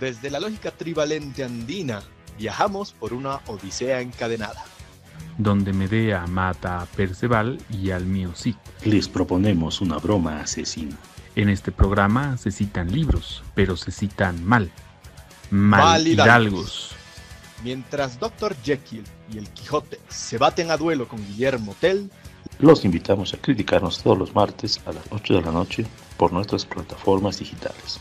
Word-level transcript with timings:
Desde 0.00 0.30
la 0.30 0.40
lógica 0.40 0.70
trivalente 0.70 1.44
andina, 1.44 2.02
viajamos 2.38 2.92
por 2.92 3.12
una 3.14 3.40
odisea 3.46 4.00
encadenada. 4.00 4.64
Donde 5.38 5.72
Medea 5.72 6.26
mata 6.26 6.80
a 6.80 6.86
Perceval 6.86 7.58
y 7.70 7.90
al 7.90 8.06
mío 8.06 8.32
sí. 8.34 8.56
Les 8.84 9.08
proponemos 9.08 9.80
una 9.80 9.98
broma 9.98 10.40
asesina. 10.40 10.96
En 11.34 11.48
este 11.50 11.72
programa 11.72 12.36
se 12.38 12.50
citan 12.50 12.90
libros, 12.92 13.42
pero 13.54 13.76
se 13.76 13.90
citan 13.90 14.42
mal. 14.44 14.70
Mal, 15.50 15.80
Mal 15.80 16.06
hidalgos. 16.06 16.26
hidalgos. 16.26 16.90
Mientras 17.62 18.18
Dr. 18.18 18.54
Jekyll 18.62 19.04
y 19.32 19.38
el 19.38 19.48
Quijote 19.50 19.98
se 20.08 20.38
baten 20.38 20.70
a 20.70 20.76
duelo 20.76 21.08
con 21.08 21.24
Guillermo 21.26 21.74
Tell, 21.80 22.10
Los 22.58 22.84
invitamos 22.84 23.34
a 23.34 23.38
criticarnos 23.38 24.02
todos 24.02 24.16
los 24.18 24.34
martes 24.34 24.80
a 24.86 24.92
las 24.92 25.04
8 25.10 25.34
de 25.34 25.42
la 25.42 25.52
noche 25.52 25.86
por 26.16 26.32
nuestras 26.32 26.64
plataformas 26.64 27.38
digitales. 27.38 28.00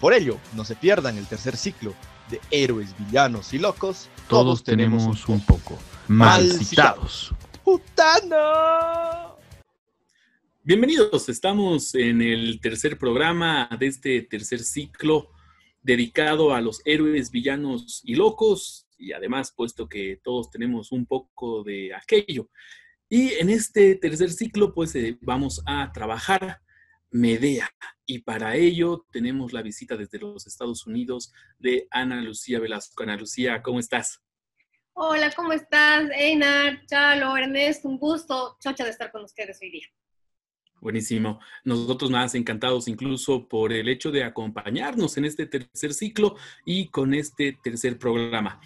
Por 0.00 0.12
ello 0.12 0.38
no 0.54 0.64
se 0.64 0.76
pierdan 0.76 1.16
el 1.16 1.26
tercer 1.26 1.56
ciclo 1.56 1.94
de 2.30 2.40
Héroes, 2.50 2.94
Villanos 2.98 3.54
y 3.54 3.58
Locos. 3.58 4.08
Todos 4.28 4.64
tenemos 4.64 5.28
un 5.28 5.40
poco. 5.40 5.78
Mal 6.08 6.48
Mal 6.48 6.64
citados. 6.64 7.34
¡Putano! 7.64 9.36
Bienvenidos, 10.62 11.28
estamos 11.28 11.94
en 11.94 12.20
el 12.20 12.60
tercer 12.60 12.98
programa 12.98 13.68
de 13.78 13.86
este 13.86 14.22
tercer 14.22 14.60
ciclo 14.60 15.30
dedicado 15.80 16.52
a 16.52 16.60
los 16.60 16.82
héroes, 16.84 17.30
villanos 17.30 18.00
y 18.04 18.16
locos, 18.16 18.88
y 18.98 19.12
además 19.12 19.52
puesto 19.56 19.88
que 19.88 20.20
todos 20.24 20.50
tenemos 20.50 20.90
un 20.90 21.06
poco 21.06 21.62
de 21.62 21.94
aquello. 21.94 22.50
Y 23.08 23.34
en 23.34 23.50
este 23.50 23.94
tercer 23.94 24.32
ciclo 24.32 24.74
pues 24.74 24.94
eh, 24.96 25.16
vamos 25.22 25.62
a 25.64 25.92
trabajar 25.92 26.60
Medea, 27.16 27.70
y 28.04 28.18
para 28.18 28.56
ello 28.56 29.06
tenemos 29.10 29.52
la 29.54 29.62
visita 29.62 29.96
desde 29.96 30.18
los 30.18 30.46
Estados 30.46 30.86
Unidos 30.86 31.32
de 31.58 31.88
Ana 31.90 32.20
Lucía 32.20 32.60
Velasco. 32.60 33.02
Ana 33.02 33.16
Lucía, 33.16 33.62
¿cómo 33.62 33.80
estás? 33.80 34.22
Hola, 34.92 35.30
¿cómo 35.34 35.52
estás? 35.52 36.10
Einar, 36.14 36.84
Chalo, 36.86 37.34
Ernesto, 37.36 37.88
un 37.88 37.98
gusto, 37.98 38.58
chocha 38.60 38.84
de 38.84 38.90
estar 38.90 39.10
con 39.10 39.24
ustedes 39.24 39.58
hoy 39.62 39.70
día. 39.70 39.86
Buenísimo. 40.78 41.40
Nosotros 41.64 42.10
más 42.10 42.34
encantados 42.34 42.86
incluso 42.86 43.48
por 43.48 43.72
el 43.72 43.88
hecho 43.88 44.10
de 44.10 44.22
acompañarnos 44.22 45.16
en 45.16 45.24
este 45.24 45.46
tercer 45.46 45.94
ciclo 45.94 46.36
y 46.66 46.88
con 46.88 47.14
este 47.14 47.58
tercer 47.62 47.98
programa. 47.98 48.60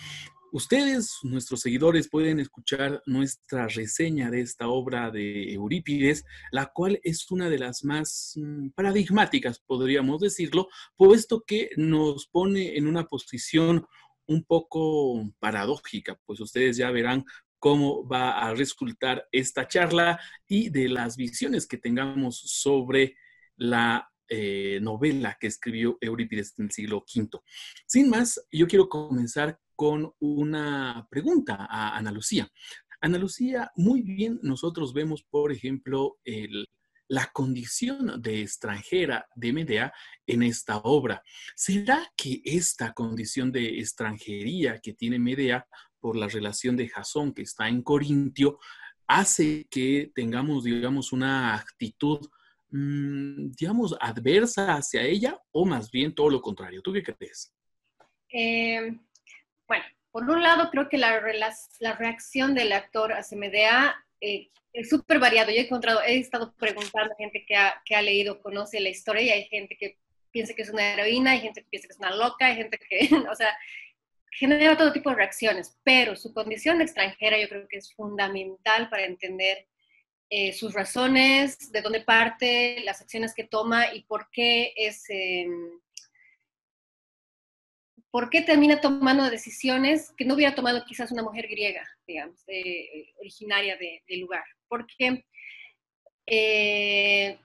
Ustedes, 0.53 1.19
nuestros 1.23 1.61
seguidores, 1.61 2.09
pueden 2.09 2.41
escuchar 2.41 3.03
nuestra 3.07 3.69
reseña 3.69 4.31
de 4.31 4.41
esta 4.41 4.69
obra 4.69 5.11
de 5.13 5.53
Eurípides, 5.53 6.25
la 6.51 6.67
cual 6.67 6.99
es 7.05 7.31
una 7.31 7.49
de 7.49 7.59
las 7.59 7.85
más 7.85 8.33
mm, 8.35 8.71
paradigmáticas, 8.71 9.61
podríamos 9.61 10.21
decirlo, 10.21 10.69
puesto 10.97 11.45
que 11.47 11.71
nos 11.77 12.27
pone 12.27 12.77
en 12.77 12.89
una 12.89 13.07
posición 13.07 13.87
un 14.27 14.45
poco 14.45 15.25
paradójica, 15.39 16.19
pues 16.27 16.41
ustedes 16.41 16.77
ya 16.77 16.91
verán 16.91 17.25
cómo 17.61 18.07
va 18.09 18.41
a 18.41 18.53
resultar 18.53 19.29
esta 19.31 19.69
charla 19.69 20.19
y 20.49 20.71
de 20.71 20.89
las 20.89 21.17
visiones 21.17 21.67
que 21.67 21.79
tengamos 21.79 22.41
sobre 22.41 23.17
la 23.57 24.11
eh, 24.29 24.79
novela 24.81 25.37
que 25.41 25.49
escribió 25.49 25.99
Eurípides 26.01 26.55
en 26.59 26.67
el 26.67 26.71
siglo 26.71 27.05
V. 27.13 27.41
Sin 27.87 28.09
más, 28.09 28.41
yo 28.51 28.67
quiero 28.67 28.89
comenzar 28.89 29.59
con 29.81 30.13
una 30.19 31.09
pregunta 31.11 31.67
a 31.71 31.97
Ana 31.97 32.13
Lucía. 32.13 32.47
Ana 33.01 33.17
Lucía, 33.17 33.73
muy 33.77 34.03
bien 34.03 34.39
nosotros 34.43 34.93
vemos, 34.93 35.23
por 35.23 35.53
ejemplo, 35.53 36.19
la 37.09 37.31
condición 37.33 38.21
de 38.21 38.43
extranjera 38.43 39.27
de 39.35 39.55
Medea 39.55 39.91
en 40.27 40.43
esta 40.43 40.77
obra. 40.81 41.23
¿Será 41.57 42.07
que 42.15 42.43
esta 42.45 42.93
condición 42.93 43.51
de 43.51 43.79
extranjería 43.79 44.81
que 44.81 44.93
tiene 44.93 45.19
Medea 45.19 45.67
por 45.99 46.15
la 46.15 46.29
relación 46.29 46.77
de 46.77 46.87
Jasón 46.87 47.33
que 47.33 47.41
está 47.41 47.67
en 47.67 47.81
Corintio 47.81 48.59
hace 49.07 49.67
que 49.71 50.13
tengamos, 50.15 50.65
digamos, 50.65 51.11
una 51.11 51.55
actitud, 51.55 52.21
mm, 52.69 53.53
digamos, 53.59 53.97
adversa 53.99 54.75
hacia 54.75 55.01
ella 55.05 55.41
o 55.53 55.65
más 55.65 55.91
bien 55.91 56.15
todo 56.15 56.29
lo 56.29 56.43
contrario? 56.43 56.83
¿Tú 56.83 56.93
qué 56.93 57.03
crees? 57.03 57.55
Eh, 58.31 59.01
bueno, 59.71 59.85
por 60.11 60.29
un 60.29 60.43
lado 60.43 60.69
creo 60.69 60.89
que 60.89 60.99
la, 60.99 61.23
la 61.79 61.93
reacción 61.95 62.57
del 62.57 62.73
actor 62.73 63.13
hacia 63.13 63.39
Medea 63.39 64.05
eh, 64.21 64.51
es 64.73 64.89
súper 64.89 65.21
variado. 65.21 65.53
Yo 65.53 65.59
he 65.59 65.67
encontrado, 65.67 66.03
he 66.03 66.19
estado 66.19 66.53
preguntando 66.57 67.13
a 67.13 67.17
gente 67.17 67.45
que 67.47 67.55
ha, 67.55 67.81
que 67.85 67.95
ha 67.95 68.03
leído, 68.03 68.43
conoce 68.43 68.81
la 68.81 68.89
historia 68.89 69.23
y 69.23 69.31
hay 69.31 69.45
gente 69.45 69.77
que 69.77 69.97
piensa 70.33 70.55
que 70.55 70.63
es 70.63 70.71
una 70.71 70.93
heroína, 70.95 71.31
hay 71.31 71.41
gente 71.41 71.63
que 71.63 71.69
piensa 71.71 71.87
que 71.87 71.93
es 71.93 72.01
una 72.01 72.17
loca, 72.17 72.47
hay 72.47 72.57
gente 72.57 72.79
que, 72.79 72.99
o 73.31 73.35
sea, 73.37 73.57
genera 74.33 74.77
todo 74.77 74.93
tipo 74.93 75.11
de 75.11 75.17
reacciones, 75.17 75.79
pero 75.85 76.17
su 76.17 76.35
condición 76.35 76.81
extranjera 76.81 77.39
yo 77.39 77.49
creo 77.49 77.69
que 77.69 77.77
es 77.77 77.95
fundamental 77.95 78.91
para 78.91 79.05
entender 79.05 79.69
eh, 80.31 80.53
sus 80.53 80.75
razones, 80.75 81.71
de 81.71 81.81
dónde 81.81 82.01
parte, 82.01 82.81
las 82.83 83.01
acciones 83.01 83.35
que 83.35 83.45
toma 83.45 83.95
y 83.95 84.03
por 84.03 84.31
qué 84.33 84.73
es... 84.75 85.09
eh, 85.11 85.47
¿por 88.11 88.31
qué 88.31 88.43
termina 88.43 88.81
tomando 88.81 89.31
decisiones 89.31 90.13
que 90.17 90.25
no 90.25 90.35
hubiera 90.35 90.55
tomado 90.55 90.85
quizás 90.85 91.13
una 91.13 91.23
mujer 91.23 91.47
griega, 91.49 91.87
digamos, 92.07 92.43
eh, 92.49 93.13
originaria 93.21 93.77
de- 93.77 94.03
del 94.09 94.21
lugar? 94.21 94.45
Porque 94.69 95.25
eh, 96.27 97.39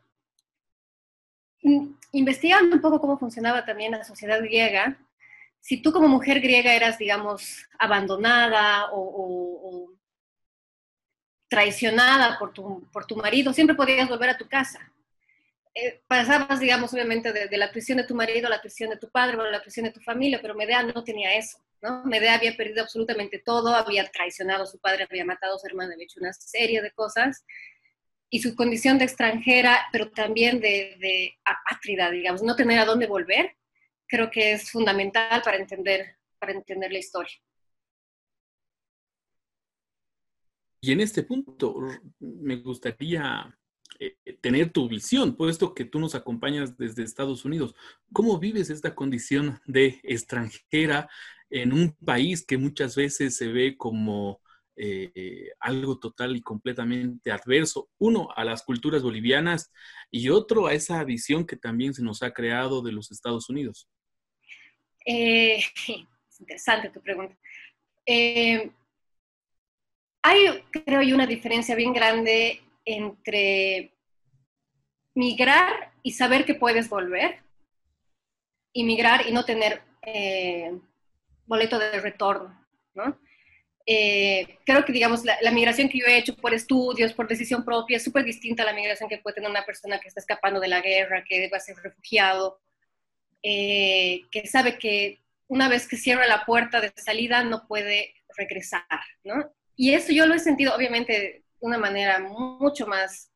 in- 1.61 1.97
investigando 2.13 2.75
un 2.75 2.81
poco 2.81 2.99
cómo 3.01 3.17
funcionaba 3.17 3.65
también 3.65 3.91
la 3.91 4.03
sociedad 4.03 4.39
griega, 4.41 4.97
si 5.59 5.81
tú 5.81 5.91
como 5.91 6.07
mujer 6.07 6.39
griega 6.41 6.73
eras, 6.75 6.97
digamos, 6.97 7.65
abandonada 7.79 8.91
o, 8.91 8.99
o- 8.99 9.69
o 9.85 9.93
traicionada 11.47 12.37
por 12.39 12.53
tu, 12.53 12.87
por 12.91 13.05
tu 13.05 13.15
marido, 13.15 13.53
siempre 13.53 13.75
podías 13.75 14.09
volver 14.09 14.29
a 14.29 14.37
tu 14.37 14.47
casa 14.47 14.91
eh, 15.77 16.01
pasabas, 16.07 16.61
digamos, 16.61 16.93
obviamente 16.93 17.33
de, 17.33 17.57
la 17.57 17.69
prisión 17.69 17.97
de 17.97 18.05
tu 18.05 18.15
marido 18.15 18.47
a 18.47 18.49
la 18.49 18.61
prisión 18.61 18.89
de 18.89 18.97
tu 18.97 19.09
padre 19.11 19.37
a 19.37 19.51
la 19.51 19.61
prisión 19.61 19.85
de 19.85 19.91
tu 19.91 19.99
familia, 19.99 20.39
pero 20.41 20.55
Medea 20.55 20.81
no 20.83 21.03
tenía 21.03 21.35
eso. 21.35 21.57
Medea 22.05 22.35
había 22.35 22.55
perdido 22.55 22.81
absolutamente 22.81 23.39
todo, 23.39 23.75
había 23.75 24.09
traicionado 24.09 24.63
a 24.63 24.67
su 24.67 24.79
padre, 24.79 25.05
había 25.09 25.25
matado 25.25 25.55
a 25.55 25.59
su 25.59 25.67
hermana, 25.67 25.93
había 25.93 26.05
hecho 26.05 26.21
una 26.21 26.31
serie 26.31 26.81
de 26.81 26.91
cosas, 26.91 27.45
y 28.29 28.39
su 28.39 28.55
condición 28.55 28.97
de 28.97 29.03
extranjera, 29.03 29.85
pero 29.91 30.09
también 30.11 30.61
de, 30.61 30.95
de 30.99 31.37
apátrida, 31.43 32.09
digamos, 32.09 32.41
no 32.41 32.55
tener 32.55 32.79
a 32.79 32.85
dónde 32.85 33.05
volver, 33.05 33.55
creo 34.07 34.31
que 34.31 34.53
es 34.53 34.71
fundamental 34.71 35.41
para 35.43 35.57
entender, 35.57 36.15
para 36.39 36.53
entender 36.53 36.91
la 36.91 36.99
historia. 36.99 37.35
Y 40.79 40.93
en 40.93 41.01
este 41.01 41.23
punto 41.23 41.75
me 42.19 42.55
gustaría 42.57 43.53
eh, 43.99 44.15
tener 44.41 44.71
tu 44.71 44.87
visión, 44.87 45.35
puesto 45.35 45.73
que 45.73 45.85
tú 45.85 45.99
nos 45.99 46.15
acompañas 46.15 46.77
desde 46.77 47.03
Estados 47.03 47.45
Unidos. 47.45 47.75
¿Cómo 48.13 48.39
vives 48.39 48.69
esta 48.69 48.95
condición 48.95 49.59
de 49.65 49.99
extranjera 50.03 51.09
en 51.49 51.73
un 51.73 51.95
país 52.05 52.45
que 52.45 52.57
muchas 52.57 52.95
veces 52.95 53.35
se 53.37 53.47
ve 53.47 53.77
como 53.77 54.41
eh, 54.75 55.51
algo 55.59 55.99
total 55.99 56.35
y 56.35 56.41
completamente 56.41 57.31
adverso? 57.31 57.89
Uno, 57.97 58.29
a 58.35 58.43
las 58.43 58.63
culturas 58.63 59.03
bolivianas 59.03 59.71
y 60.11 60.29
otro, 60.29 60.67
a 60.67 60.73
esa 60.73 61.03
visión 61.03 61.45
que 61.45 61.55
también 61.55 61.93
se 61.93 62.03
nos 62.03 62.23
ha 62.23 62.31
creado 62.33 62.81
de 62.81 62.91
los 62.91 63.11
Estados 63.11 63.49
Unidos. 63.49 63.87
Eh, 65.05 65.57
es 65.87 66.39
interesante 66.39 66.89
tu 66.89 67.01
pregunta. 67.01 67.37
Eh, 68.05 68.71
hay, 70.21 70.63
creo 70.71 71.01
yo, 71.03 71.15
una 71.15 71.27
diferencia 71.27 71.75
bien 71.75 71.93
grande 71.93 72.61
entre 72.85 73.93
migrar 75.15 75.93
y 76.03 76.11
saber 76.11 76.45
que 76.45 76.55
puedes 76.55 76.89
volver, 76.89 77.45
y 78.75 78.83
migrar 78.83 79.27
y 79.27 79.31
no 79.31 79.45
tener 79.45 79.81
eh, 80.01 80.77
boleto 81.45 81.79
de 81.79 81.99
retorno, 82.01 82.53
¿no? 82.93 83.17
Eh, 83.87 84.57
creo 84.65 84.83
que, 84.83 84.91
digamos, 84.91 85.23
la, 85.23 85.37
la, 85.41 85.51
migración 85.51 85.87
que 85.87 85.99
yo 85.99 86.07
he 86.07 86.17
hecho 86.17 86.35
por 86.35 86.53
estudios, 86.53 87.13
por 87.13 87.27
decisión 87.27 87.63
propia, 87.63 87.97
es 87.97 88.03
súper 88.03 88.25
distinta 88.25 88.63
a 88.63 88.65
la 88.65 88.73
migración 88.73 89.07
que 89.07 89.19
puede 89.19 89.35
tener 89.35 89.49
una 89.49 89.65
persona 89.65 89.99
que 89.99 90.07
está 90.09 90.19
escapando 90.19 90.59
de 90.59 90.67
la 90.67 90.81
guerra, 90.81 91.23
que 91.23 91.49
va 91.49 91.57
a 91.57 91.61
ser 91.61 91.77
refugiado, 91.77 92.59
eh, 93.43 94.23
que 94.31 94.47
sabe 94.47 94.77
que 94.77 95.21
una 95.47 95.69
vez 95.69 95.87
que 95.87 95.97
cierra 95.97 96.27
la 96.27 96.45
puerta 96.45 96.81
de 96.81 96.91
salida 96.97 97.43
no 97.43 97.67
puede 97.67 98.13
regresar, 98.35 98.83
¿no? 99.23 99.53
Y 99.77 99.93
eso 99.93 100.11
yo 100.11 100.25
lo 100.25 100.33
he 100.33 100.39
sentido, 100.39 100.75
obviamente, 100.75 101.44
una 101.59 101.77
manera 101.77 102.19
mucho 102.19 102.87
más 102.87 103.31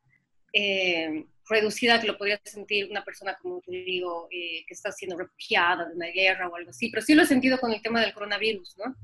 eh, 0.52 1.26
reducida 1.48 2.00
que 2.00 2.06
lo 2.06 2.16
podría 2.16 2.40
sentir 2.44 2.88
una 2.90 3.04
persona, 3.04 3.36
como 3.40 3.60
te 3.60 3.72
digo, 3.72 4.28
eh, 4.30 4.64
que 4.66 4.74
está 4.74 4.92
siendo 4.92 5.18
refugiada 5.18 5.86
de 5.88 5.96
una 5.96 6.06
guerra 6.06 6.48
o 6.48 6.56
algo 6.56 6.70
así, 6.70 6.90
pero 6.90 7.02
sí 7.02 7.14
lo 7.14 7.22
he 7.22 7.26
sentido 7.26 7.58
con 7.58 7.72
el 7.72 7.82
tema 7.82 8.00
del 8.00 8.14
coronavirus, 8.14 8.76
¿no? 8.78 8.96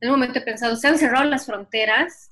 En 0.00 0.08
un 0.08 0.14
momento 0.14 0.38
he 0.38 0.42
pensado, 0.42 0.76
se 0.76 0.86
han 0.86 0.98
cerrado 0.98 1.24
las 1.24 1.46
fronteras 1.46 2.30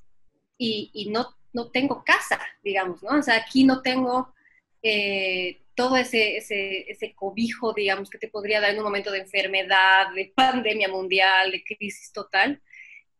y, 0.57 0.89
y 0.93 1.09
no, 1.09 1.35
no 1.53 1.69
tengo 1.69 2.03
casa, 2.05 2.39
digamos, 2.63 3.03
¿no? 3.03 3.19
O 3.19 3.21
sea, 3.21 3.35
aquí 3.35 3.65
no 3.65 3.81
tengo 3.81 4.33
eh, 4.81 5.63
todo 5.75 5.97
ese, 5.97 6.37
ese, 6.37 6.89
ese, 6.89 7.13
cobijo, 7.13 7.73
digamos, 7.73 8.09
que 8.09 8.17
te 8.17 8.29
podría 8.29 8.61
dar 8.61 8.71
en 8.71 8.77
un 8.77 8.83
momento 8.83 9.11
de 9.11 9.19
enfermedad, 9.19 10.13
de 10.15 10.31
pandemia 10.33 10.87
mundial, 10.87 11.51
de 11.51 11.63
crisis 11.63 12.11
total. 12.11 12.61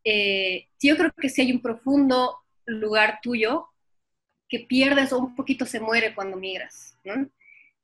Eh, 0.02 0.68
yo 0.80 0.96
creo 0.96 1.12
que 1.12 1.28
si 1.28 1.42
hay 1.42 1.52
un 1.52 1.60
profundo 1.60 2.38
lugar 2.68 3.20
tuyo 3.22 3.68
que 4.48 4.60
pierdes 4.60 5.12
o 5.12 5.18
un 5.18 5.34
poquito 5.34 5.66
se 5.66 5.80
muere 5.80 6.14
cuando 6.14 6.36
migras. 6.36 6.96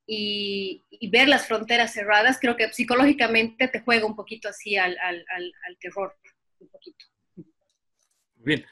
Y, 0.07 0.81
ver 1.09 1.27
las 1.27 1.47
fronteras 1.47 1.93
cerradas, 1.93 2.37
creo 2.39 2.55
que 2.55 2.71
psicológicamente 2.71 3.67
te 3.67 3.81
juega 3.81 4.05
un 4.05 4.15
poquito 4.15 4.49
así 4.49 4.75
al, 4.77 4.97
al, 4.99 5.77
terror. 5.79 6.15
Un 6.59 6.67
poquito. 6.69 7.05
Bien. 8.35 8.65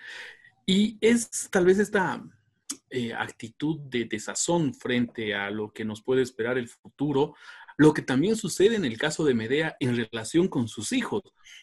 Y 0.65 0.97
es 1.01 1.49
tal 1.49 1.65
vez 1.65 1.79
esta 1.79 2.23
eh, 2.89 3.13
actitud 3.13 3.79
de 3.81 4.05
desazón 4.05 4.73
frente 4.73 5.35
a 5.35 5.49
lo 5.49 5.71
que 5.73 5.83
nos 5.83 6.01
puede 6.01 6.21
esperar 6.21 6.57
el 6.57 6.69
futuro, 6.69 7.35
lo 7.77 7.93
que 7.93 8.01
también 8.01 8.35
sucede 8.35 8.75
en 8.75 8.85
el 8.85 8.97
caso 8.97 9.23
de 9.25 9.33
Medea 9.33 9.75
en 9.79 9.95
relación 9.95 10.47
con 10.47 10.67
sus 10.67 10.91
hijos. 10.91 11.21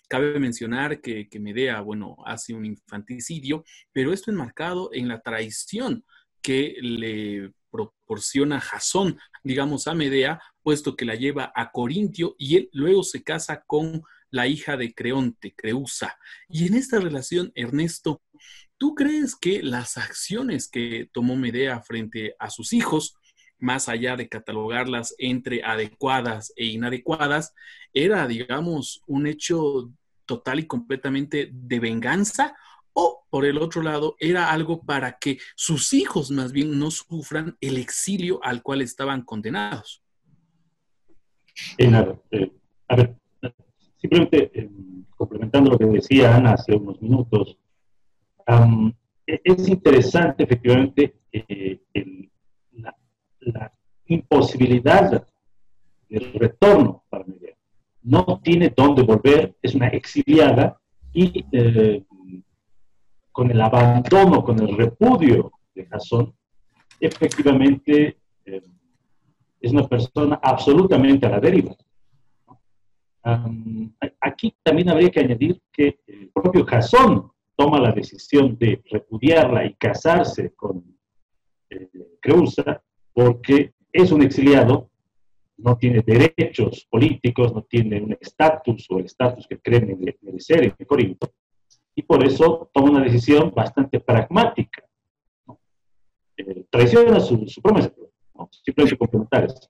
Cabe 0.08 0.38
mencionar 0.38 1.00
que, 1.00 1.28
que 1.28 1.40
Medea, 1.40 1.80
bueno, 1.80 2.16
hace 2.24 2.54
un 2.54 2.64
infanticidio, 2.64 3.64
pero 3.92 4.12
esto 4.12 4.30
enmarcado 4.30 4.90
en 4.92 5.08
la 5.08 5.20
traición 5.20 6.04
que 6.42 6.76
le 6.80 7.52
proporciona 7.70 8.60
Jasón, 8.60 9.18
digamos, 9.44 9.86
a 9.86 9.94
Medea, 9.94 10.40
puesto 10.62 10.96
que 10.96 11.04
la 11.04 11.14
lleva 11.14 11.52
a 11.54 11.70
Corintio 11.70 12.34
y 12.38 12.56
él 12.56 12.68
luego 12.72 13.02
se 13.02 13.22
casa 13.22 13.62
con 13.66 14.02
la 14.30 14.46
hija 14.46 14.76
de 14.76 14.94
Creonte, 14.94 15.54
Creusa. 15.54 16.16
Y 16.48 16.66
en 16.66 16.74
esta 16.74 17.00
relación, 17.00 17.52
Ernesto, 17.54 18.22
¿tú 18.78 18.94
crees 18.94 19.36
que 19.36 19.62
las 19.62 19.96
acciones 19.96 20.68
que 20.68 21.08
tomó 21.12 21.36
Medea 21.36 21.80
frente 21.82 22.34
a 22.38 22.50
sus 22.50 22.72
hijos, 22.72 23.14
más 23.60 23.88
allá 23.88 24.16
de 24.16 24.28
catalogarlas 24.28 25.14
entre 25.18 25.62
adecuadas 25.62 26.52
e 26.56 26.66
inadecuadas, 26.66 27.54
era, 27.92 28.26
digamos, 28.26 29.02
un 29.06 29.26
hecho 29.26 29.90
total 30.26 30.60
y 30.60 30.66
completamente 30.66 31.50
de 31.52 31.80
venganza 31.80 32.54
o 32.92 33.24
por 33.30 33.44
el 33.44 33.58
otro 33.58 33.82
lado 33.82 34.16
era 34.18 34.50
algo 34.50 34.82
para 34.82 35.18
que 35.18 35.38
sus 35.54 35.92
hijos 35.92 36.30
más 36.30 36.52
bien 36.52 36.78
no 36.78 36.90
sufran 36.90 37.56
el 37.60 37.78
exilio 37.78 38.40
al 38.42 38.62
cual 38.62 38.82
estaban 38.82 39.22
condenados. 39.22 40.02
Eh, 41.78 42.52
a 42.88 42.96
ver, 42.96 43.16
simplemente 43.96 44.50
eh, 44.54 44.70
complementando 45.16 45.70
lo 45.70 45.78
que 45.78 45.86
decía 45.86 46.34
Ana 46.34 46.54
hace 46.54 46.74
unos 46.74 47.00
minutos, 47.00 47.58
e-, 49.26 49.40
es 49.44 49.68
interesante 49.68 50.44
efectivamente 50.44 51.14
eh, 51.32 51.80
la, 53.40 53.72
imposibilidad 54.06 55.24
del 56.08 56.32
retorno 56.34 57.04
para 57.08 57.24
Medea. 57.24 57.54
No 58.02 58.40
tiene 58.42 58.72
dónde 58.76 59.02
volver, 59.02 59.54
es 59.62 59.74
una 59.74 59.86
exiliada 59.88 60.80
y 61.12 61.44
con 63.30 63.50
el 63.50 63.60
abandono, 63.60 64.42
con 64.42 64.58
el 64.60 64.76
repudio 64.76 65.52
de 65.74 65.86
Jasón, 65.86 66.34
efectivamente 66.98 68.18
eh, 68.44 68.62
es 69.60 69.72
una 69.72 69.86
persona 69.86 70.40
absolutamente 70.42 71.26
a 71.26 71.30
la 71.30 71.40
deriva. 71.40 71.74
aquí 74.20 74.54
también 74.62 74.88
habría 74.90 75.10
que 75.10 75.20
añadir 75.20 75.60
que 75.72 76.00
el 76.06 76.30
propio 76.30 76.64
Jasón 76.64 77.30
toma 77.56 77.78
la 77.78 77.92
decisión 77.92 78.56
de 78.58 78.82
repudiarla 78.90 79.64
y 79.66 79.74
casarse 79.74 80.54
con 80.54 80.82
eh, 81.68 81.88
Creusa 82.20 82.82
porque 83.20 83.74
es 83.92 84.12
un 84.12 84.22
exiliado, 84.22 84.90
no 85.58 85.76
tiene 85.76 86.00
derechos 86.00 86.86
políticos, 86.90 87.52
no 87.52 87.62
tiene 87.64 88.00
un 88.00 88.16
estatus 88.18 88.86
o 88.90 88.98
el 88.98 89.04
estatus 89.04 89.46
que 89.46 89.58
cree 89.58 89.94
merecer 90.22 90.64
en 90.64 90.86
Corinto, 90.86 91.30
y 91.94 92.02
por 92.02 92.24
eso 92.24 92.70
toma 92.72 92.92
una 92.92 93.04
decisión 93.04 93.52
bastante 93.54 94.00
pragmática. 94.00 94.82
¿no? 95.46 95.60
Eh, 96.38 96.64
traiciona 96.70 97.20
su, 97.20 97.44
promesa, 97.62 97.92
¿no? 98.34 98.48
simplemente 98.64 98.96
complementar 98.96 99.44
eso. 99.44 99.68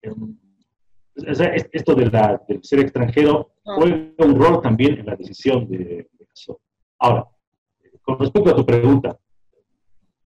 Eh, 0.00 0.14
esto 1.72 1.94
de 1.94 2.06
la, 2.06 2.42
del 2.48 2.64
ser 2.64 2.80
extranjero 2.80 3.52
ah. 3.66 3.74
juega 3.76 4.24
un 4.24 4.40
rol 4.40 4.62
también 4.62 5.00
en 5.00 5.04
la 5.04 5.16
decisión 5.16 5.68
de, 5.68 5.78
de 5.78 6.08
Ahora, 6.98 7.28
con 8.00 8.18
respecto 8.18 8.50
a 8.50 8.56
tu 8.56 8.64
pregunta, 8.64 9.18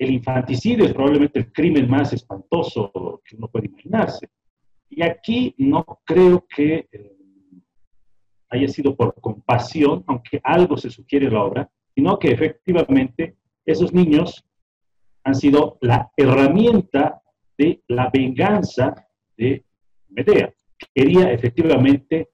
el 0.03 0.11
infanticidio 0.11 0.85
es 0.85 0.93
probablemente 0.93 1.39
el 1.39 1.53
crimen 1.53 1.89
más 1.89 2.13
espantoso 2.13 3.21
que 3.25 3.37
uno 3.37 3.49
puede 3.49 3.67
imaginarse. 3.67 4.29
Y 4.91 5.03
aquí 5.03 5.55
no 5.59 5.85
creo 6.05 6.45
que 6.55 6.89
eh, 6.91 7.17
haya 8.51 8.69
sido 8.69 8.97
por 8.97 9.15
compasión, 9.21 10.05
aunque 10.07 10.41
algo 10.43 10.77
se 10.77 10.91
sugiere 10.91 11.27
en 11.27 11.35
la 11.35 11.45
obra, 11.45 11.71
sino 11.95 12.19
que 12.19 12.31
efectivamente 12.31 13.37
esos 13.65 13.93
niños 13.93 14.45
han 15.25 15.35
sido 15.35 15.79
la 15.81 16.11
herramienta 16.17 17.23
de 17.57 17.83
la 17.89 18.11
venganza 18.13 18.95
de 19.37 19.65
Medea. 20.09 20.53
Quería 20.93 21.33
efectivamente 21.33 22.31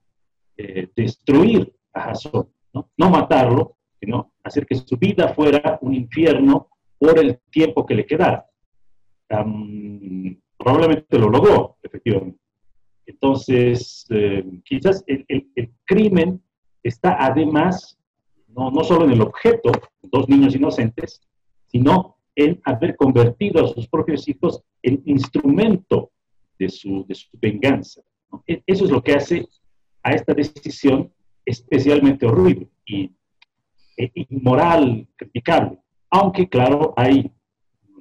eh, 0.57 0.89
destruir 0.95 1.71
a 1.93 2.01
Jasón, 2.01 2.49
¿no? 2.73 2.89
no 2.97 3.09
matarlo, 3.09 3.77
sino 3.99 4.33
hacer 4.43 4.65
que 4.65 4.75
su 4.75 4.97
vida 4.97 5.29
fuera 5.29 5.77
un 5.81 5.93
infierno 5.93 6.69
por 6.99 7.17
el 7.17 7.39
tiempo 7.49 7.85
que 7.85 7.95
le 7.95 8.05
quedara. 8.05 8.45
probablemente 10.57 11.17
lo 11.17 11.29
logró, 11.29 11.77
efectivamente. 11.81 12.39
Entonces, 13.05 14.05
eh, 14.09 14.43
quizás 14.63 15.03
el, 15.07 15.73
crimen 15.85 16.41
está 16.83 17.17
además, 17.19 17.97
no, 18.47 18.69
no 18.69 18.83
solo 18.83 19.05
en 19.05 19.11
el 19.11 19.21
objeto, 19.21 19.71
dos 20.03 20.29
niños 20.29 20.55
inocentes, 20.55 21.21
sino 21.67 22.17
en 22.35 22.61
haber 22.65 22.95
convertido 22.95 23.65
a 23.65 23.67
sus 23.67 23.87
propios 23.87 24.27
hijos 24.27 24.61
en 24.83 25.01
instrumento 25.05 26.11
de 26.59 26.69
su, 26.69 27.05
de 27.07 27.15
su 27.15 27.29
venganza. 27.33 28.01
E, 28.45 28.61
eso 28.67 28.85
es 28.85 28.91
lo 28.91 29.01
que 29.01 29.13
hace 29.13 29.47
a 30.03 30.11
esta 30.11 30.33
decisión 30.33 31.11
especialmente 31.45 32.25
horrible 32.25 32.69
y 32.85 33.11
e 33.97 34.11
inmoral, 34.29 35.07
criticable. 35.17 35.77
Aunque, 36.11 36.49
claro, 36.49 36.93
hay, 36.97 37.31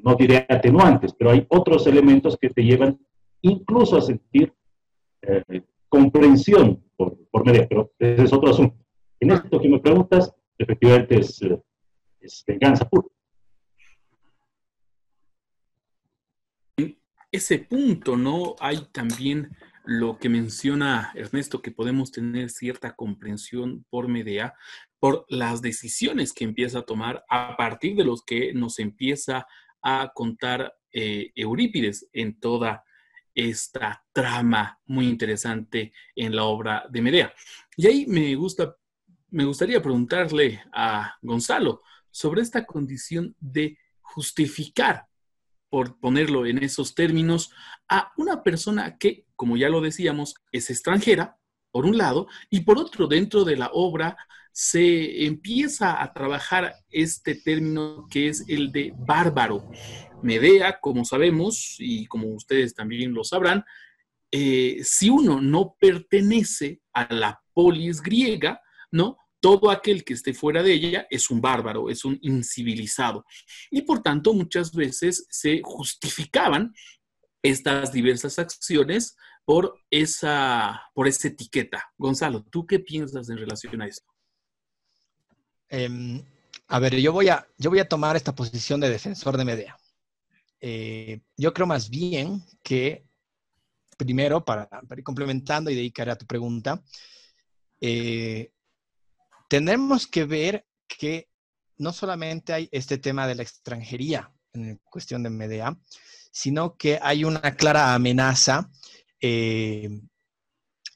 no 0.02 0.14
diré 0.14 0.46
atenuantes, 0.48 1.14
pero 1.14 1.30
hay 1.30 1.46
otros 1.48 1.86
elementos 1.86 2.36
que 2.40 2.50
te 2.50 2.62
llevan 2.62 2.98
incluso 3.42 3.96
a 3.96 4.02
sentir 4.02 4.52
eh, 5.22 5.62
comprensión 5.88 6.82
por, 6.96 7.16
por 7.30 7.44
medio, 7.44 7.66
pero 7.68 7.92
ese 7.98 8.24
es 8.24 8.32
otro 8.32 8.50
asunto. 8.50 8.76
En 9.20 9.32
esto 9.32 9.60
que 9.60 9.68
me 9.68 9.80
preguntas, 9.80 10.32
efectivamente 10.56 11.20
es, 11.20 11.42
eh, 11.42 11.60
venganza 12.46 12.88
pura. 12.88 13.08
Ese 17.30 17.58
punto, 17.58 18.16
¿no? 18.16 18.56
Hay 18.58 18.78
también 18.90 19.54
lo 19.88 20.18
que 20.18 20.28
menciona 20.28 21.12
Ernesto, 21.14 21.62
que 21.62 21.70
podemos 21.70 22.12
tener 22.12 22.50
cierta 22.50 22.94
comprensión 22.94 23.86
por 23.88 24.06
Medea, 24.06 24.52
por 24.98 25.24
las 25.30 25.62
decisiones 25.62 26.34
que 26.34 26.44
empieza 26.44 26.80
a 26.80 26.82
tomar 26.82 27.24
a 27.30 27.56
partir 27.56 27.96
de 27.96 28.04
los 28.04 28.22
que 28.22 28.52
nos 28.52 28.80
empieza 28.80 29.46
a 29.80 30.12
contar 30.14 30.74
eh, 30.92 31.32
Eurípides 31.34 32.06
en 32.12 32.38
toda 32.38 32.84
esta 33.34 34.04
trama 34.12 34.78
muy 34.84 35.08
interesante 35.08 35.94
en 36.14 36.36
la 36.36 36.44
obra 36.44 36.84
de 36.90 37.00
Medea. 37.00 37.32
Y 37.74 37.86
ahí 37.86 38.04
me 38.06 38.34
gusta, 38.34 38.76
me 39.30 39.46
gustaría 39.46 39.80
preguntarle 39.80 40.62
a 40.70 41.14
Gonzalo 41.22 41.80
sobre 42.10 42.42
esta 42.42 42.66
condición 42.66 43.34
de 43.40 43.78
justificar, 44.02 45.07
por 45.70 45.98
ponerlo 46.00 46.46
en 46.46 46.62
esos 46.62 46.94
términos, 46.94 47.50
a 47.88 48.12
una 48.16 48.42
persona 48.42 48.96
que, 48.98 49.26
como 49.36 49.56
ya 49.56 49.68
lo 49.68 49.80
decíamos, 49.80 50.34
es 50.52 50.70
extranjera, 50.70 51.38
por 51.70 51.84
un 51.84 51.98
lado, 51.98 52.26
y 52.50 52.60
por 52.60 52.78
otro, 52.78 53.06
dentro 53.06 53.44
de 53.44 53.56
la 53.56 53.70
obra 53.72 54.16
se 54.52 55.26
empieza 55.26 56.02
a 56.02 56.12
trabajar 56.12 56.74
este 56.90 57.34
término 57.36 58.06
que 58.10 58.28
es 58.28 58.44
el 58.48 58.72
de 58.72 58.92
bárbaro. 58.96 59.70
Medea, 60.22 60.80
como 60.80 61.04
sabemos, 61.04 61.76
y 61.78 62.06
como 62.06 62.28
ustedes 62.28 62.74
también 62.74 63.14
lo 63.14 63.22
sabrán, 63.22 63.64
eh, 64.30 64.80
si 64.82 65.10
uno 65.10 65.40
no 65.40 65.76
pertenece 65.78 66.80
a 66.92 67.12
la 67.14 67.40
polis 67.54 68.02
griega, 68.02 68.60
¿no? 68.90 69.16
Todo 69.40 69.70
aquel 69.70 70.04
que 70.04 70.14
esté 70.14 70.34
fuera 70.34 70.62
de 70.62 70.72
ella 70.72 71.06
es 71.10 71.30
un 71.30 71.40
bárbaro, 71.40 71.90
es 71.90 72.04
un 72.04 72.18
incivilizado. 72.22 73.24
Y 73.70 73.82
por 73.82 74.02
tanto, 74.02 74.34
muchas 74.34 74.72
veces 74.72 75.26
se 75.30 75.60
justificaban 75.62 76.72
estas 77.42 77.92
diversas 77.92 78.38
acciones 78.38 79.16
por 79.44 79.80
esa, 79.90 80.82
por 80.92 81.08
esa 81.08 81.28
etiqueta. 81.28 81.90
Gonzalo, 81.96 82.44
¿tú 82.44 82.66
qué 82.66 82.80
piensas 82.80 83.30
en 83.30 83.38
relación 83.38 83.80
a 83.80 83.86
esto? 83.86 84.12
Em, 85.68 86.22
a 86.68 86.78
ver, 86.78 86.96
yo 86.96 87.12
voy 87.12 87.28
a, 87.28 87.46
yo 87.56 87.70
voy 87.70 87.78
a 87.78 87.88
tomar 87.88 88.16
esta 88.16 88.34
posición 88.34 88.80
de 88.80 88.90
defensor 88.90 89.36
de 89.36 89.44
Medea. 89.44 89.78
eh, 90.60 91.20
yo 91.36 91.54
creo 91.54 91.66
más 91.66 91.88
bien 91.88 92.42
que, 92.62 93.06
primero, 93.96 94.44
para, 94.44 94.68
ir 94.96 95.04
complementando 95.04 95.70
y 95.70 95.76
dedicar 95.76 96.10
a 96.10 96.18
tu 96.18 96.26
pregunta, 96.26 96.82
eh, 97.80 98.52
tenemos 99.48 100.06
que 100.06 100.24
ver 100.24 100.66
que 100.86 101.28
no 101.78 101.92
solamente 101.92 102.52
hay 102.52 102.68
este 102.70 102.98
tema 102.98 103.26
de 103.26 103.34
la 103.34 103.42
extranjería 103.42 104.32
en 104.52 104.80
cuestión 104.84 105.22
de 105.22 105.30
Medea, 105.30 105.76
sino 106.30 106.76
que 106.76 106.98
hay 107.02 107.24
una 107.24 107.56
clara 107.56 107.94
amenaza 107.94 108.70
eh, 109.20 109.88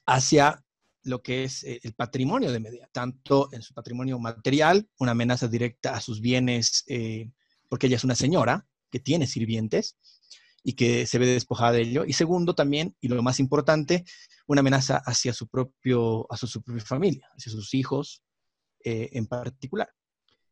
hacia 0.05 0.63
lo 1.03 1.21
que 1.21 1.43
es 1.43 1.63
eh, 1.63 1.79
el 1.83 1.93
patrimonio 1.93 2.51
de 2.51 2.59
Medea, 2.59 2.87
tanto 2.91 3.49
en 3.51 3.61
su 3.61 3.73
patrimonio 3.73 4.19
material, 4.19 4.87
una 4.99 5.11
amenaza 5.11 5.47
directa 5.47 5.95
a 5.95 6.01
sus 6.01 6.21
bienes, 6.21 6.83
eh, 6.87 7.29
porque 7.69 7.87
ella 7.87 7.97
es 7.97 8.03
una 8.03 8.15
señora 8.15 8.67
que 8.89 8.99
tiene 8.99 9.27
sirvientes 9.27 9.97
y 10.63 10.73
que 10.73 11.05
se 11.05 11.17
ve 11.17 11.25
despojada 11.25 11.73
de 11.73 11.81
ello. 11.81 12.05
Y 12.05 12.13
segundo, 12.13 12.55
también, 12.55 12.95
y 13.01 13.09
lo 13.09 13.21
más 13.21 13.39
importante, 13.39 14.05
una 14.47 14.61
amenaza 14.61 15.01
hacia 15.05 15.33
su, 15.33 15.47
propio, 15.47 16.31
a 16.31 16.37
su, 16.37 16.61
propia 16.61 16.85
familia, 16.85 17.27
hacia 17.35 17.51
sus 17.51 17.73
hijos 17.73 18.23
en 18.83 19.27
particular. 19.27 19.89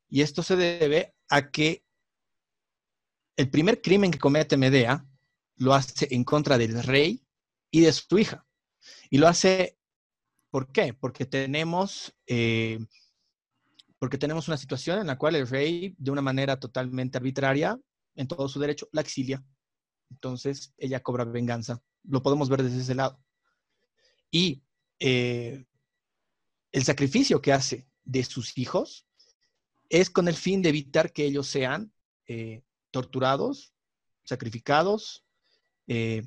Y 0.07 0.21
esto 0.21 0.43
se 0.43 0.55
debe 0.55 1.15
a 1.29 1.51
que 1.51 1.83
el 3.37 3.49
primer 3.49 3.81
crimen 3.81 4.11
que 4.11 4.19
comete 4.19 4.57
Medea 4.57 5.05
lo 5.55 5.73
hace 5.73 6.07
en 6.11 6.23
contra 6.23 6.57
del 6.57 6.83
rey 6.83 7.25
y 7.71 7.81
de 7.81 7.93
su 7.93 8.19
hija. 8.19 8.45
Y 9.09 9.17
lo 9.17 9.27
hace, 9.27 9.77
¿por 10.49 10.71
qué? 10.71 10.93
Porque 10.93 11.25
tenemos, 11.25 12.13
eh, 12.27 12.79
porque 13.99 14.17
tenemos 14.17 14.47
una 14.47 14.57
situación 14.57 14.99
en 14.99 15.07
la 15.07 15.17
cual 15.17 15.35
el 15.35 15.47
rey, 15.47 15.95
de 15.97 16.11
una 16.11 16.21
manera 16.21 16.59
totalmente 16.59 17.17
arbitraria, 17.17 17.79
en 18.15 18.27
todo 18.27 18.47
su 18.49 18.59
derecho, 18.59 18.89
la 18.91 19.01
exilia. 19.01 19.43
Entonces, 20.09 20.73
ella 20.77 21.01
cobra 21.01 21.23
venganza. 21.23 21.81
Lo 22.03 22.21
podemos 22.21 22.49
ver 22.49 22.63
desde 22.63 22.81
ese 22.81 22.95
lado. 22.95 23.23
Y 24.29 24.63
eh, 24.99 25.65
el 26.71 26.83
sacrificio 26.83 27.41
que 27.41 27.53
hace 27.53 27.87
de 28.03 28.23
sus 28.23 28.57
hijos 28.57 29.05
es 29.89 30.09
con 30.09 30.27
el 30.27 30.35
fin 30.35 30.61
de 30.61 30.69
evitar 30.69 31.11
que 31.11 31.25
ellos 31.25 31.47
sean 31.47 31.91
eh, 32.27 32.63
torturados, 32.91 33.73
sacrificados, 34.23 35.25
eh, 35.87 36.23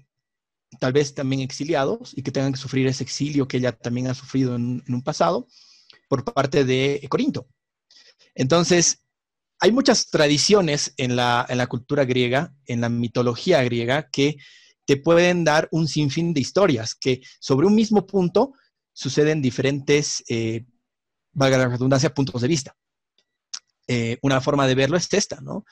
tal 0.78 0.92
vez 0.92 1.14
también 1.14 1.40
exiliados 1.40 2.12
y 2.16 2.22
que 2.22 2.30
tengan 2.30 2.52
que 2.52 2.58
sufrir 2.58 2.86
ese 2.86 3.04
exilio 3.04 3.48
que 3.48 3.56
ella 3.56 3.72
también 3.72 4.08
ha 4.08 4.14
sufrido 4.14 4.56
en, 4.56 4.82
un 4.86 5.02
pasado 5.02 5.48
por 6.08 6.24
parte 6.24 6.64
de 6.64 7.06
Corinto. 7.08 7.48
Entonces, 8.34 9.04
hay 9.60 9.72
muchas 9.72 10.10
tradiciones 10.10 10.92
en 10.96 11.16
la, 11.16 11.66
cultura 11.70 12.04
griega, 12.04 12.54
en 12.66 12.80
la 12.80 12.88
mitología 12.88 13.62
griega, 13.62 14.10
que 14.10 14.36
te 14.84 14.96
pueden 14.98 15.44
dar 15.44 15.68
un 15.70 15.88
sinfín 15.88 16.34
de 16.34 16.40
historias 16.40 16.94
que 16.94 17.22
sobre 17.40 17.66
un 17.66 17.74
mismo 17.74 18.06
punto 18.06 18.52
suceden 18.92 19.40
diferentes, 19.40 20.22
eh, 20.28 20.66
valga 21.34 21.58
la 21.58 21.68
redundancia, 21.68 22.14
puntos 22.14 22.40
de 22.40 22.48
vista. 22.48 22.76
Eh, 23.86 24.18
una 24.22 24.40
forma 24.40 24.66
de 24.66 24.74
verlo 24.74 24.96
es 24.96 25.12
esta, 25.12 25.40
¿no? 25.40 25.64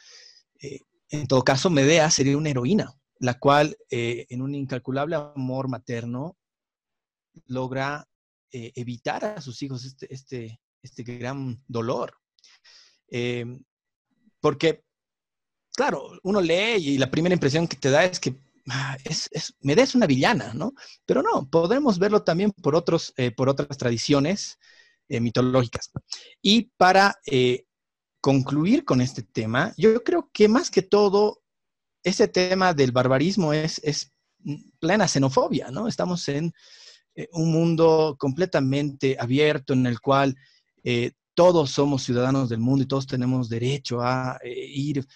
Eh, 0.62 0.81
en 1.11 1.26
todo 1.26 1.45
caso, 1.45 1.69
Medea 1.69 2.11
sería 2.11 2.37
una 2.37 2.50
heroína, 2.50 2.95
la 3.19 3.38
cual 3.38 3.76
eh, 3.90 4.26
en 4.31 4.40
un 4.40 4.54
incalculable 4.54 5.16
amor 5.16 5.69
materno 5.69 6.38
logra 7.47 8.07
eh, 8.50 8.73
evitar 8.76 9.25
a 9.25 9.40
sus 9.40 9.61
hijos 9.62 9.85
este, 9.85 10.12
este, 10.12 10.61
este 10.83 11.02
gran 11.02 11.62
dolor. 11.66 12.14
porque, 14.40 14.85
claro, 15.75 16.19
uno 16.23 16.40
lee 16.40 16.76
y 16.78 16.99
la 16.99 17.11
primera 17.11 17.35
impresión 17.35 17.69
que 17.69 17.76
te 17.76 17.90
da 17.90 18.04
es 18.04 18.19
que 18.19 18.35
ah, 18.69 18.97
es, 19.04 19.28
Medea 19.61 19.85
es 19.85 19.95
una 19.95 20.07
villana, 20.07 20.54
¿no? 20.54 20.75
Pero 21.04 21.23
no, 21.23 21.49
podemos 21.50 21.99
verlo 21.99 22.23
también 22.23 22.52
por, 22.52 22.75
otros, 22.75 23.14
por 23.37 23.49
otras 23.49 23.76
tradiciones 23.76 24.59
mitológicas. 25.09 25.90
Y 26.40 26.71
para 26.76 27.16
concluir 28.21 28.85
con 28.85 29.00
este 29.00 29.23
tema, 29.23 29.75
yo 29.76 30.02
creo 30.02 30.30
que 30.32 30.49
más 30.49 30.71
que 30.71 30.82
todo, 30.82 31.42
ese 32.02 32.28
tema 32.28 32.73
del 32.73 32.92
barbarismo 32.92 33.52
es, 33.52 33.80
es 33.85 34.12
plena 34.78 35.09
xenofobia, 35.09 35.71
¿no? 35.71 35.88
Estamos 35.88 36.28
en 36.28 36.52
eh, 37.14 37.28
un 37.32 37.52
mundo 37.52 38.16
completamente 38.18 39.16
abierto 39.18 39.73
en 39.73 39.87
el 39.87 40.00
cual 40.00 40.37
eh, 40.82 41.12
todos 41.35 41.71
somos 41.71 42.02
ciudadanos 42.02 42.49
del 42.49 42.61
mundo 42.61 42.85
y 42.85 42.87
todos 42.87 43.06
tenemos 43.06 43.49
derecho 43.49 44.00
a 44.00 44.38
eh, 44.42 44.66
ir 44.66 45.06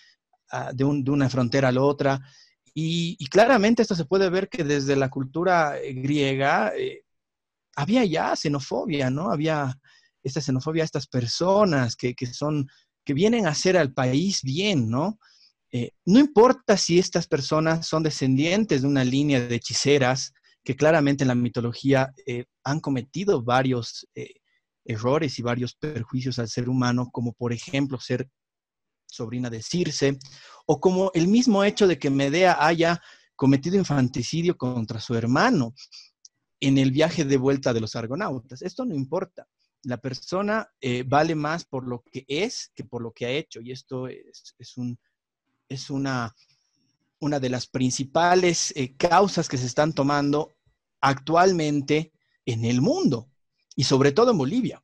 de, 0.72 0.84
una 0.84 1.28
frontera 1.28 1.68
a 1.68 1.72
la 1.72 1.82
otra. 1.82 2.20
Y, 2.72 3.16
claramente 3.28 3.82
esto 3.82 3.94
se 3.94 4.04
puede 4.04 4.28
ver 4.28 4.48
que 4.48 4.62
desde 4.62 4.96
la 4.96 5.08
cultura 5.08 5.76
griega 5.94 6.72
había 7.76 8.04
ya 8.04 8.34
xenofobia, 8.34 9.10
¿no? 9.10 9.30
Había 9.30 9.78
esta 10.22 10.40
xenofobia 10.40 10.82
a 10.82 10.86
estas 10.86 11.06
personas 11.06 11.94
que, 11.94 12.14
que 12.14 12.26
son 12.26 12.66
que 13.04 13.14
vienen 13.14 13.46
a 13.46 13.50
hacer 13.50 13.76
al 13.76 13.92
país 13.92 14.42
bien, 14.42 14.90
¿no? 14.90 15.18
Eh, 15.70 15.92
no 16.04 16.18
importa 16.18 16.76
si 16.76 16.98
estas 16.98 17.28
personas 17.28 17.86
son 17.86 18.02
descendientes 18.02 18.82
de 18.82 18.88
una 18.88 19.04
línea 19.04 19.40
de 19.40 19.54
hechiceras 19.54 20.32
que 20.64 20.74
claramente 20.74 21.22
en 21.22 21.28
la 21.28 21.34
mitología 21.34 22.12
eh, 22.26 22.46
han 22.64 22.80
cometido 22.80 23.42
varios 23.42 24.08
eh, 24.14 24.34
errores 24.84 25.38
y 25.38 25.42
varios 25.42 25.74
perjuicios 25.74 26.38
al 26.38 26.48
ser 26.48 26.68
humano, 26.68 27.08
como 27.12 27.32
por 27.32 27.52
ejemplo 27.52 28.00
ser 28.00 28.28
sobrina 29.06 29.50
de 29.50 29.62
Circe, 29.62 30.18
o 30.66 30.80
como 30.80 31.10
el 31.14 31.28
mismo 31.28 31.62
hecho 31.62 31.86
de 31.86 31.98
que 31.98 32.10
Medea 32.10 32.56
haya 32.58 33.00
cometido 33.36 33.76
infanticidio 33.76 34.56
contra 34.56 34.98
su 34.98 35.14
hermano 35.14 35.74
en 36.60 36.78
el 36.78 36.90
viaje 36.90 37.24
de 37.24 37.36
vuelta 37.36 37.72
de 37.72 37.80
los 37.80 37.96
argonautas. 37.96 38.62
Esto 38.62 38.84
no 38.84 38.94
importa 38.94 39.46
la 39.86 39.98
persona 39.98 40.68
eh, 40.80 41.04
vale 41.06 41.36
más 41.36 41.64
por 41.64 41.86
lo 41.86 42.02
que 42.02 42.24
es 42.26 42.72
que 42.74 42.84
por 42.84 43.02
lo 43.02 43.12
que 43.12 43.24
ha 43.24 43.30
hecho. 43.30 43.60
Y 43.60 43.70
esto 43.70 44.08
es, 44.08 44.76
un, 44.76 44.98
es 45.68 45.90
una, 45.90 46.34
una, 47.20 47.38
de 47.38 47.48
las 47.48 47.68
principales 47.68 48.72
eh, 48.74 48.96
causas 48.96 49.48
que 49.48 49.56
se 49.56 49.66
están 49.66 49.92
tomando 49.92 50.56
actualmente 51.00 52.12
en 52.44 52.64
el 52.64 52.80
mundo 52.80 53.30
y 53.76 53.84
sobre 53.84 54.10
todo 54.10 54.32
en 54.32 54.38
Bolivia. 54.38 54.82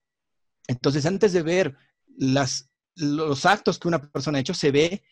Entonces, 0.69 1.05
antes 1.05 1.33
de 1.33 1.43
ver 1.43 1.76
las, 2.17 2.71
los 2.95 3.45
actos 3.45 3.81
que 3.81 3.88
una 3.88 4.00
persona 4.00 4.38
ha 4.38 4.41
hecho, 4.41 4.55
se 4.55 4.71
ve 4.71 5.02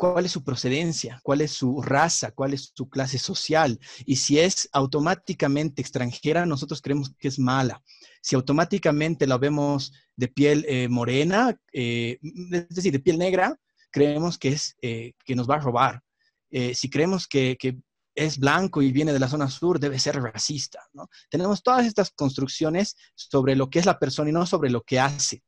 cuál 0.00 0.24
es 0.24 0.32
su 0.32 0.42
procedencia, 0.42 1.20
cuál 1.22 1.42
es 1.42 1.52
su 1.52 1.82
raza, 1.82 2.30
cuál 2.30 2.54
es 2.54 2.72
su 2.74 2.88
clase 2.88 3.18
social. 3.18 3.78
Y 4.06 4.16
si 4.16 4.38
es 4.38 4.66
automáticamente 4.72 5.82
extranjera, 5.82 6.46
nosotros 6.46 6.80
creemos 6.80 7.14
que 7.18 7.28
es 7.28 7.38
mala. 7.38 7.82
Si 8.22 8.34
automáticamente 8.34 9.26
la 9.26 9.36
vemos 9.36 9.92
de 10.16 10.28
piel 10.28 10.64
eh, 10.66 10.88
morena, 10.88 11.54
eh, 11.74 12.18
es 12.22 12.68
decir, 12.70 12.92
de 12.92 13.00
piel 13.00 13.18
negra, 13.18 13.60
creemos 13.90 14.38
que, 14.38 14.48
es, 14.48 14.74
eh, 14.80 15.12
que 15.22 15.36
nos 15.36 15.46
va 15.46 15.56
a 15.56 15.60
robar. 15.60 16.02
si 16.50 16.88
creemos 16.88 17.28
que, 17.28 17.58
que, 17.58 17.76
es 18.14 18.38
blanco 18.38 18.80
y 18.80 18.92
viene 18.92 19.12
de 19.12 19.20
la 19.20 19.28
zona 19.28 19.50
sur, 19.50 19.78
debe 19.78 19.98
ser 19.98 20.16
racista. 20.16 20.80
¿no? 20.94 21.10
Tenemos 21.28 21.62
todas 21.62 21.86
estas 21.86 22.10
construcciones 22.10 22.96
sobre 23.14 23.54
lo 23.54 23.68
que 23.68 23.78
es 23.78 23.86
la 23.86 23.98
persona 23.98 24.30
y 24.30 24.32
no 24.32 24.46
sobre 24.46 24.70
lo 24.70 24.80
que 24.80 24.98
hace. 24.98 25.42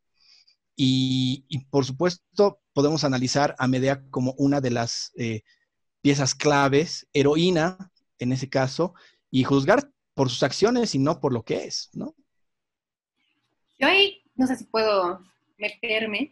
Y, 0.77 1.67
por 1.71 1.85
supuesto, 1.85 2.61
podemos 2.73 3.05
analizar 3.05 3.55
a 3.59 3.69
Medea 3.69 4.02
como 4.11 4.35
una 4.38 4.61
de 4.61 4.71
las 4.71 5.12
eh, 5.17 5.43
piezas 6.00 6.35
claves, 6.35 7.07
heroína 7.12 7.93
en 8.19 8.33
ese 8.33 8.49
caso, 8.49 8.95
y 9.31 9.45
juzgar 9.45 9.91
por 10.14 10.31
sus 10.31 10.43
acciones 10.43 10.95
y 10.95 10.99
no 10.99 11.21
por 11.21 11.33
lo 11.33 11.43
que 11.43 11.64
es, 11.64 11.91
¿no? 11.93 12.14
Yo 13.79 13.88
ahí, 13.88 14.23
no 14.37 14.47
sé 14.47 14.57
si 14.57 14.64
puedo 14.64 15.21
meterme. 15.59 16.31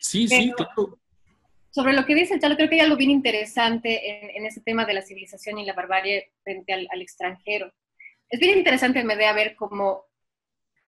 Sí, 0.00 0.28
sí, 0.28 0.52
claro. 0.56 0.98
Sobre 1.70 1.92
lo 1.92 2.04
que 2.04 2.14
dice 2.14 2.34
el 2.34 2.40
Chalo, 2.40 2.56
creo 2.56 2.68
que 2.68 2.74
hay 2.74 2.80
algo 2.80 2.96
bien 2.96 3.10
interesante 3.10 4.36
en, 4.36 4.44
ese 4.44 4.60
tema 4.60 4.84
de 4.84 4.94
la 4.94 5.02
civilización 5.02 5.58
y 5.58 5.64
la 5.64 5.72
barbarie 5.72 6.32
frente 6.42 6.72
al, 6.72 6.88
al 6.90 7.00
extranjero. 7.00 7.72
Es 8.28 8.40
bien 8.40 8.58
interesante 8.58 9.04
Medea 9.04 9.32
ver 9.32 9.54
cómo 9.54 10.09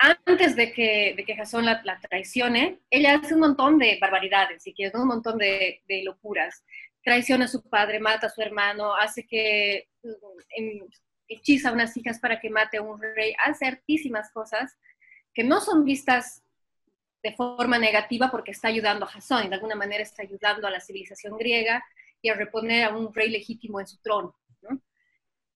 antes 0.01 0.55
de 0.55 0.71
que, 0.73 1.13
de 1.15 1.23
que 1.23 1.35
Jason 1.35 1.65
la, 1.65 1.99
traicione, 2.01 2.79
ella 2.89 3.15
hace 3.15 3.35
un 3.35 3.41
montón 3.41 3.77
de 3.77 3.99
barbaridades 4.01 4.65
y 4.65 4.73
que 4.73 4.91
un 4.93 5.07
montón 5.07 5.37
de, 5.37 5.81
locuras. 6.03 6.63
Traiciona 7.03 7.45
a 7.45 7.47
su 7.47 7.61
padre, 7.67 7.99
mata 7.99 8.27
a 8.27 8.29
su 8.29 8.41
hermano, 8.41 8.95
hace 8.95 9.25
que 9.27 9.89
mm, 10.03 10.85
hechiza 11.27 11.69
a 11.69 11.73
unas 11.73 11.95
hijas 11.97 12.19
para 12.19 12.39
que 12.39 12.49
mate 12.49 12.77
a 12.77 12.81
un 12.81 12.99
rey, 12.99 13.35
hace 13.43 13.67
hartísimas 13.67 14.31
cosas 14.31 14.75
que 15.33 15.43
no 15.43 15.61
son 15.61 15.85
vistas 15.85 16.43
de 17.23 17.33
forma 17.33 17.77
negativa 17.77 18.31
porque 18.31 18.51
está 18.51 18.67
ayudando 18.67 19.05
a 19.05 19.09
Jason 19.09 19.47
de 19.47 19.55
alguna 19.55 19.75
manera 19.75 20.01
está 20.01 20.23
ayudando 20.23 20.67
a 20.67 20.71
la 20.71 20.81
civilización 20.81 21.37
griega 21.37 21.83
y 22.21 22.29
a 22.29 22.33
reponer 22.33 22.85
a 22.85 22.95
un 22.95 23.13
rey 23.13 23.29
legítimo 23.29 23.79
en 23.79 23.87
su 23.87 24.01
trono. 24.01 24.35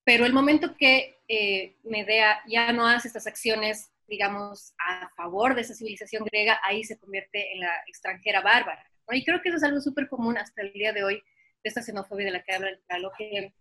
Pero 0.03 0.25
el 0.25 0.33
momento 0.33 0.75
que 0.77 1.19
eh, 1.27 1.77
Medea 1.83 2.41
ya 2.47 2.71
no 2.71 2.87
hace 2.87 3.07
estas 3.07 3.25
acciones 3.25 3.91
digamos, 4.07 4.73
a 4.77 5.09
favor 5.15 5.55
de 5.55 5.61
esa 5.61 5.73
civilización 5.73 6.25
griega, 6.25 6.59
ahí 6.63 6.83
se 6.83 6.97
convierte 6.97 7.53
en 7.53 7.61
la 7.61 7.71
extranjera 7.87 8.41
bárbara. 8.41 8.85
Y 9.11 9.23
creo 9.23 9.41
que 9.41 9.49
eso 9.49 9.57
es 9.57 9.63
algo 9.63 9.81
súper 9.81 10.07
común 10.07 10.37
hasta 10.37 10.61
el 10.61 10.73
día 10.73 10.93
de 10.93 11.03
hoy 11.03 11.23
esta 11.63 11.81
xenofobia 11.81 12.25
de 12.25 12.31
la 12.31 12.43
que 12.43 12.53
habla 12.53 12.69
el 12.69 12.81
Calo, 12.87 13.11
que 13.17 13.53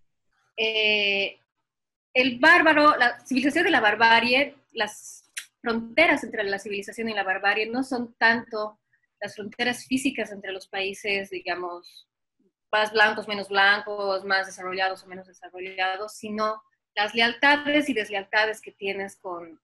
eh, 0.56 1.38
el 2.12 2.38
bárbaro, 2.38 2.96
la 2.96 3.18
civilización 3.26 3.64
de 3.64 3.70
la 3.70 3.80
barbarie, 3.80 4.56
las 4.72 5.30
fronteras 5.60 6.22
entre 6.22 6.44
la 6.44 6.58
civilización 6.58 7.08
y 7.08 7.14
la 7.14 7.24
barbarie 7.24 7.66
no 7.66 7.82
son 7.82 8.14
tanto 8.14 8.78
las 9.20 9.34
fronteras 9.34 9.86
físicas 9.86 10.30
entre 10.30 10.52
los 10.52 10.68
países, 10.68 11.30
digamos, 11.30 12.06
más 12.70 12.92
blancos, 12.92 13.26
menos 13.26 13.48
blancos, 13.48 14.24
más 14.24 14.46
desarrollados 14.46 15.02
o 15.02 15.06
menos 15.06 15.26
desarrollados, 15.26 16.14
sino 16.14 16.62
las 16.94 17.14
lealtades 17.14 17.88
y 17.88 17.94
deslealtades 17.94 18.60
que 18.60 18.72
tienes 18.72 19.16
con, 19.16 19.60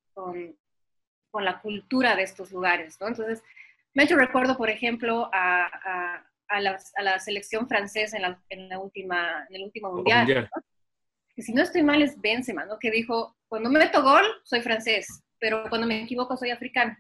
con 1.30 1.44
la 1.44 1.60
cultura 1.60 2.16
de 2.16 2.22
estos 2.22 2.50
lugares, 2.52 2.96
¿no? 3.00 3.08
Entonces, 3.08 3.42
me 3.94 4.02
he 4.02 4.06
hecho 4.06 4.16
recuerdo, 4.16 4.56
por 4.56 4.70
ejemplo, 4.70 5.28
a, 5.32 5.66
a, 5.66 6.26
a, 6.49 6.60
la, 6.60 6.78
a 6.96 7.02
la, 7.02 7.18
selección 7.18 7.68
francesa 7.68 8.16
en, 8.16 8.22
la, 8.22 8.42
en, 8.49 8.68
la 8.68 8.78
última, 8.78 9.46
en 9.49 9.56
el 9.56 9.64
último 9.64 9.92
mundial, 9.92 10.49
¿no? 10.54 10.62
que 11.34 11.42
si 11.42 11.52
no 11.52 11.62
estoy 11.62 11.82
mal 11.82 12.02
es 12.02 12.20
Benzema, 12.20 12.64
¿no? 12.64 12.78
Que 12.78 12.90
dijo, 12.90 13.37
cuando 13.49 13.70
me 13.70 13.78
meto 13.78 14.02
gol, 14.02 14.25
soy 14.44 14.60
francés, 14.60 15.22
pero 15.38 15.64
cuando 15.68 15.87
me 15.87 16.02
equivoco, 16.02 16.37
soy 16.37 16.50
africano. 16.50 16.96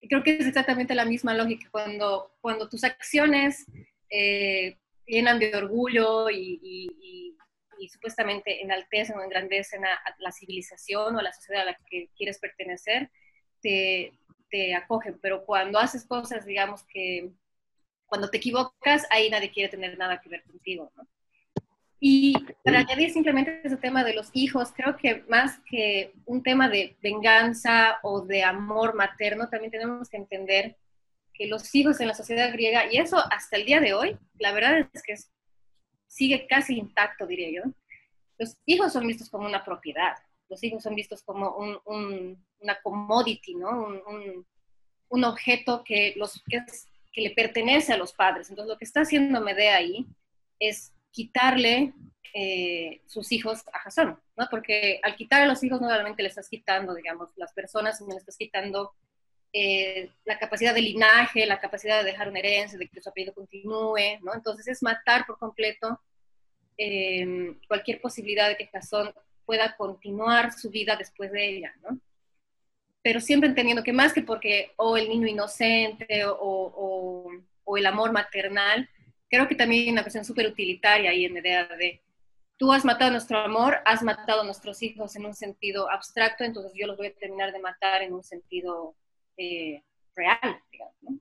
Y 0.00 0.08
creo 0.08 0.22
que 0.22 0.36
es 0.36 0.46
exactamente 0.46 0.94
la 0.94 1.04
misma 1.04 1.34
lógica, 1.34 1.68
cuando, 1.70 2.32
cuando 2.40 2.68
tus 2.68 2.84
acciones 2.84 3.66
eh, 4.10 4.78
llenan 5.06 5.38
de 5.38 5.54
orgullo 5.54 6.28
y, 6.30 6.58
y, 6.62 6.90
y, 7.00 7.36
y, 7.78 7.88
supuestamente 7.88 8.62
enaltecen 8.62 9.16
o 9.16 9.22
engrandecen 9.22 9.84
a, 9.84 9.94
a, 9.94 10.14
la 10.18 10.32
civilización 10.32 11.14
o 11.14 11.18
a 11.18 11.22
la 11.22 11.32
sociedad 11.32 11.62
a 11.62 11.72
la 11.72 11.78
que 11.88 12.08
quieres 12.16 12.38
pertenecer, 12.38 13.10
te, 13.62 14.12
te 14.50 14.74
acogen, 14.74 15.18
pero 15.22 15.44
cuando 15.44 15.78
haces 15.78 16.04
cosas, 16.04 16.44
digamos 16.44 16.82
que 16.84 17.30
cuando 18.06 18.28
te 18.28 18.36
equivocas, 18.36 19.06
ahí 19.10 19.30
nadie 19.30 19.50
quiere 19.50 19.70
tener 19.70 19.96
nada 19.96 20.20
que 20.20 20.28
ver 20.28 20.42
contigo, 20.42 20.92
¿no? 20.96 21.06
Y 22.04 22.34
para 22.64 22.80
añadir 22.80 23.12
simplemente 23.12 23.60
ese 23.62 23.76
tema 23.76 24.02
de 24.02 24.12
los 24.12 24.28
hijos, 24.32 24.72
creo 24.74 24.96
que 24.96 25.24
más 25.28 25.60
que 25.70 26.12
un 26.26 26.42
tema 26.42 26.68
de 26.68 26.96
venganza 27.00 28.00
o 28.02 28.22
de 28.22 28.42
amor 28.42 28.96
materno, 28.96 29.48
también 29.48 29.70
tenemos 29.70 30.08
que 30.08 30.16
entender 30.16 30.76
que 31.32 31.46
los 31.46 31.72
hijos 31.76 32.00
en 32.00 32.08
la 32.08 32.14
sociedad 32.14 32.52
griega, 32.52 32.92
y 32.92 32.98
eso 32.98 33.18
hasta 33.30 33.56
el 33.56 33.64
día 33.64 33.80
de 33.80 33.94
hoy, 33.94 34.18
la 34.40 34.52
verdad 34.52 34.86
es 34.92 35.02
que 35.02 35.14
sigue 36.08 36.46
casi 36.48 36.76
intacto, 36.76 37.24
diría 37.24 37.62
yo, 37.62 37.70
los 38.36 38.56
hijos 38.66 38.92
son 38.92 39.06
vistos 39.06 39.30
como 39.30 39.46
una 39.46 39.64
propiedad, 39.64 40.16
los 40.52 40.62
hijos 40.62 40.82
son 40.82 40.94
vistos 40.94 41.22
como 41.22 41.56
un, 41.56 41.78
un, 41.86 42.46
una 42.60 42.78
commodity, 42.82 43.54
¿no? 43.54 43.88
Un, 45.08 45.24
objeto 45.24 45.82
que, 45.82 46.12
los, 46.16 46.42
que, 46.44 47.20
le 47.22 47.30
pertenece 47.30 47.92
a 47.92 47.96
los 47.96 48.12
padres. 48.12 48.50
Entonces, 48.50 48.70
lo 48.70 48.78
que 48.78 48.84
está 48.84 49.00
haciendo 49.00 49.40
Medea 49.40 49.76
ahí 49.76 50.06
es 50.58 50.92
quitarle 51.10 51.94
eh, 52.34 53.00
sus 53.06 53.32
hijos 53.32 53.62
a 53.72 53.78
Jasón, 53.78 54.20
¿no? 54.36 54.46
Porque 54.50 55.00
al 55.02 55.16
quitarle 55.16 55.48
los 55.48 55.62
hijos, 55.64 55.80
nuevamente 55.80 56.22
le 56.22 56.28
estás 56.28 56.50
quitando, 56.50 56.94
digamos, 56.94 57.30
las 57.36 57.54
personas, 57.54 57.98
le 58.02 58.14
estás 58.14 58.36
quitando 58.36 58.92
eh, 59.54 60.10
la 60.26 60.38
capacidad 60.38 60.74
de 60.74 60.82
linaje, 60.82 61.46
la 61.46 61.60
capacidad 61.60 61.98
de 61.98 62.10
dejar 62.10 62.28
una 62.28 62.40
herencia, 62.40 62.78
de 62.78 62.88
que 62.88 63.00
su 63.00 63.08
apellido 63.08 63.32
continúe, 63.32 64.18
¿no? 64.20 64.34
Entonces 64.34 64.68
es 64.68 64.82
matar 64.82 65.24
por 65.26 65.38
completo 65.38 65.98
eh, 66.76 67.56
cualquier 67.68 68.02
posibilidad 68.02 68.48
de 68.48 68.56
que 68.58 68.66
Jasón 68.66 69.14
pueda 69.52 69.76
continuar 69.76 70.50
su 70.50 70.70
vida 70.70 70.96
después 70.96 71.30
de 71.30 71.46
ella, 71.46 71.74
¿no? 71.82 71.98
Pero 73.02 73.20
siempre 73.20 73.50
entendiendo 73.50 73.82
que 73.82 73.92
más 73.92 74.14
que 74.14 74.22
porque 74.22 74.72
o 74.76 74.96
el 74.96 75.10
niño 75.10 75.26
inocente 75.26 76.24
o, 76.24 76.34
o, 76.40 77.30
o 77.64 77.76
el 77.76 77.84
amor 77.84 78.12
maternal, 78.12 78.88
creo 79.28 79.46
que 79.46 79.54
también 79.54 79.82
hay 79.82 79.90
una 79.90 80.02
cuestión 80.04 80.24
súper 80.24 80.46
utilitaria 80.46 81.10
ahí 81.10 81.26
en 81.26 81.34
de 81.34 82.00
tú 82.56 82.72
has 82.72 82.82
matado 82.82 83.10
nuestro 83.10 83.38
amor, 83.38 83.80
has 83.84 84.02
matado 84.02 84.40
a 84.40 84.44
nuestros 84.44 84.82
hijos 84.82 85.14
en 85.16 85.26
un 85.26 85.34
sentido 85.34 85.90
abstracto, 85.90 86.44
entonces 86.44 86.72
yo 86.74 86.86
los 86.86 86.96
voy 86.96 87.08
a 87.08 87.14
terminar 87.14 87.52
de 87.52 87.58
matar 87.58 88.00
en 88.00 88.14
un 88.14 88.24
sentido 88.24 88.94
eh, 89.36 89.82
real, 90.16 90.62
digamos, 90.70 90.94
¿no? 91.02 91.18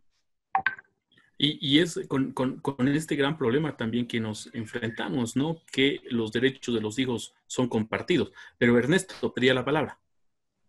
Y, 1.44 1.58
y, 1.60 1.80
es 1.80 2.00
con, 2.08 2.34
con, 2.34 2.60
con, 2.60 2.88
este 2.88 3.16
gran 3.16 3.36
problema 3.36 3.76
también 3.76 4.06
que 4.06 4.20
nos 4.20 4.54
enfrentamos, 4.54 5.36
¿no? 5.36 5.58
Que 5.72 6.00
los 6.12 6.32
derechos 6.32 6.76
de 6.76 6.82
los 6.82 7.00
hijos 7.00 7.34
son 7.48 7.68
compartidos. 7.68 8.32
Pero 8.60 8.78
Ernesto, 8.78 9.34
pedía 9.34 9.56
la 9.56 9.66
palabra. 9.66 9.98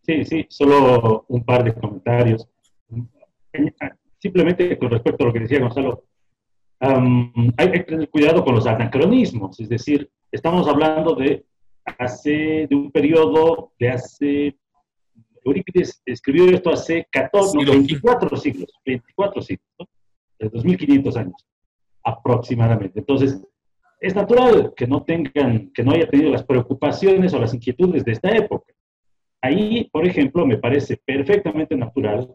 Sí, 0.01 0.25
sí, 0.25 0.47
solo 0.49 1.27
un 1.29 1.45
par 1.45 1.63
de 1.63 1.75
comentarios. 1.75 2.49
Simplemente 4.19 4.79
con 4.79 4.89
respecto 4.89 5.25
a 5.25 5.27
lo 5.27 5.33
que 5.35 5.41
decía 5.41 5.61
Gonzalo, 5.61 6.05
um, 6.81 7.53
hay 7.59 7.71
que 7.71 7.81
tener 7.81 8.09
cuidado 8.09 8.43
con 8.43 8.55
los 8.55 8.67
anacronismos, 8.67 9.61
es 9.61 9.69
decir, 9.69 10.11
estamos 10.31 10.67
hablando 10.69 11.15
de 11.15 11.45
hace, 11.99 12.67
de 12.67 12.75
un 12.75 12.91
periodo 12.91 13.73
de 13.79 13.91
hace, 13.91 14.57
Eurípides 15.45 16.01
escribió 16.07 16.47
esto 16.47 16.71
hace 16.71 17.07
14, 17.11 17.59
no, 17.59 17.73
24 17.73 18.37
siglos, 18.39 18.71
24 18.87 19.43
siglos, 19.43 19.69
¿no? 19.79 19.87
De 20.43 20.51
2500 20.51 21.17
años 21.17 21.47
aproximadamente. 22.05 23.01
Entonces, 23.01 23.41
es 24.01 24.15
natural 24.15 24.73
que 24.77 24.87
no 24.87 25.05
tengan, 25.05 25.71
que 25.73 25.85
no 25.85 25.93
haya 25.93 26.09
tenido 26.09 26.31
las 26.31 26.45
preocupaciones 26.45 27.33
o 27.33 27.39
las 27.39 27.55
inquietudes 27.55 28.05
de 28.05 28.13
esta 28.13 28.31
época. 28.37 28.73
Ahí, 29.41 29.89
por 29.93 30.07
ejemplo, 30.07 30.45
me 30.45 30.59
parece 30.59 31.01
perfectamente 31.05 31.77
natural 31.77 32.29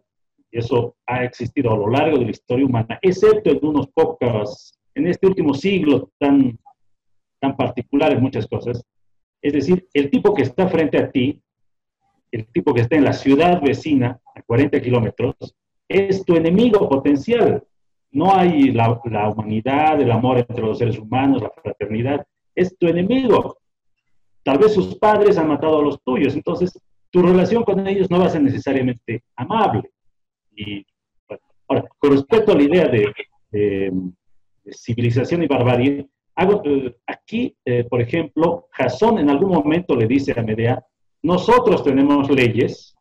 y 0.49 0.59
eso 0.59 0.95
ha 1.05 1.23
existido 1.23 1.71
a 1.73 1.77
lo 1.77 1.89
largo 1.89 2.17
de 2.17 2.25
la 2.25 2.31
historia 2.31 2.65
humana, 2.65 2.97
excepto 3.01 3.51
en 3.51 3.59
unos 3.61 3.87
pocos, 3.89 4.79
en 4.95 5.07
este 5.07 5.27
último 5.27 5.53
siglo 5.53 6.11
tan, 6.17 6.57
tan 7.39 7.55
particular 7.57 8.13
en 8.13 8.21
muchas 8.21 8.47
cosas. 8.47 8.83
Es 9.41 9.53
decir, 9.53 9.87
el 9.93 10.09
tipo 10.09 10.33
que 10.33 10.43
está 10.43 10.67
frente 10.67 10.97
a 10.97 11.11
ti, 11.11 11.41
el 12.31 12.47
tipo 12.47 12.73
que 12.73 12.81
está 12.81 12.95
en 12.95 13.03
la 13.03 13.13
ciudad 13.13 13.61
vecina, 13.61 14.19
a 14.35 14.41
40 14.41 14.81
kilómetros, 14.81 15.35
es 15.87 16.23
tu 16.25 16.35
enemigo 16.35 16.87
potencial. 16.89 17.63
No 18.11 18.35
hay 18.35 18.71
la, 18.71 18.99
humanidad, 19.29 19.99
el 20.01 20.11
amor 20.11 20.39
entre 20.39 20.61
los 20.61 20.77
seres 20.77 20.97
humanos, 20.97 21.41
la 21.41 21.51
fraternidad, 21.61 22.25
es 22.55 22.77
tu 22.77 22.87
enemigo. 22.87 23.57
Tal 24.43 24.57
vez 24.57 24.73
sus 24.73 24.95
padres 24.95 25.37
han 25.37 25.49
matado 25.49 25.79
a 25.79 25.83
los 25.83 26.01
tuyos, 26.03 26.35
entonces 26.35 26.79
tu 27.11 27.21
relación 27.21 27.63
con 27.63 27.85
ellos 27.87 28.09
no 28.09 28.19
va 28.19 28.25
a 28.25 28.29
ser 28.29 28.41
necesariamente 28.41 29.23
amable. 29.35 29.89
Ahora, 31.67 31.87
con 31.99 32.11
respecto 32.11 32.53
a 32.53 32.55
la 32.55 32.63
idea 32.63 32.87
de, 32.87 33.13
de, 33.51 33.91
de 34.63 34.73
civilización 34.73 35.43
y 35.43 35.47
barbarie, 35.47 36.07
hago, 36.37 36.61
eh, 36.63 36.95
aquí, 37.05 37.55
eh, 37.65 37.83
por 37.83 38.01
ejemplo, 38.01 38.67
Jasón 38.71 39.17
en 39.17 39.29
algún 39.29 39.51
momento 39.51 39.95
le 39.95 40.07
dice 40.07 40.33
a 40.37 40.43
Medea, 40.43 40.85
nosotros 41.23 41.83
tenemos 41.83 42.29
leyes, 42.29 42.95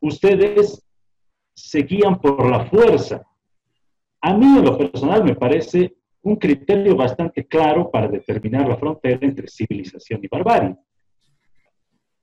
ustedes 0.00 0.82
se 1.54 1.80
guían 1.82 2.18
por 2.18 2.48
la 2.50 2.64
fuerza. 2.66 3.22
A 4.20 4.34
mí, 4.34 4.58
en 4.58 4.64
lo 4.64 4.76
personal, 4.76 5.24
me 5.24 5.34
parece 5.34 5.94
un 6.22 6.36
criterio 6.36 6.96
bastante 6.96 7.46
claro 7.46 7.90
para 7.90 8.08
determinar 8.08 8.68
la 8.68 8.76
frontera 8.76 9.18
entre 9.22 9.48
civilización 9.48 10.20
y 10.22 10.28
barbarie. 10.28 10.76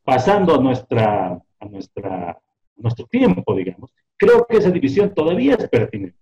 Pasando 0.03 0.55
a, 0.55 0.61
nuestra, 0.61 1.41
a 1.59 1.65
nuestra, 1.65 2.37
nuestro 2.75 3.05
tiempo, 3.05 3.55
digamos, 3.55 3.93
creo 4.17 4.45
que 4.45 4.57
esa 4.57 4.69
división 4.69 5.13
todavía 5.13 5.55
es 5.55 5.69
pertinente. 5.69 6.17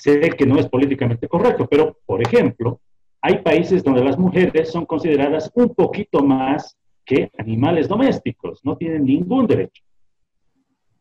Sé 0.00 0.20
que 0.30 0.44
no 0.44 0.58
es 0.58 0.68
políticamente 0.68 1.28
correcto, 1.28 1.66
pero, 1.70 1.96
por 2.04 2.20
ejemplo, 2.20 2.80
hay 3.20 3.38
países 3.38 3.82
donde 3.82 4.04
las 4.04 4.18
mujeres 4.18 4.70
son 4.70 4.84
consideradas 4.84 5.50
un 5.54 5.74
poquito 5.74 6.22
más 6.22 6.76
que 7.04 7.30
animales 7.38 7.88
domésticos, 7.88 8.60
no 8.64 8.76
tienen 8.76 9.04
ningún 9.04 9.46
derecho. 9.46 9.82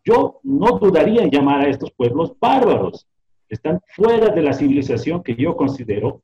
Yo 0.06 0.40
no 0.44 0.78
dudaría 0.80 1.24
en 1.24 1.32
llamar 1.32 1.62
a 1.62 1.70
estos 1.70 1.92
pueblos 1.92 2.34
bárbaros, 2.40 3.08
están 3.50 3.80
fuera 3.96 4.30
de 4.30 4.42
la 4.42 4.54
civilización 4.54 5.24
que 5.24 5.36
yo 5.36 5.56
considero 5.56 6.24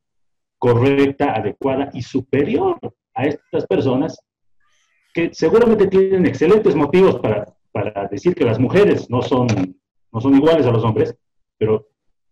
correcta, 0.57 1.33
adecuada 1.33 1.89
y 1.93 2.01
superior 2.01 2.77
a 3.13 3.23
estas 3.23 3.65
personas 3.67 4.19
que 5.13 5.33
seguramente 5.33 5.87
tienen 5.87 6.25
excelentes 6.25 6.75
motivos 6.75 7.19
para, 7.19 7.45
para 7.71 8.07
decir 8.07 8.35
que 8.35 8.45
las 8.45 8.59
mujeres 8.59 9.09
no 9.09 9.21
son 9.21 9.47
no 10.11 10.21
son 10.21 10.35
iguales 10.35 10.65
a 10.65 10.71
los 10.71 10.83
hombres, 10.83 11.15
pero 11.57 11.87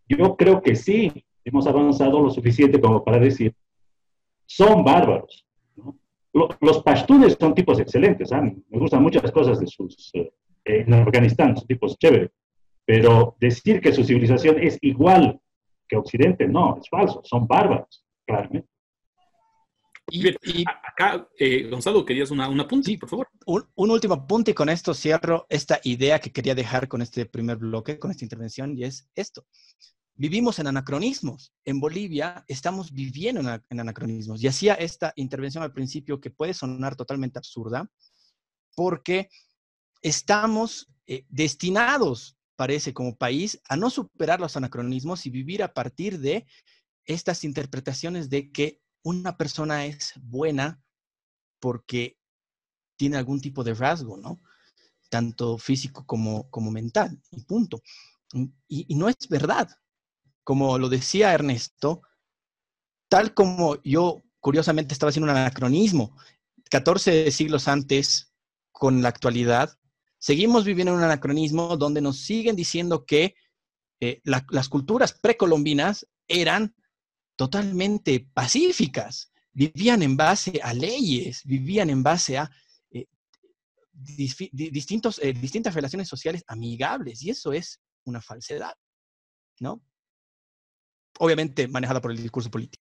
yo 0.08 0.36
creo 0.36 0.62
que 0.62 0.76
sí 0.76 1.12
hemos 1.44 1.68
avanzado 1.68 2.22
lo 2.22 2.30
suficiente 2.30 2.82
como 2.82 3.04
para 3.04 3.20
decir, 3.20 3.54
son 4.46 4.84
bárbaros. 4.84 5.46
¿no? 5.76 5.98
Los 6.62 6.82
pashtunes 6.84 7.38
son 7.40 7.54
tipos 7.54 7.80
excelentes, 7.80 8.32
¿eh? 8.32 8.42
me 8.70 8.80
gustan 8.80 9.04
muchas 9.04 9.32
cosas 9.32 9.60
de 9.60 9.68
sus, 9.68 10.12
eh, 10.14 10.32
en 10.66 10.94
Afganistán, 10.94 11.56
son 11.56 11.68
tipos 11.68 11.98
chéveres, 11.98 12.32
pero 12.88 13.36
decir 13.42 13.82
que 13.82 13.92
su 13.92 14.06
civilización 14.06 14.64
es 14.64 14.78
igual 14.82 15.42
que 15.90 15.98
Occidente, 15.98 16.48
no, 16.48 16.80
es 16.82 16.88
falso, 16.90 17.22
son 17.26 17.46
bárbaros, 17.46 18.06
claramente. 18.26 18.70
Y, 20.10 20.30
y, 20.30 20.64
acá, 20.66 21.28
eh, 21.38 21.68
Gonzalo, 21.70 22.06
querías 22.06 22.32
una, 22.32 22.48
una 22.48 22.66
punta, 22.66 22.86
sí, 22.86 22.96
por 22.96 23.10
favor. 23.10 23.28
Un, 23.46 23.66
un, 23.76 23.92
último 23.92 24.14
apunte 24.14 24.52
y 24.52 24.54
con 24.54 24.70
esto 24.70 24.94
cierro 24.94 25.46
esta 25.50 25.82
idea 25.84 26.20
que 26.20 26.32
quería 26.32 26.56
dejar 26.56 26.88
con 26.88 27.02
este 27.02 27.26
primer 27.26 27.58
bloque, 27.58 28.00
con 28.00 28.10
esta 28.10 28.24
intervención, 28.24 28.78
y 28.78 28.86
es 28.86 29.10
esto. 29.16 29.46
vivimos 30.16 30.60
en 30.60 30.68
anacronismos. 30.68 31.54
En 31.66 31.82
Bolivia 31.82 32.46
estamos 32.48 32.94
viviendo 32.94 33.42
en, 33.70 33.80
anacronismos. 33.82 34.42
Y 34.42 34.48
hacía 34.48 34.76
esta 34.76 35.12
intervención 35.18 35.62
al 35.62 35.74
principio 35.74 36.22
que 36.22 36.32
puede 36.32 36.54
sonar 36.54 36.96
totalmente 36.96 37.38
absurda, 37.38 37.90
porque 38.76 39.28
estamos 40.02 40.88
eh, 41.06 41.26
destinados, 41.28 42.37
parece, 42.58 42.94
como 42.94 43.16
país, 43.16 43.62
a 43.70 43.78
no 43.78 43.90
superar 43.90 44.42
los 44.42 44.58
anacronismos 44.58 45.26
y 45.26 45.30
vivir 45.30 45.64
a 45.64 45.74
partir 45.74 46.20
de 46.20 46.46
estas 47.06 47.46
interpretaciones 47.46 48.30
de 48.30 48.52
que 48.52 48.82
una 49.04 49.38
persona 49.38 49.86
es 49.86 50.14
buena 50.22 50.84
porque 51.62 52.20
tiene 52.98 53.16
algún 53.16 53.40
tipo 53.40 53.64
de 53.64 53.74
rasgo, 53.74 54.18
¿no? 54.18 54.42
Tanto 55.10 55.58
físico 55.58 56.06
como, 56.06 56.50
como 56.50 56.72
mental, 56.72 57.22
y 57.32 57.44
punto. 57.44 57.82
y 58.68 58.94
no 58.96 59.08
es 59.08 59.16
verdad 59.30 59.70
como 60.48 60.78
lo 60.78 60.88
decía 60.88 61.34
Ernesto, 61.34 62.04
tal 63.10 63.34
como 63.34 63.84
yo 63.84 64.24
curiosamente 64.40 64.94
estaba 64.94 65.10
haciendo 65.10 65.30
un 65.30 65.38
anacronismo, 65.38 66.16
14 66.70 67.32
siglos 67.32 67.68
antes 67.68 68.32
con 68.72 69.02
la 69.02 69.10
actualidad, 69.10 69.78
seguimos 70.20 70.66
viviendo 70.66 70.92
en 70.92 71.00
un 71.00 71.04
anacronismo 71.04 71.78
donde 71.78 72.02
nos 72.02 72.18
siguen 72.20 72.56
diciendo 72.56 73.06
que 73.06 73.36
eh, 74.00 74.22
las 74.24 74.70
culturas 74.70 75.14
precolombinas 75.14 76.08
eran 76.28 76.76
totalmente 77.36 78.28
pacíficas, 78.34 79.32
vivían 79.52 80.02
en 80.02 80.18
base 80.18 80.60
a 80.62 80.74
leyes, 80.74 81.42
vivían 81.46 81.90
en 81.90 82.04
base 82.04 82.38
a 82.38 82.50
eh, 82.92 83.08
eh, 84.18 84.70
distintas 84.72 85.74
relaciones 85.74 86.08
sociales 86.08 86.44
amigables, 86.48 87.24
y 87.24 87.30
eso 87.30 87.54
es 87.54 87.80
una 88.06 88.22
falsedad, 88.22 88.76
¿no? 89.60 89.84
obviamente 91.20 91.68
manejada 91.68 92.02
por 92.02 92.12
el 92.12 92.22
discurso 92.22 92.50
político. 92.50 92.84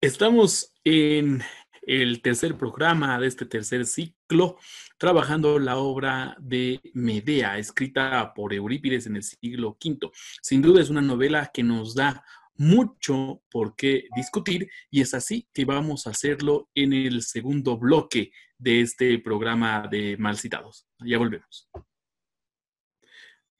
Estamos 0.00 0.72
en 0.84 1.42
el 1.82 2.22
tercer 2.22 2.56
programa 2.56 3.18
de 3.18 3.26
este 3.26 3.46
tercer 3.46 3.86
ciclo, 3.86 4.56
trabajando 4.98 5.58
la 5.58 5.76
obra 5.76 6.36
de 6.40 6.80
Medea, 6.94 7.58
escrita 7.58 8.32
por 8.34 8.54
Eurípides 8.54 9.06
en 9.06 9.16
el 9.16 9.22
siglo 9.22 9.76
V. 9.84 10.10
Sin 10.40 10.62
duda 10.62 10.80
es 10.80 10.90
una 10.90 11.02
novela 11.02 11.50
que 11.52 11.62
nos 11.62 11.94
da 11.94 12.24
mucho 12.56 13.42
por 13.50 13.74
qué 13.76 14.08
discutir 14.14 14.70
y 14.90 15.00
es 15.00 15.14
así 15.14 15.48
que 15.52 15.64
vamos 15.64 16.06
a 16.06 16.10
hacerlo 16.10 16.70
en 16.74 16.92
el 16.92 17.22
segundo 17.22 17.76
bloque 17.76 18.30
de 18.58 18.82
este 18.82 19.18
programa 19.18 19.88
de 19.90 20.16
Mal 20.18 20.36
Citados. 20.36 20.86
Ya 21.00 21.18
volvemos. 21.18 21.68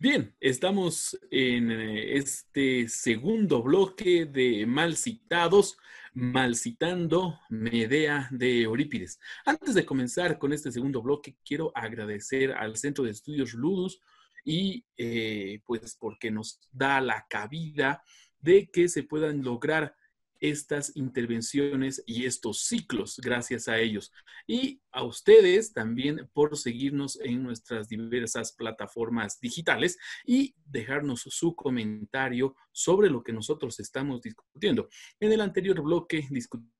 Bien, 0.02 0.35
estamos 0.40 1.16
en 1.30 1.70
eh, 1.70 2.16
este 2.16 2.88
segundo 2.88 3.62
bloque 3.62 4.26
de 4.26 4.66
mal 4.66 4.96
citados, 4.96 5.78
mal 6.14 6.55
citando 6.57 7.38
Medea 7.48 8.29
de 8.31 8.62
Eurípides. 8.62 9.18
Antes 9.44 9.75
de 9.75 9.87
comenzar 9.87 10.38
con 10.38 10.53
este 10.53 10.70
segundo 10.70 11.03
bloque, 11.03 11.37
quiero 11.44 11.72
agradecer 11.75 12.53
al 12.53 12.77
Centro 12.77 13.05
de 13.05 13.11
Estudios 13.11 13.55
Ludus 13.55 14.01
y 14.44 14.85
eh, 14.96 15.61
pues 15.64 15.96
porque 15.98 16.31
nos 16.31 16.61
da 16.70 17.01
la 17.01 17.27
cabida 17.29 18.03
de 18.40 18.68
que 18.70 18.88
se 18.88 19.05
puedan 19.05 19.42
lograr 19.42 19.94
estas 20.42 20.96
intervenciones 20.96 22.02
y 22.05 22.26
estos 22.26 22.64
ciclos 22.64 23.18
gracias 23.22 23.68
a 23.68 23.78
ellos. 23.78 24.12
Y 24.46 24.83
a 24.90 25.05
ustedes 25.05 25.72
también 25.72 26.28
por 26.33 26.59
seguirnos 26.59 27.18
en 27.20 27.44
nuestras 27.44 27.88
diversas 27.88 28.52
plataformas 28.52 29.40
digitales 29.40 29.96
y 30.26 30.55
dejarnos 30.66 31.20
su 31.20 31.55
comentario 31.55 32.57
sobre 32.72 33.09
lo 33.09 33.22
que 33.22 33.33
nosotros 33.33 33.78
estamos 33.78 34.20
discutiendo. 34.20 34.88
En 35.20 35.31
el 35.31 35.40
anterior 35.40 35.81
bloque 35.81 36.26
discutimos 36.28 36.72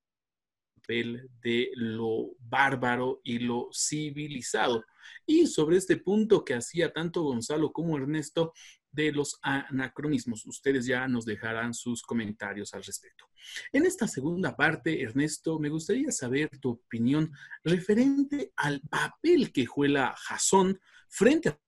de 0.89 1.71
lo 1.75 2.31
bárbaro 2.41 3.21
y 3.23 3.39
lo 3.39 3.69
civilizado. 3.73 4.85
Y 5.27 5.47
sobre 5.47 5.77
este 5.77 5.97
punto 5.97 6.45
que 6.45 6.55
hacía 6.55 6.93
tanto 6.93 7.23
Gonzalo 7.23 7.73
como 7.73 7.97
Ernesto 7.97 8.53
de 8.93 9.11
los 9.13 9.39
anacronismos, 9.43 10.47
ustedes 10.47 10.87
ya 10.87 11.09
nos 11.09 11.25
dejarán 11.25 11.75
sus 11.75 12.03
comentarios 12.03 12.75
al 12.75 12.85
respecto. 12.85 13.27
En 13.73 13.87
esta 13.87 14.07
segunda 14.07 14.55
parte, 14.55 15.03
Ernesto, 15.03 15.59
me 15.59 15.71
gustaría 15.71 16.13
saber 16.13 16.49
tu 16.61 16.71
opinión 16.71 17.33
referente 17.65 18.53
al 18.57 18.81
papel 18.83 19.53
que 19.53 19.67
juega 19.67 20.15
Jasón 20.17 20.79
frente 21.09 21.49
a, 21.49 21.59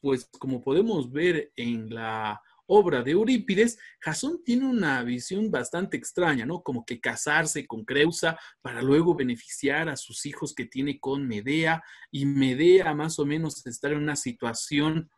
pues 0.00 0.28
como 0.38 0.62
podemos 0.62 1.12
ver 1.12 1.52
en 1.54 1.94
la 1.94 2.40
obra 2.68 3.02
de 3.02 3.12
Eurípides, 3.12 3.78
Jasón 3.98 4.42
tiene 4.44 4.66
una 4.66 5.02
visión 5.02 5.50
bastante 5.50 5.96
extraña, 5.96 6.44
¿no? 6.44 6.62
Como 6.62 6.84
que 6.84 7.00
casarse 7.00 7.66
con 7.66 7.84
Creusa 7.84 8.38
para 8.60 8.82
luego 8.82 9.14
beneficiar 9.14 9.88
a 9.88 9.96
sus 9.96 10.26
hijos 10.26 10.54
que 10.54 10.66
tiene 10.66 11.00
con 11.00 11.26
Medea 11.26 11.82
y 12.10 12.26
Medea 12.26 12.94
más 12.94 13.18
o 13.18 13.24
menos 13.24 13.66
estar 13.66 13.92
en 13.92 13.98
una 13.98 14.16
situación 14.16 15.10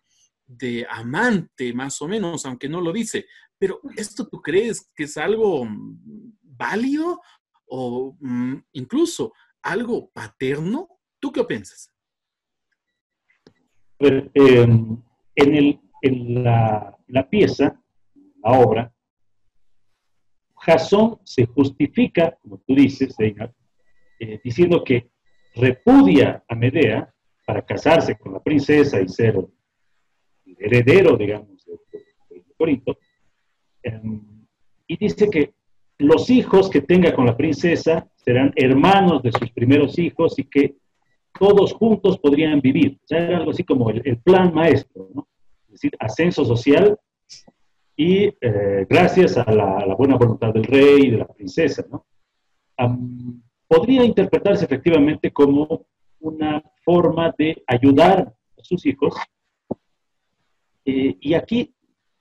de 0.50 0.84
amante, 0.90 1.72
más 1.72 2.02
o 2.02 2.08
menos, 2.08 2.44
aunque 2.44 2.68
no 2.68 2.80
lo 2.80 2.92
dice. 2.92 3.26
Pero 3.56 3.80
¿esto 3.96 4.26
tú 4.26 4.42
crees 4.42 4.90
que 4.94 5.04
es 5.04 5.16
algo 5.16 5.64
mm, 5.64 6.32
válido 6.42 7.20
o 7.66 8.16
mm, 8.18 8.56
incluso 8.72 9.32
algo 9.62 10.10
paterno? 10.10 10.88
¿Tú 11.20 11.30
qué 11.30 11.44
piensas? 11.44 11.92
Em, 14.00 14.96
en, 15.36 15.54
el, 15.54 15.80
en 16.02 16.42
la, 16.42 17.28
pieza, 17.30 17.80
la 18.42 18.52
obra, 18.52 18.92
Jasón 20.56 21.20
se 21.24 21.46
justifica, 21.46 22.36
como 22.42 22.58
tú 22.66 22.74
dices, 22.74 23.14
eh, 23.20 24.40
diciendo 24.42 24.82
que 24.82 25.10
repudia 25.54 26.42
a 26.48 26.54
Medea 26.54 27.14
para 27.46 27.64
casarse 27.64 28.18
con 28.18 28.32
la 28.32 28.42
princesa 28.42 29.00
y 29.00 29.08
ser 29.08 29.36
heredero, 30.60 31.16
digamos, 31.16 31.64
de, 31.64 32.44
Corinto, 32.56 32.98
em, 33.82 34.46
y 34.86 34.96
dice 34.96 35.30
que 35.30 35.54
los 35.98 36.30
hijos 36.30 36.68
que 36.68 36.82
tenga 36.82 37.14
con 37.14 37.26
la 37.26 37.36
princesa 37.36 38.08
serán 38.16 38.52
hermanos 38.56 39.22
de 39.22 39.32
sus 39.32 39.50
primeros 39.50 39.98
hijos 39.98 40.38
y 40.38 40.44
que 40.44 40.76
todos 41.38 41.72
juntos 41.72 42.18
podrían 42.18 42.60
vivir. 42.60 42.98
O 43.02 43.06
sea, 43.06 43.18
era 43.18 43.38
algo 43.38 43.50
así 43.50 43.64
como 43.64 43.90
el, 43.90 44.18
plan 44.18 44.52
maestro, 44.52 45.08
¿no? 45.14 45.28
Es 45.66 45.72
decir, 45.72 45.92
ascenso 45.98 46.44
social 46.44 46.98
y 47.96 48.24
eh, 48.40 48.86
gracias 48.88 49.36
a 49.36 49.50
la, 49.52 49.94
buena 49.94 50.16
voluntad 50.16 50.52
del 50.52 50.64
rey 50.64 51.02
y 51.02 51.10
de 51.10 51.18
la 51.18 51.26
princesa, 51.26 51.84
podría 53.68 54.04
interpretarse 54.04 54.64
efectivamente 54.64 55.30
como 55.30 55.86
una 56.18 56.62
forma 56.82 57.34
de 57.36 57.62
ayudar 57.66 58.34
a 58.58 58.62
sus 58.62 58.84
hijos 58.86 59.14
eh, 60.84 61.16
y 61.20 61.34
aquí, 61.34 61.74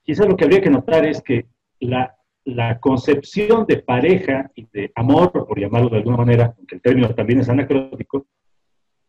quizás 0.03 0.27
lo 0.27 0.35
que 0.35 0.45
habría 0.45 0.61
que 0.61 0.69
notar 0.69 1.05
es 1.05 1.21
que 1.21 1.47
la, 1.79 2.15
la, 2.45 2.79
concepción 2.79 3.65
de 3.65 3.77
pareja 3.77 4.51
y 4.55 4.67
de 4.71 4.91
amor, 4.95 5.31
por 5.31 5.59
llamarlo 5.59 5.89
de 5.89 5.97
alguna 5.97 6.17
manera, 6.17 6.53
aunque 6.57 6.75
el 6.75 6.81
término 6.81 7.13
también 7.15 7.39
es 7.39 7.49
anacrótico, 7.49 8.27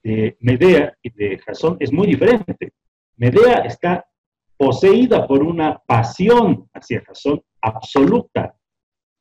de 0.03 0.37
Medea 0.41 0.97
y 1.03 1.11
de 1.11 1.39
Jasón 1.39 1.77
es 1.81 1.93
muy 1.93 2.07
diferente. 2.07 2.73
Medea 3.17 3.57
está 3.65 4.07
poseída 4.57 5.27
por 5.27 5.43
una 5.43 5.79
pasión 5.87 6.69
hacia 6.73 7.03
Jasón 7.03 7.43
absoluta, 7.61 8.55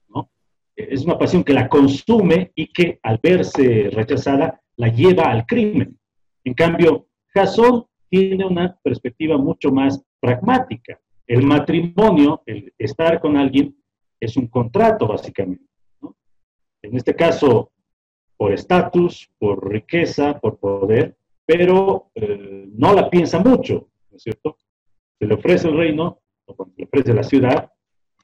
¿no? 0.09 0.29
Es 0.75 1.03
una 1.03 1.17
pasión 1.17 1.43
que 1.43 1.53
la 1.53 1.67
consume 1.67 2.51
y 2.55 2.67
que 2.67 2.99
al 3.03 3.19
verse 3.21 3.89
rechazada 3.91 4.61
la 4.75 4.87
lleva 4.87 5.23
al 5.23 5.45
crimen. 5.45 5.99
En 6.43 6.53
cambio, 6.53 7.07
Jasón 7.33 7.85
tiene 8.09 8.45
una 8.45 8.77
perspectiva 8.81 9.37
mucho 9.37 9.71
más 9.71 10.03
pragmática. 10.19 10.99
El 11.25 11.43
matrimonio, 11.43 12.41
el 12.45 12.73
estar 12.77 13.19
con 13.19 13.38
alguien, 13.38 13.75
es 14.19 14.36
un 14.38 14.47
contrato 14.47 15.08
básicamente. 15.08 15.65
En 16.82 16.95
este 16.95 17.15
caso, 17.15 17.71
por 18.38 18.53
estatus, 18.53 19.29
por 19.38 19.69
riqueza, 19.69 20.39
por 20.39 20.58
poder, 20.60 21.17
pero 21.45 22.12
eh, 22.15 22.67
no 22.71 22.93
la 22.93 23.10
piensa 23.10 23.39
mucho, 23.39 23.89
¿no 24.10 24.17
es 24.17 24.23
cierto? 24.23 24.58
Se 25.17 25.25
le 25.25 25.34
ofrece 25.34 25.67
el 25.67 25.77
reino, 25.77 26.21
o 26.45 26.53
se 26.53 26.71
le 26.77 26.86
ofrece 26.86 27.13
la 27.13 27.23
ciudad, 27.23 27.71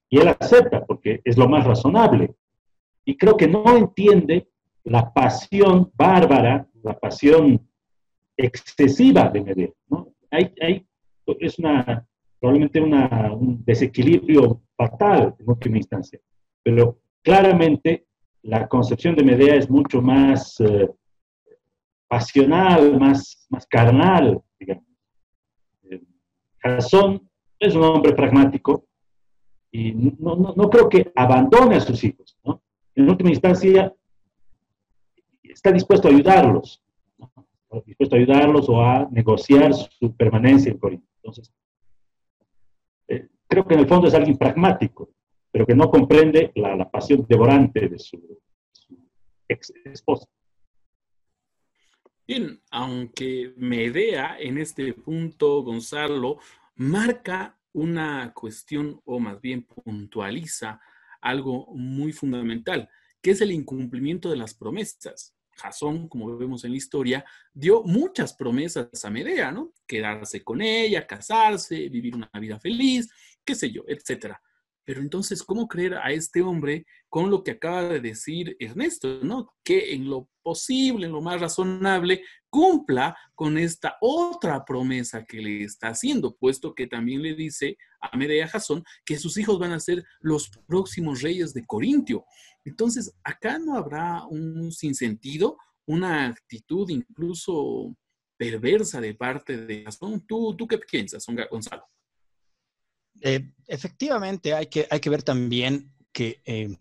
y 0.09 0.19
él 0.19 0.27
acepta 0.27 0.85
porque 0.85 1.21
es 1.23 1.37
lo 1.37 1.49
más 1.49 1.65
razonable. 1.65 2.35
Y 3.03 3.17
creo 3.17 3.35
que 3.35 3.47
no 3.47 3.75
entiende 3.75 4.47
la 4.83 5.11
pasión 5.11 5.91
bárbara, 5.95 6.67
la 6.83 6.97
pasión 6.97 7.67
excesiva 8.37 9.29
de 9.29 9.41
Medea. 9.41 9.69
¿no? 9.89 10.13
Hay, 10.31 10.53
hay 10.61 10.87
es 11.39 11.59
una, 11.59 12.05
probablemente 12.39 12.81
un 12.81 13.63
desequilibrio 13.65 14.61
fatal 14.75 15.35
en 15.39 15.49
última 15.49 15.77
instancia. 15.77 16.19
Pero 16.63 16.99
claramente 17.21 18.05
la 18.43 18.67
concepción 18.67 19.15
de 19.15 19.23
Medea 19.23 19.55
es 19.55 19.69
mucho 19.69 20.01
más 20.01 20.59
eh, 20.59 20.89
pasional, 22.07 22.99
más, 22.99 23.47
más 23.49 23.65
carnal, 23.65 24.41
digamos. 24.59 24.85
Eh, 25.89 26.01
es 27.59 27.73
un 27.75 27.83
hombre 27.83 28.13
pragmático 28.13 28.85
y 29.71 29.91
no, 29.93 30.35
no, 30.35 30.53
no 30.55 30.69
creo 30.69 30.87
que 30.87 31.11
abandone 31.15 31.75
a 31.75 31.81
sus 31.81 32.03
hijos. 32.03 32.37
En 32.95 33.09
última 33.09 33.29
instancia, 33.29 33.93
está 35.43 35.71
dispuesto 35.71 36.07
a 36.07 36.11
ayudarlos. 36.11 36.84
Dispuesto 37.83 38.15
a 38.15 38.19
ayudarlos 38.19 38.69
o 38.69 38.81
a 38.81 39.07
negociar 39.11 39.73
su 39.73 40.15
permanencia 40.15 40.71
en 40.71 40.77
Corinto. 40.77 41.07
Entonces, 41.17 41.53
eh, 43.07 43.27
creo 43.47 43.65
que 43.65 43.73
en 43.73 43.81
el 43.81 43.87
fondo 43.87 44.07
es 44.07 44.13
alguien 44.13 44.37
pragmático, 44.37 45.09
pero 45.51 45.65
que 45.65 45.75
no 45.75 45.89
comprende 45.89 46.51
la, 46.55 46.89
pasión 46.89 47.25
devorante 47.27 47.87
de 47.87 47.99
su, 47.99 48.39
su 48.71 48.97
ex 49.47 49.73
esposa. 49.85 50.27
Bien, 52.27 52.59
aunque 52.71 53.53
Medea 53.55 54.37
en 54.39 54.57
este 54.57 54.93
punto, 54.93 55.61
Gonzalo, 55.61 56.39
marca 56.75 57.57
una 57.73 58.33
cuestión 58.33 59.01
o 59.05 59.19
más 59.19 59.39
bien 59.41 59.63
puntualiza 59.63 60.79
algo 61.21 61.67
muy 61.75 62.13
fundamental, 62.13 62.89
que 63.21 63.31
es 63.31 63.41
el 63.41 63.51
incumplimiento 63.51 64.29
de 64.29 64.37
las 64.37 64.53
promesas. 64.53 65.35
Jasón, 65.55 66.07
como 66.07 66.37
vemos 66.37 66.63
en 66.63 66.71
la 66.71 66.77
historia, 66.77 67.25
dio 67.53 67.83
muchas 67.83 68.33
promesas 68.33 69.03
a 69.03 69.09
Medea, 69.09 69.51
¿no? 69.51 69.73
Quedarse 69.87 70.43
con 70.43 70.61
ella, 70.61 71.07
casarse, 71.07 71.89
vivir 71.89 72.15
una 72.15 72.29
vida 72.39 72.59
feliz, 72.59 73.09
qué 73.43 73.55
sé 73.55 73.71
yo, 73.71 73.83
etcétera. 73.87 74.41
Pero 74.85 75.01
entonces, 75.01 75.41
¿cómo 75.41 75.67
creer 75.67 75.95
a 75.95 76.11
este 76.11 76.43
hombre 76.43 76.85
con 77.09 77.31
lo 77.31 77.43
que 77.43 77.51
acaba 77.51 77.83
de 77.83 77.99
decir 77.99 78.55
Ernesto, 78.59 79.19
¿no? 79.23 79.49
Que 79.63 79.95
en 79.95 80.07
lo 80.07 80.29
posible, 80.43 81.07
en 81.07 81.11
lo 81.11 81.21
más 81.21 81.41
razonable, 81.41 82.23
cumpla 82.51 83.17
con 83.33 83.57
esta 83.57 83.97
otra 83.99 84.63
promesa 84.63 85.25
que 85.25 85.41
le 85.41 85.63
está 85.63 85.87
haciendo, 85.89 86.35
puesto 86.35 86.75
que 86.75 86.85
también 86.85 87.23
le 87.23 87.33
dice 87.33 87.77
a 87.99 88.15
Medea 88.15 88.47
Jasón 88.47 88.83
que 89.03 89.17
sus 89.17 89.37
hijos 89.37 89.57
van 89.57 89.71
a 89.71 89.79
ser 89.79 90.05
los 90.19 90.51
próximos 90.67 91.23
reyes 91.23 91.53
de 91.55 91.65
Corintio. 91.65 92.25
Entonces, 92.65 93.15
acá 93.23 93.59
no 93.59 93.77
habrá 93.77 94.25
un 94.25 94.71
sinsentido, 94.71 95.57
una 95.85 96.27
actitud 96.27 96.89
incluso 96.89 97.95
perversa 98.37 98.99
de 98.99 99.13
parte 99.13 99.65
de 99.65 99.83
Jasón. 99.83 100.25
¿Tú, 100.27 100.67
qué 100.67 100.79
piensas, 100.79 101.25
Gonzalo? 101.49 101.85
Eh, 103.21 103.53
efectivamente, 103.67 104.53
hay 104.53 104.67
que, 104.67 104.87
hay 104.89 104.99
que 104.99 105.09
ver 105.09 105.23
también 105.23 105.93
que 106.11 106.41
eh, 106.43 106.75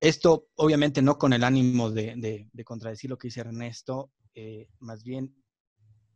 esto, 0.00 0.48
obviamente, 0.56 1.02
no 1.02 1.18
con 1.18 1.32
el 1.32 1.44
ánimo 1.44 1.90
de, 1.90 2.48
de, 2.52 2.64
contradecir 2.64 3.10
lo 3.10 3.18
que 3.18 3.28
dice 3.28 3.40
Ernesto, 3.40 4.12
eh, 4.34 4.68
más 4.80 5.02
bien 5.02 5.34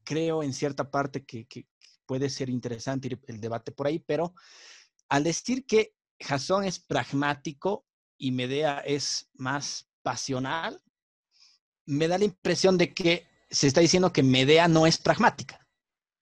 creo 0.04 0.42
en 0.42 0.52
cierta 0.52 0.90
parte 0.90 1.24
que, 1.24 1.46
puede 2.04 2.28
ser 2.28 2.50
interesante 2.50 3.06
ir 3.06 3.20
el 3.28 3.40
debate 3.40 3.72
por 3.72 3.86
ahí, 3.86 3.98
pero 3.98 4.34
al 5.08 5.24
decir 5.24 5.64
que 5.64 5.94
Jasón 6.20 6.64
es 6.64 6.78
pragmático 6.78 7.86
y 8.22 8.30
Medea 8.30 8.78
es 8.78 9.28
más 9.34 9.90
pasional, 10.00 10.80
me 11.86 12.06
da 12.06 12.18
la 12.18 12.24
impresión 12.24 12.78
de 12.78 12.94
que 12.94 13.26
se 13.50 13.66
está 13.66 13.80
diciendo 13.80 14.12
que 14.12 14.22
Medea 14.22 14.68
no 14.68 14.86
es 14.86 14.96
pragmática, 14.96 15.66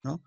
¿no? 0.02 0.24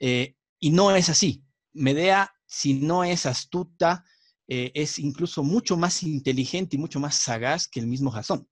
y 0.00 0.70
no 0.70 0.96
es 0.96 1.08
así. 1.08 1.44
Medea, 1.72 2.34
si 2.44 2.74
no 2.74 3.04
es 3.04 3.24
astuta, 3.24 4.04
eh, 4.48 4.72
es 4.74 4.98
incluso 4.98 5.44
mucho 5.44 5.76
más 5.76 6.02
inteligente 6.02 6.74
y 6.74 6.80
mucho 6.80 6.98
más 6.98 7.14
sagaz 7.14 7.68
que 7.68 7.78
el 7.78 7.86
mismo 7.86 8.10
Jasón. 8.10 8.48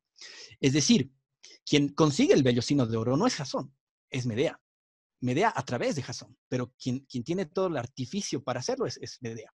Es 0.60 0.72
decir, 0.72 1.12
quien 1.66 1.88
consigue 1.88 2.34
el 2.34 2.44
vellocino 2.44 2.86
de 2.86 2.96
oro 2.96 3.16
no 3.16 3.26
es 3.26 3.34
Jasón, 3.34 3.74
es 4.10 4.26
Medea. 4.26 4.60
Medea 5.18 5.52
a 5.54 5.64
través 5.64 5.96
de 5.96 6.02
Jasón, 6.02 6.38
pero 6.48 6.72
quien, 6.80 7.00
quien 7.00 7.24
tiene 7.24 7.46
todo 7.46 7.66
el 7.66 7.76
artificio 7.76 8.44
para 8.44 8.60
hacerlo 8.60 8.86
es, 8.86 9.18
Medea. 9.22 9.52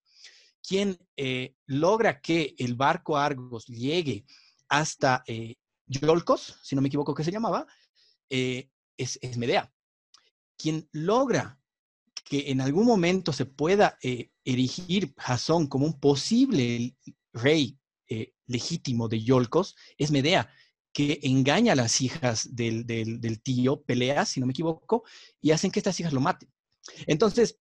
Quien 0.67 0.99
eh, 1.17 1.55
logra 1.67 2.21
que 2.21 2.55
el 2.59 2.75
barco 2.75 3.17
Argos 3.17 3.67
llegue 3.67 4.25
hasta 4.69 5.23
eh, 5.27 5.57
Yolcos, 5.87 6.59
si 6.63 6.75
no 6.75 6.83
me 6.83 6.89
equivoco 6.89 7.15
que 7.15 7.25
se 7.25 7.31
llamaba, 7.31 7.67
es, 8.29 8.69
es 8.97 9.37
Medea. 9.37 9.73
Quien 10.57 10.89
logra 10.93 11.61
que 12.29 12.51
en 12.51 12.61
algún 12.61 12.87
momento 12.87 13.33
se 13.33 13.47
pueda 13.47 13.99
eh, 14.03 14.31
erigir 14.45 15.15
Jasón 15.17 15.69
como 15.69 15.87
un 15.87 16.01
posible 16.01 16.97
rey 17.33 17.79
eh, 18.09 18.33
legítimo 18.47 19.09
de 19.09 19.23
Yolcos 19.23 19.77
es 19.97 20.11
Medea, 20.11 20.51
que 20.93 21.21
engaña 21.23 21.73
a 21.73 21.77
las 21.77 22.01
hijas 22.01 22.49
del, 22.55 22.85
tío 23.43 23.83
Peleas, 23.83 24.31
si 24.31 24.41
no 24.41 24.47
me 24.47 24.53
equivoco, 24.53 25.05
y 25.41 25.53
hacen 25.53 25.71
que 25.71 25.79
estas 25.79 25.99
hijas 26.01 26.13
lo 26.13 26.21
maten. 26.21 26.51
Entonces, 27.07 27.59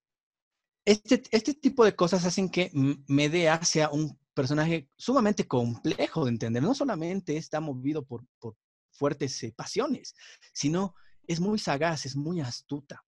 este, 0.86 1.24
este 1.32 1.54
tipo 1.54 1.84
de 1.84 1.96
cosas 1.96 2.26
hacen 2.26 2.50
que 2.50 2.72
Medea 3.08 3.64
sea 3.64 3.90
un 3.90 4.18
personaje 4.34 4.90
sumamente 4.96 5.48
complejo 5.48 6.26
de 6.26 6.32
entender. 6.32 6.62
No 6.62 6.76
solamente 6.76 7.38
está 7.38 7.60
movido 7.60 8.06
por, 8.06 8.26
por 8.40 8.56
fuertes 8.92 9.42
eh, 9.44 9.54
pasiones, 9.56 10.16
sino 10.54 10.96
es 11.28 11.40
muy 11.40 11.58
sagaz, 11.58 12.06
es 12.06 12.16
muy 12.16 12.42
astuta. 12.42 13.04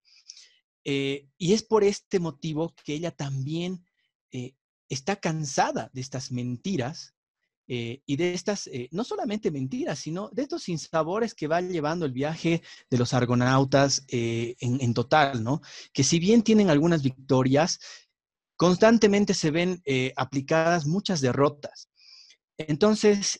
Eh, 0.83 1.27
y 1.37 1.53
es 1.53 1.63
por 1.63 1.83
este 1.83 2.19
motivo 2.19 2.73
que 2.83 2.93
ella 2.93 3.11
también 3.11 3.85
eh, 4.31 4.55
está 4.89 5.17
cansada 5.17 5.89
de 5.93 6.01
estas 6.01 6.31
mentiras 6.31 7.13
eh, 7.67 8.01
y 8.05 8.15
de 8.15 8.33
estas, 8.33 8.69
no 8.91 9.03
solamente 9.03 9.51
mentiras, 9.51 9.99
sino 9.99 10.29
de 10.31 10.43
estos 10.43 10.63
sinsabores 10.63 11.33
que 11.33 11.47
va 11.47 11.61
llevando 11.61 12.05
el 12.05 12.13
viaje 12.13 12.61
de 12.89 12.97
los 12.97 13.13
argonautas 13.13 14.05
en, 14.07 14.81
en, 14.81 14.93
total, 14.93 15.43
¿no? 15.43 15.61
Que 15.93 16.03
si 16.03 16.19
bien 16.19 16.43
tienen 16.43 16.69
algunas 16.69 17.03
victorias, 17.03 17.79
constantemente 18.55 19.33
se 19.33 19.51
ven 19.51 19.81
aplicadas 20.15 20.85
muchas 20.85 21.19
derrotas. 21.19 21.89
Entonces, 22.57 23.39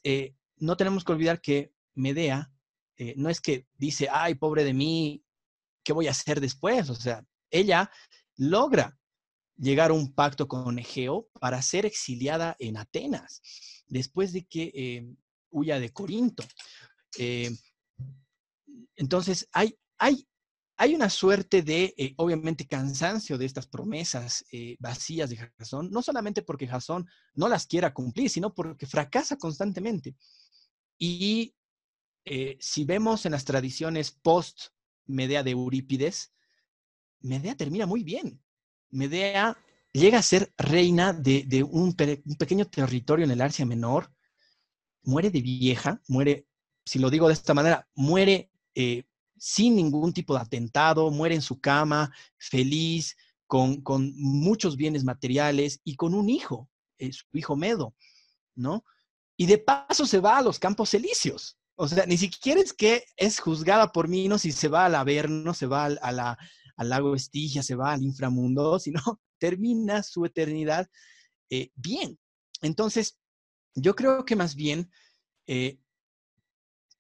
no 0.58 0.76
tenemos 0.76 1.04
que 1.06 1.12
olvidar 1.14 1.42
que 1.42 1.72
Medea 1.96 2.52
no 3.16 3.30
es 3.30 3.40
que 3.40 3.66
dice, 3.78 4.10
ay, 4.12 4.36
pobre 4.36 4.64
de 4.64 4.74
mí, 4.74 5.24
¿qué 5.88 5.94
voy 5.94 6.08
a 6.08 6.12
hacer 6.12 6.42
después? 6.42 6.90
O 6.90 6.96
sea, 6.96 7.24
ella 7.50 7.90
logra 8.36 8.98
llegar 9.58 9.92
a 9.92 9.94
un 9.94 10.14
pacto 10.14 10.48
con 10.48 10.80
Egeo 10.80 11.30
para 11.40 11.62
ser 11.62 11.86
exiliada 11.86 12.56
en 12.60 12.78
Atenas, 12.78 13.42
después 13.88 14.34
de 14.34 14.46
que 14.46 14.72
eh, 14.74 15.08
huya 15.50 15.80
de 15.80 15.92
Corinto. 15.92 16.44
Eh, 17.18 17.52
entonces, 18.96 19.48
hay, 19.52 19.78
hay, 19.98 20.28
hay, 20.78 20.96
una 20.96 21.10
suerte 21.10 21.64
de, 21.64 21.94
eh, 21.98 22.14
obviamente, 22.18 22.68
cansancio 22.68 23.38
de 23.38 23.46
estas 23.46 23.68
promesas 23.68 24.46
vacías 24.80 25.30
de 25.30 25.38
Jasón, 25.58 25.90
no 25.92 26.02
solamente 26.02 26.42
porque 26.42 26.68
Jasón 26.68 27.08
no 27.34 27.48
las 27.48 27.66
quiera 27.66 27.94
cumplir, 27.94 28.30
sino 28.30 28.54
porque 28.54 28.86
fracasa 28.86 29.38
constantemente. 29.38 30.16
Y 31.00 31.54
si 32.60 32.84
vemos 32.84 33.26
en 33.26 33.32
las 33.32 33.46
tradiciones 33.46 34.12
post-Medea 34.12 35.44
de 35.44 35.52
Eurípides, 35.52 36.34
Medea 37.22 37.56
termina 37.56 37.86
muy 37.86 38.04
bien. 38.04 38.42
Medea 38.90 39.58
llega 39.94 40.20
a 40.20 40.24
ser 40.24 40.54
reina 40.58 41.14
de, 41.14 41.64
un, 41.64 41.96
pequeño 41.96 42.66
territorio 42.66 43.26
en 43.26 43.32
el 43.32 43.42
Arcia 43.42 43.66
Menor, 43.66 44.12
muere 45.04 45.30
de 45.30 45.42
vieja, 45.42 46.02
muere, 46.08 46.48
si 46.86 47.00
lo 47.00 47.10
digo 47.10 47.28
de 47.28 47.34
esta 47.34 47.54
manera, 47.54 47.88
muere 47.96 48.52
eh, 48.76 49.04
sin 49.38 49.76
ningún 49.76 50.14
tipo 50.14 50.34
de 50.34 50.42
atentado, 50.42 51.10
muere 51.12 51.36
en 51.36 51.42
su 51.42 51.60
cama, 51.60 52.12
feliz, 52.38 53.16
con, 53.48 53.82
muchos 54.16 54.76
bienes 54.76 55.04
materiales 55.04 55.80
y 55.84 55.96
con 55.96 56.14
un 56.14 56.30
hijo, 56.30 56.70
eh, 56.98 57.12
su 57.12 57.26
hijo 57.34 57.56
Medo, 57.56 57.96
¿no? 58.56 58.84
Y 59.38 59.46
de 59.46 59.58
paso 59.58 60.06
se 60.06 60.20
va 60.20 60.38
a 60.38 60.42
los 60.42 60.60
campos 60.60 60.94
elíseos. 60.94 61.58
O 61.76 61.88
sea, 61.88 62.06
ni 62.06 62.18
siquiera 62.18 62.60
es 62.60 62.74
que 62.74 63.06
es 63.16 63.40
juzgada 63.40 63.92
por 63.92 64.08
Minos 64.08 64.46
y 64.46 64.52
se 64.52 64.68
va 64.68 64.86
al 64.86 64.96
Averno, 64.96 65.54
se 65.54 65.68
va 65.68 65.86
a 65.86 66.12
la, 66.12 66.38
al 66.78 66.90
lago 66.90 67.16
Estigia, 67.16 67.64
se 67.64 67.76
va 67.76 67.92
al 67.92 68.04
inframundo, 68.04 68.80
sino 68.80 69.02
termina 69.40 70.04
su 70.04 70.26
eternidad 70.26 70.90
eh, 71.50 71.72
bien. 71.76 72.18
Entonces, 72.62 73.20
yo 73.76 73.96
creo 73.96 74.26
que 74.26 74.36
más 74.36 74.56
bien 74.56 74.90
eh, 75.48 75.80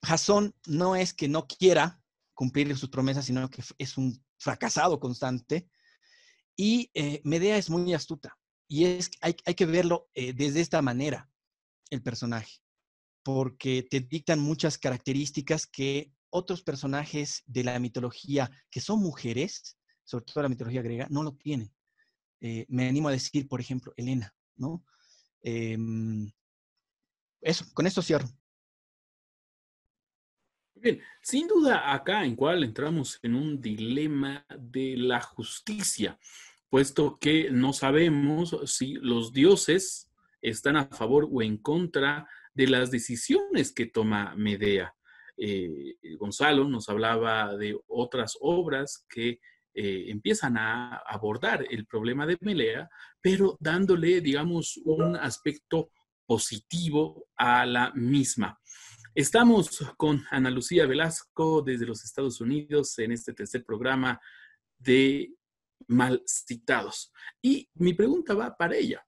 Jasón 0.04 0.54
no 0.66 0.96
es 0.96 1.14
que 1.14 1.28
no 1.28 1.48
quiera 1.48 2.02
cumplir 2.34 2.76
sus 2.78 2.90
promesas, 2.90 3.26
sino 3.26 3.50
que 3.50 3.64
es 3.78 3.98
un 3.98 4.24
fracasado 4.38 5.00
constante. 5.00 5.68
Y 6.56 6.92
eh, 6.94 7.22
Medea 7.24 7.58
es 7.58 7.70
muy 7.70 7.94
astuta. 7.94 8.38
Y 8.68 8.86
es, 8.86 9.10
hay, 9.22 9.36
hay 9.46 9.56
que 9.56 9.66
verlo 9.66 10.10
desde 10.14 10.60
esta 10.60 10.82
manera, 10.82 11.30
el 11.90 12.04
personaje, 12.04 12.60
porque 13.24 13.82
te 13.82 14.02
dictan 14.02 14.40
muchas 14.40 14.78
características 14.78 15.66
que 15.68 16.12
otros 16.30 16.62
personajes 16.62 17.44
de 17.46 17.64
la 17.64 17.80
mitología 17.80 18.50
que 18.70 18.82
son 18.82 19.00
mujeres, 19.00 19.78
sobre 20.04 20.26
todo 20.26 20.44
la 20.44 20.50
mitología 20.50 20.82
griega, 20.82 21.08
no 21.10 21.24
lo 21.24 21.34
tienen. 21.34 21.72
Eh, 22.42 22.66
me 22.70 22.88
animo 22.88 23.10
a 23.10 23.12
decir, 23.12 23.48
por 23.48 23.60
ejemplo, 23.60 23.94
Elena, 23.98 24.34
¿no? 24.56 24.84
Em, 25.42 26.32
eso, 27.42 27.66
con 27.74 27.88
esto 27.88 28.02
cierro. 28.02 28.28
Bien, 30.76 31.02
sin 31.22 31.48
duda 31.48 31.94
acá 31.94 32.24
en 32.24 32.36
cual 32.36 32.64
entramos 32.64 33.20
en 33.24 33.34
un 33.34 33.60
dilema 33.60 34.46
de 34.58 34.96
la 34.98 35.22
justicia. 35.22 36.20
puesto 36.70 37.18
que 37.18 37.50
no 37.50 37.72
sabemos 37.72 38.58
si 38.66 38.96
los 38.96 39.32
dioses 39.32 40.12
están 40.42 40.76
a 40.76 40.88
favor 40.88 41.28
o 41.32 41.42
en 41.42 41.58
contra 41.58 42.28
de 42.54 42.68
las 42.68 42.92
decisiones 42.92 43.72
que 43.72 43.86
toma 43.86 44.36
Medea. 44.36 44.97
Eh, 45.38 45.96
Gonzalo 46.18 46.68
nos 46.68 46.90
hablaba 46.90 47.56
de 47.56 47.78
otras 47.88 48.38
obras 48.42 49.06
que 49.08 49.40
eh, 49.80 50.06
empiezan 50.10 50.58
a 50.58 50.98
abordar 51.06 51.64
el 51.70 51.86
problema 51.86 52.26
de 52.26 52.38
Melea, 52.42 52.90
pero 53.22 53.58
dándole, 53.60 54.22
digamos, 54.22 54.78
un 54.86 55.16
aspecto 55.16 55.92
positivo 56.26 57.28
a 57.36 57.66
la 57.66 57.92
misma. 57.94 58.60
Estamos 59.14 59.86
con 59.96 60.26
Ana 60.32 60.50
Lucía 60.50 60.88
Velasco 60.88 61.62
desde 61.62 61.86
los 61.86 62.04
Estados 62.04 62.42
Unidos 62.42 62.98
en 63.00 63.12
este 63.12 63.34
tercer 63.34 63.64
programa 63.64 64.20
de 64.80 65.32
mal 65.88 66.24
citados. 66.26 67.14
Y 67.42 67.70
mi 67.76 67.94
pregunta 67.94 68.34
va 68.34 68.58
para 68.58 68.76
ella 68.76 69.06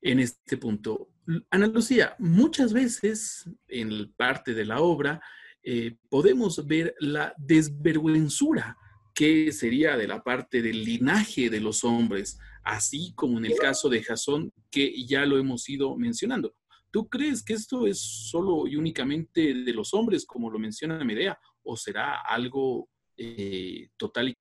en 0.00 0.20
este 0.20 0.56
punto. 0.56 1.10
Ana 1.50 1.66
Lucía, 1.66 2.16
muchas 2.18 2.72
veces 2.72 3.48
en 3.68 4.12
parte 4.14 4.54
de 4.54 4.64
la 4.64 4.80
obra 4.80 5.20
eh, 5.62 5.96
podemos 6.08 6.66
ver 6.66 6.94
la 7.00 7.34
desvergüenzura 7.36 8.76
que 9.14 9.52
sería 9.52 9.96
de 9.96 10.08
la 10.08 10.22
parte 10.22 10.62
del 10.62 10.82
linaje 10.84 11.50
de 11.50 11.60
los 11.60 11.84
hombres, 11.84 12.38
así 12.64 13.12
como 13.14 13.38
en 13.38 13.44
el 13.46 13.54
caso 13.56 13.88
de 13.88 14.02
Jasón, 14.02 14.52
que 14.70 15.04
ya 15.04 15.26
lo 15.26 15.38
hemos 15.38 15.68
ido 15.68 15.96
mencionando. 15.96 16.54
¿Tú 16.90 17.08
crees 17.08 17.44
que 17.44 17.52
esto 17.52 17.86
es 17.86 18.00
solo 18.00 18.66
y 18.66 18.76
únicamente 18.76 19.54
de 19.54 19.72
los 19.74 19.94
hombres, 19.94 20.24
como 20.24 20.50
lo 20.50 20.58
menciona 20.58 21.04
Medea, 21.04 21.38
o 21.62 21.76
será 21.76 22.22
algo 22.22 22.88
eh, 23.16 23.90
total 23.96 24.34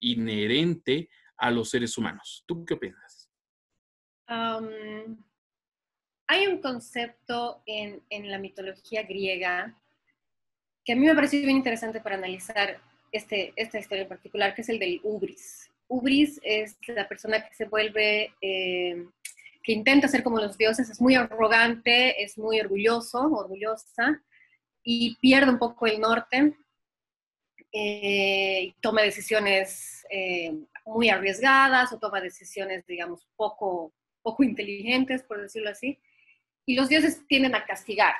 inherente 0.00 1.08
a 1.36 1.50
los 1.50 1.70
seres 1.70 1.96
humanos? 1.96 2.44
¿Tú 2.46 2.64
qué 2.64 2.74
opinas? 2.74 3.30
Hay 6.30 6.46
un 6.46 6.58
concepto 6.58 7.60
en, 7.66 8.00
la 8.30 8.38
mitología 8.38 9.02
griega 9.02 9.76
que 10.84 10.92
a 10.92 10.96
mí 10.96 11.04
me 11.04 11.14
parece 11.16 11.40
bien 11.40 11.56
interesante 11.56 12.00
para 12.00 12.14
analizar 12.14 12.80
este, 13.10 13.52
esta 13.56 13.80
historia 13.80 14.02
en 14.02 14.08
particular, 14.08 14.54
que 14.54 14.62
es 14.62 14.68
el 14.68 14.78
del 14.78 15.00
ubris. 15.02 15.68
Ubris 15.88 16.40
es 16.44 16.76
la 16.86 17.08
persona 17.08 17.44
que 17.44 17.52
se 17.52 17.64
vuelve, 17.64 18.32
eh, 18.40 19.06
que 19.64 19.72
intenta 19.72 20.06
ser 20.06 20.22
como 20.22 20.38
los 20.38 20.56
dioses, 20.56 20.88
es 20.88 21.00
muy 21.00 21.16
arrogante, 21.16 22.22
es 22.22 22.38
muy 22.38 22.60
orgulloso, 22.60 23.22
orgullosa, 23.24 24.22
y 24.84 25.16
pierde 25.16 25.50
un 25.50 25.58
poco 25.58 25.88
el 25.88 26.00
norte, 26.00 26.54
eh, 27.72 28.72
toma 28.80 29.02
decisiones 29.02 30.06
eh, 30.10 30.54
muy 30.86 31.08
arriesgadas 31.08 31.92
o 31.92 31.98
toma 31.98 32.20
decisiones, 32.20 32.86
digamos, 32.86 33.26
poco 33.34 33.92
poco 34.22 34.42
inteligentes, 34.42 35.22
por 35.22 35.40
decirlo 35.40 35.70
así, 35.70 35.98
y 36.70 36.76
los 36.76 36.88
dioses 36.88 37.26
tienden 37.26 37.56
a 37.56 37.64
castigar. 37.64 38.14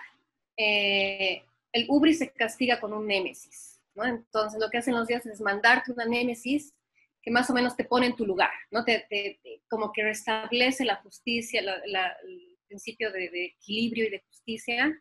Eh, 0.56 1.44
el 1.72 1.86
ubris 1.88 2.18
se 2.18 2.32
castiga 2.32 2.80
con 2.80 2.92
un 2.92 3.06
némesis, 3.06 3.80
¿no? 3.94 4.04
Entonces 4.04 4.60
lo 4.60 4.68
que 4.68 4.78
hacen 4.78 4.96
los 4.96 5.06
dioses 5.06 5.34
es 5.34 5.40
mandarte 5.40 5.92
una 5.92 6.04
némesis 6.04 6.74
que 7.22 7.30
más 7.30 7.48
o 7.48 7.54
menos 7.54 7.76
te 7.76 7.84
pone 7.84 8.06
en 8.06 8.16
tu 8.16 8.26
lugar, 8.26 8.50
¿no? 8.72 8.84
Te, 8.84 9.38
como 9.68 9.92
que 9.92 10.02
restablece 10.02 10.84
la 10.84 10.96
justicia, 10.96 11.60
el 11.60 12.58
principio 12.66 13.12
de, 13.12 13.54
equilibrio 13.56 14.08
y 14.08 14.10
de 14.10 14.24
justicia, 14.26 15.00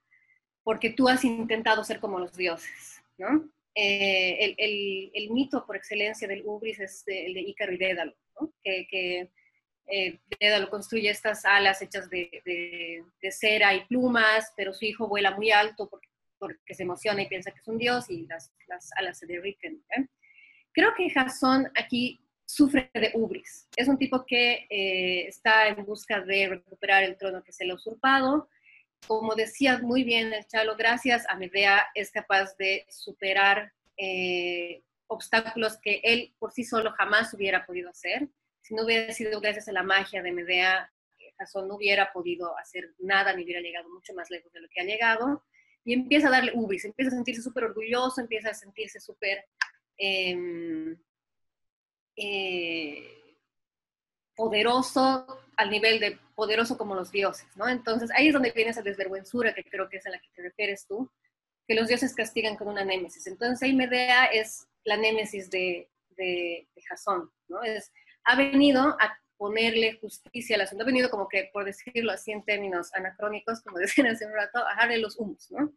porque 0.61 0.91
tú 0.91 1.09
has 1.09 1.25
intentado 1.25 1.83
ser 1.83 1.99
como 1.99 2.19
los 2.19 2.37
dioses, 2.37 3.01
¿no? 3.17 3.49
Eh, 3.73 4.55
el, 4.59 5.31
mito 5.31 5.65
por 5.65 5.75
excelencia 5.75 6.27
del 6.27 6.43
ubris 6.45 6.79
es 6.79 7.03
el 7.07 7.33
de 7.33 7.41
Ícaro 7.41 7.73
y 7.73 7.77
Dédalo, 7.77 8.13
¿no? 8.39 8.53
Eh, 9.91 10.19
lo 10.59 10.69
construye 10.69 11.09
estas 11.09 11.45
alas 11.45 11.81
hechas 11.81 12.09
de, 12.09 13.03
cera 13.31 13.73
y 13.73 13.85
plumas, 13.85 14.53
pero 14.55 14.73
su 14.73 14.85
hijo 14.85 15.07
vuela 15.07 15.31
muy 15.31 15.51
alto 15.51 15.89
porque, 15.89 16.07
porque, 16.37 16.73
se 16.73 16.83
emociona 16.83 17.21
y 17.21 17.27
piensa 17.27 17.51
que 17.51 17.59
es 17.59 17.67
un 17.67 17.77
dios 17.77 18.09
y 18.09 18.27
las, 18.27 18.51
alas 18.97 19.19
se 19.19 19.25
derriten. 19.25 19.83
¿eh? 19.97 20.05
Creo 20.71 20.93
que 20.95 21.09
Jasón 21.09 21.71
aquí 21.75 22.19
sufre 22.45 22.89
de 22.93 23.11
ubris. 23.13 23.67
Es 23.75 23.87
un 23.87 23.97
tipo 23.97 24.25
que 24.25 24.67
eh, 24.69 25.27
está 25.27 25.67
en 25.67 25.85
busca 25.85 26.21
de 26.21 26.49
recuperar 26.49 27.03
el 27.03 27.17
trono 27.17 27.43
que 27.43 27.53
se 27.53 27.65
le 27.65 27.71
ha 27.71 27.75
usurpado. 27.75 28.49
Como 29.07 29.33
decía 29.35 29.79
muy 29.79 30.03
bien 30.03 30.33
el 30.33 30.45
Chalo, 30.45 30.75
gracias 30.75 31.25
a 31.29 31.35
Medea 31.35 31.87
es 31.95 32.11
capaz 32.11 32.55
de 32.57 32.85
superar 32.89 33.71
eh, 33.97 34.83
obstáculos 35.07 35.77
que 35.77 36.01
él 36.03 36.33
por 36.37 36.51
sí 36.51 36.63
solo 36.63 36.91
jamás 36.91 37.33
hubiera 37.33 37.65
podido 37.65 37.89
hacer 37.89 38.29
si 38.69 38.75
no 38.75 38.83
hubiera 38.83 39.11
sido 39.11 39.41
gracias 39.41 39.67
a 39.67 39.71
la 39.71 39.81
magia 39.81 40.21
de 40.21 40.31
Medea, 40.31 40.93
Jasón 41.39 41.67
no 41.67 41.75
hubiera 41.75 42.13
podido 42.13 42.55
hacer 42.59 42.93
nada 42.99 43.33
ni 43.33 43.43
hubiera 43.43 43.61
llegado 43.61 43.89
mucho 43.89 44.13
más 44.13 44.29
lejos 44.29 44.53
de 44.53 44.61
lo 44.61 44.69
que 44.69 44.79
ha 44.79 44.83
llegado. 44.83 45.43
Y 45.83 45.93
empieza 45.93 46.27
a 46.27 46.31
darle 46.31 46.51
ubris, 46.53 46.85
empieza 46.85 47.09
a 47.09 47.15
sentirse 47.15 47.41
súper 47.41 47.63
orgulloso, 47.63 48.21
empieza 48.21 48.51
a 48.51 48.53
sentirse 48.53 48.99
súper 48.99 49.43
em, 49.97 50.95
eh, 52.15 53.35
poderoso 54.35 55.25
al 55.57 55.71
nivel 55.71 55.99
de 55.99 56.19
poderoso 56.35 56.77
como 56.77 56.93
los 56.93 57.11
dioses, 57.11 57.47
¿no? 57.55 57.67
Entonces 57.67 58.11
ahí 58.13 58.27
es 58.27 58.33
donde 58.33 58.51
viene 58.51 58.69
esa 58.69 58.83
desvergüenzura 58.83 59.55
que 59.55 59.63
creo 59.63 59.89
que 59.89 59.97
es 59.97 60.05
a 60.05 60.11
la 60.11 60.19
que 60.19 60.29
te 60.35 60.43
refieres 60.43 60.85
tú, 60.85 61.11
que 61.67 61.73
los 61.73 61.87
dioses 61.87 62.13
castigan 62.13 62.55
con 62.55 62.67
una 62.67 62.85
némesis. 62.85 63.25
Entonces 63.25 63.63
ahí 63.63 63.73
Medea 63.73 64.25
es 64.25 64.67
la 64.83 64.95
némesis 64.95 65.49
de, 65.49 65.89
de, 66.11 66.67
de 66.75 66.81
Jasón, 66.83 67.31
¿no? 67.47 67.63
Es 67.63 67.91
ha 68.29 68.35
venido 68.35 68.95
a 68.99 69.19
ponerle 69.37 69.97
justicia 69.99 70.55
al 70.55 70.61
asunto, 70.61 70.83
ha 70.83 70.85
venido 70.85 71.09
como 71.09 71.27
que, 71.27 71.49
por 71.51 71.65
decirlo 71.65 72.11
así 72.11 72.31
en 72.31 72.43
términos 72.43 72.93
anacrónicos, 72.93 73.61
como 73.61 73.77
decían 73.79 74.07
hace 74.07 74.27
un 74.27 74.33
rato, 74.33 74.59
a 74.59 74.75
darle 74.75 74.99
los 74.99 75.17
humos, 75.17 75.49
¿no? 75.49 75.73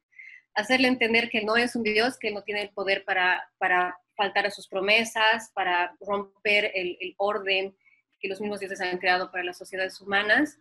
Hacerle 0.55 0.89
entender 0.89 1.31
que 1.31 1.43
no 1.43 1.57
es 1.57 1.75
un 1.75 1.83
Dios, 1.83 2.19
que 2.19 2.31
no 2.31 2.43
tiene 2.43 2.61
el 2.61 2.71
poder 2.71 3.05
para, 3.07 3.51
para 3.57 3.99
faltar 4.17 4.45
a 4.45 4.51
sus 4.51 4.69
promesas, 4.69 5.51
para 5.55 5.97
romper 6.01 6.71
el, 6.75 6.99
el 7.01 7.15
orden 7.17 7.75
que 8.21 8.29
los 8.29 8.39
mismos 8.39 8.61
dioses 8.61 8.83
han 8.83 8.99
creado 8.99 9.31
para 9.31 9.45
las 9.45 9.57
sociedades 9.57 9.99
humanas. 9.99 10.59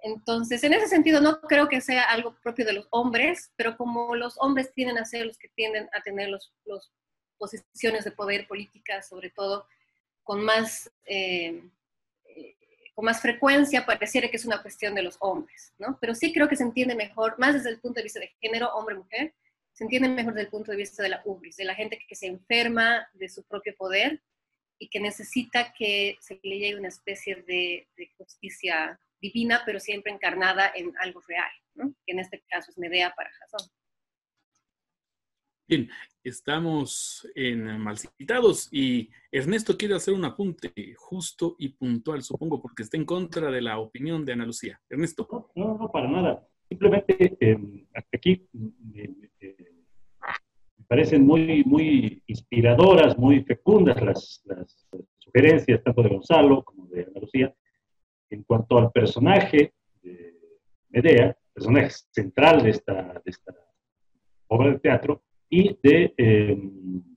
Entonces, 0.00 0.62
en 0.62 0.74
ese 0.74 0.88
sentido, 0.88 1.22
no 1.22 1.40
creo 1.40 1.68
que 1.68 1.80
sea 1.80 2.02
algo 2.02 2.36
propio 2.42 2.66
de 2.66 2.74
los 2.74 2.86
hombres, 2.90 3.50
pero 3.56 3.78
como 3.78 4.14
los 4.14 4.34
hombres 4.40 4.74
tienden 4.74 4.98
a 4.98 5.06
ser 5.06 5.24
los 5.24 5.38
que 5.38 5.48
tienden 5.48 5.88
a 5.94 6.02
tener 6.02 6.28
las 6.28 6.52
los 6.66 6.92
posiciones 7.38 8.04
de 8.04 8.10
poder 8.10 8.46
políticas, 8.46 9.08
sobre 9.08 9.30
todo, 9.30 9.66
con 10.30 10.44
más, 10.44 10.88
eh, 11.06 11.60
con 12.94 13.04
más 13.04 13.20
frecuencia 13.20 13.84
pareciera 13.84 14.30
que 14.30 14.36
es 14.36 14.44
una 14.44 14.62
cuestión 14.62 14.94
de 14.94 15.02
los 15.02 15.16
hombres, 15.18 15.74
¿no? 15.76 15.98
Pero 16.00 16.14
sí 16.14 16.32
creo 16.32 16.48
que 16.48 16.54
se 16.54 16.62
entiende 16.62 16.94
mejor, 16.94 17.36
más 17.40 17.54
desde 17.54 17.70
el 17.70 17.80
punto 17.80 17.98
de 17.98 18.04
vista 18.04 18.20
de 18.20 18.32
género, 18.40 18.72
hombre-mujer, 18.74 19.34
se 19.72 19.82
entiende 19.82 20.08
mejor 20.08 20.34
desde 20.34 20.44
el 20.44 20.50
punto 20.52 20.70
de 20.70 20.76
vista 20.76 21.02
de 21.02 21.08
la 21.08 21.20
ubris, 21.24 21.56
de 21.56 21.64
la 21.64 21.74
gente 21.74 21.98
que 22.08 22.14
se 22.14 22.28
enferma 22.28 23.08
de 23.14 23.28
su 23.28 23.42
propio 23.42 23.74
poder 23.76 24.22
y 24.78 24.88
que 24.88 25.00
necesita 25.00 25.74
que 25.76 26.16
se 26.20 26.38
le 26.44 26.58
llegue 26.60 26.78
una 26.78 26.86
especie 26.86 27.34
de, 27.34 27.88
de 27.96 28.12
justicia 28.16 29.00
divina, 29.20 29.62
pero 29.66 29.80
siempre 29.80 30.12
encarnada 30.12 30.70
en 30.76 30.92
algo 31.00 31.20
real, 31.26 31.50
¿no? 31.74 31.92
que 32.06 32.12
en 32.12 32.20
este 32.20 32.40
caso 32.48 32.70
es 32.70 32.78
Medea 32.78 33.12
para 33.16 33.32
Jasón. 33.32 33.68
Bien, 35.70 35.88
estamos 36.24 37.30
en 37.36 37.78
Malcitados 37.78 38.68
y 38.72 39.08
Ernesto 39.30 39.78
quiere 39.78 39.94
hacer 39.94 40.14
un 40.14 40.24
apunte 40.24 40.72
justo 40.96 41.54
y 41.60 41.68
puntual, 41.68 42.24
supongo, 42.24 42.60
porque 42.60 42.82
está 42.82 42.96
en 42.96 43.04
contra 43.04 43.52
de 43.52 43.62
la 43.62 43.78
opinión 43.78 44.24
de 44.24 44.32
Ana 44.32 44.46
Lucía. 44.46 44.80
Ernesto. 44.90 45.28
No, 45.54 45.78
no, 45.78 45.88
para 45.92 46.08
nada. 46.08 46.44
Simplemente 46.68 47.36
eh, 47.38 47.86
aquí 48.12 48.48
me 48.52 49.08
parecen 50.88 51.24
muy, 51.24 51.62
muy 51.62 52.20
inspiradoras, 52.26 53.16
muy 53.16 53.44
fecundas 53.44 54.02
las, 54.02 54.42
las, 54.46 54.88
sugerencias 55.18 55.84
tanto 55.84 56.02
de 56.02 56.08
Gonzalo 56.08 56.64
como 56.64 56.86
de 56.86 57.02
Ana 57.02 57.20
Lucía 57.20 57.54
en 58.28 58.42
cuanto 58.42 58.76
al 58.76 58.90
personaje 58.90 59.72
de 60.02 60.34
Medea, 60.88 61.38
personaje 61.54 61.90
central 62.10 62.60
de 62.60 62.70
esta, 62.70 63.22
de 63.24 63.30
esta 63.30 63.54
obra 64.48 64.72
de 64.72 64.80
teatro, 64.80 65.22
y 65.50 65.76
de, 65.82 66.14
eh, 66.16 66.56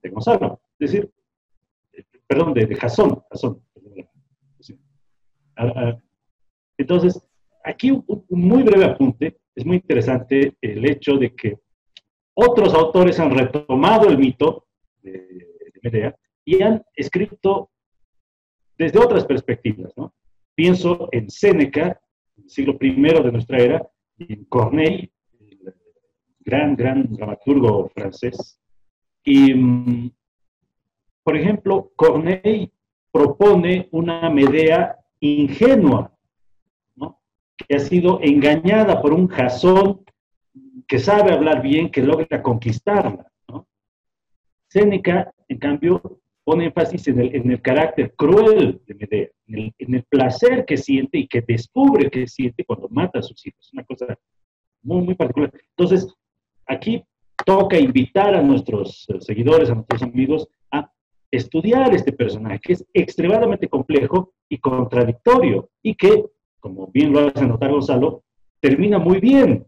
de 0.01 0.09
Gonzalo, 0.09 0.59
es 0.79 0.91
decir, 0.91 1.11
perdón, 2.27 2.53
de, 2.53 2.65
de 2.65 2.75
Jasón. 2.75 3.23
Ah, 5.55 5.71
ah, 5.75 5.97
entonces, 6.77 7.21
aquí 7.63 7.91
un, 7.91 8.25
muy 8.29 8.63
breve 8.63 8.85
apunte, 8.85 9.37
es 9.55 9.65
muy 9.65 9.77
interesante 9.77 10.57
el 10.59 10.83
hecho 10.89 11.15
de 11.17 11.35
que 11.35 11.59
otros 12.33 12.73
autores 12.73 13.19
han 13.19 13.29
retomado 13.29 14.09
el 14.09 14.17
mito 14.17 14.65
de, 15.03 15.11
de 15.11 15.79
Medea 15.83 16.15
y 16.43 16.63
han 16.63 16.83
escrito 16.95 17.69
desde 18.75 18.97
otras 18.97 19.25
perspectivas, 19.25 19.93
¿no? 19.95 20.11
Pienso 20.55 21.07
en 21.11 21.29
Séneca, 21.29 22.01
siglo 22.47 22.75
I 22.81 22.91
de 22.91 23.31
nuestra 23.31 23.59
era, 23.59 23.87
y 24.17 24.33
en 24.33 24.45
Corneille, 24.45 25.12
gran, 26.43 26.75
gran 26.75 27.13
dramaturgo 27.13 27.89
francés. 27.89 28.59
Y, 29.23 29.53
mm, 29.53 30.11
por 31.23 31.37
ejemplo, 31.37 31.91
Corneille 31.95 32.71
propone 33.11 33.87
una 33.91 34.29
Medea 34.29 34.97
ingenua, 35.19 36.11
¿no? 36.95 37.21
que 37.55 37.75
ha 37.75 37.79
sido 37.79 38.19
engañada 38.21 39.01
por 39.01 39.13
un 39.13 39.27
Jasón 39.27 40.03
que 40.87 40.99
sabe 40.99 41.31
hablar 41.31 41.61
bien, 41.61 41.89
que 41.89 42.01
logra 42.01 42.41
conquistarla. 42.41 43.31
¿no? 43.47 43.67
Séneca, 44.67 45.33
en 45.47 45.57
cambio, 45.59 46.19
pone 46.43 46.65
énfasis 46.65 47.07
en 47.07 47.21
el, 47.21 47.35
en 47.35 47.51
el 47.51 47.61
carácter 47.61 48.13
cruel 48.15 48.81
de 48.85 48.95
Medea, 48.95 49.27
en 49.47 49.55
el, 49.55 49.73
en 49.77 49.95
el, 49.95 50.03
placer 50.03 50.65
que 50.65 50.75
siente 50.75 51.17
y 51.19 51.27
que 51.27 51.41
descubre 51.41 52.09
que 52.09 52.27
siente 52.27 52.65
cuando 52.65 52.89
mata 52.89 53.19
a 53.19 53.23
sus 53.23 53.45
hijos. 53.47 53.69
Una 53.71 53.83
cosa 53.85 54.17
muy, 54.81 55.01
muy 55.03 55.15
particular. 55.15 55.53
Entonces, 55.77 56.13
aquí 56.67 57.03
toca 57.45 57.77
invitar 57.77 58.35
a 58.35 58.41
nuestros 58.41 59.05
eh, 59.09 59.19
seguidores, 59.21 59.69
a 59.69 59.75
nuestros 59.75 60.03
amigos, 60.03 60.47
a 60.71 60.89
estudiar 61.31 61.93
este 61.93 62.11
personaje, 62.11 62.59
que 62.59 62.73
es 62.73 62.85
extremadamente 62.93 63.67
complejo 63.67 64.33
y 64.49 64.57
contradictorio, 64.59 65.69
y 65.81 65.95
que, 65.95 66.25
como 66.59 66.87
bien 66.87 67.11
lo 67.11 67.27
hace 67.27 67.45
notar 67.45 67.71
Gonzalo, 67.71 68.23
termina 68.59 68.99
muy 68.99 69.19
bien. 69.19 69.65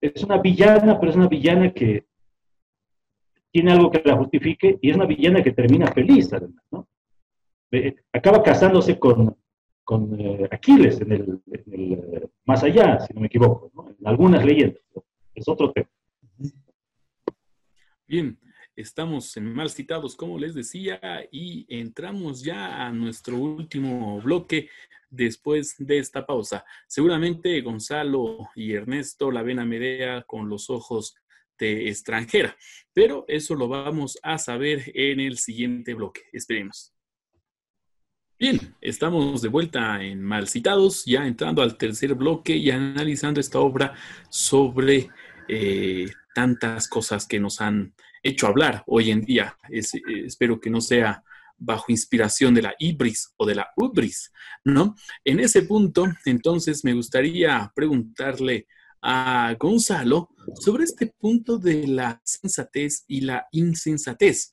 Es 0.00 0.24
una 0.24 0.38
villana, 0.38 0.98
pero 0.98 1.10
es 1.10 1.16
una 1.16 1.28
villana 1.28 1.72
que 1.72 2.06
tiene 3.52 3.72
algo 3.72 3.90
que 3.90 4.02
la 4.04 4.16
justifique 4.16 4.78
y 4.80 4.90
es 4.90 4.96
una 4.96 5.06
villana 5.06 5.42
que 5.42 5.52
termina 5.52 5.86
feliz, 5.92 6.32
además. 6.32 6.64
Acaba 8.12 8.42
casándose 8.42 8.98
con, 8.98 9.36
con 9.84 10.20
eh, 10.20 10.48
Aquiles 10.50 11.00
en 11.00 11.12
el, 11.12 11.40
en 11.50 11.72
el, 11.72 11.92
eh, 11.92 12.28
más 12.44 12.62
allá, 12.64 13.00
si 13.00 13.14
no 13.14 13.20
me 13.20 13.26
equivoco, 13.28 13.70
¿no? 13.74 13.90
en 13.90 14.06
algunas 14.06 14.44
leyendas. 14.44 14.82
Es 15.34 15.48
otro 15.48 15.72
tema. 15.72 15.88
Bien, 18.06 18.38
estamos 18.76 19.36
en 19.36 19.52
mal 19.54 19.70
citados, 19.70 20.16
como 20.16 20.38
les 20.38 20.54
decía, 20.54 21.00
y 21.30 21.64
entramos 21.68 22.42
ya 22.42 22.86
a 22.86 22.92
nuestro 22.92 23.36
último 23.38 24.20
bloque 24.20 24.68
después 25.08 25.76
de 25.78 25.98
esta 25.98 26.26
pausa. 26.26 26.64
Seguramente 26.88 27.60
Gonzalo 27.60 28.50
y 28.54 28.72
Ernesto 28.72 29.30
la 29.30 29.42
ven 29.42 29.60
a 29.60 29.64
Medea 29.64 30.22
con 30.22 30.48
los 30.48 30.68
ojos 30.70 31.14
de 31.58 31.88
extranjera, 31.88 32.56
pero 32.92 33.24
eso 33.28 33.54
lo 33.54 33.68
vamos 33.68 34.18
a 34.22 34.38
saber 34.38 34.90
en 34.94 35.20
el 35.20 35.38
siguiente 35.38 35.94
bloque. 35.94 36.22
Esperemos. 36.32 36.92
Bien, 38.38 38.74
estamos 38.80 39.40
de 39.40 39.48
vuelta 39.48 40.02
en 40.02 40.20
Mal 40.20 40.48
Citados, 40.48 41.04
ya 41.04 41.26
entrando 41.26 41.62
al 41.62 41.78
tercer 41.78 42.14
bloque 42.14 42.56
y 42.56 42.70
analizando 42.70 43.38
esta 43.38 43.60
obra 43.60 43.94
sobre 44.28 45.10
eh, 45.46 46.10
tantas 46.34 46.88
cosas 46.88 47.26
que 47.26 47.40
nos 47.40 47.60
han 47.60 47.94
hecho 48.22 48.46
hablar 48.46 48.82
hoy 48.86 49.10
en 49.10 49.22
día. 49.22 49.56
Eh, 49.70 49.82
espero 50.26 50.60
que 50.60 50.70
no 50.70 50.80
sea 50.80 51.22
bajo 51.56 51.86
inspiración 51.88 52.54
de 52.54 52.62
la 52.62 52.74
ibris 52.78 53.32
o 53.36 53.46
de 53.46 53.54
la 53.54 53.70
ubris, 53.76 54.32
¿no? 54.64 54.96
En 55.24 55.40
ese 55.40 55.62
punto, 55.62 56.06
entonces, 56.24 56.84
me 56.84 56.92
gustaría 56.92 57.70
preguntarle 57.74 58.66
a 59.00 59.54
Gonzalo 59.58 60.30
sobre 60.60 60.84
este 60.84 61.06
punto 61.06 61.58
de 61.58 61.86
la 61.86 62.20
sensatez 62.24 63.04
y 63.06 63.22
la 63.22 63.46
insensatez. 63.52 64.52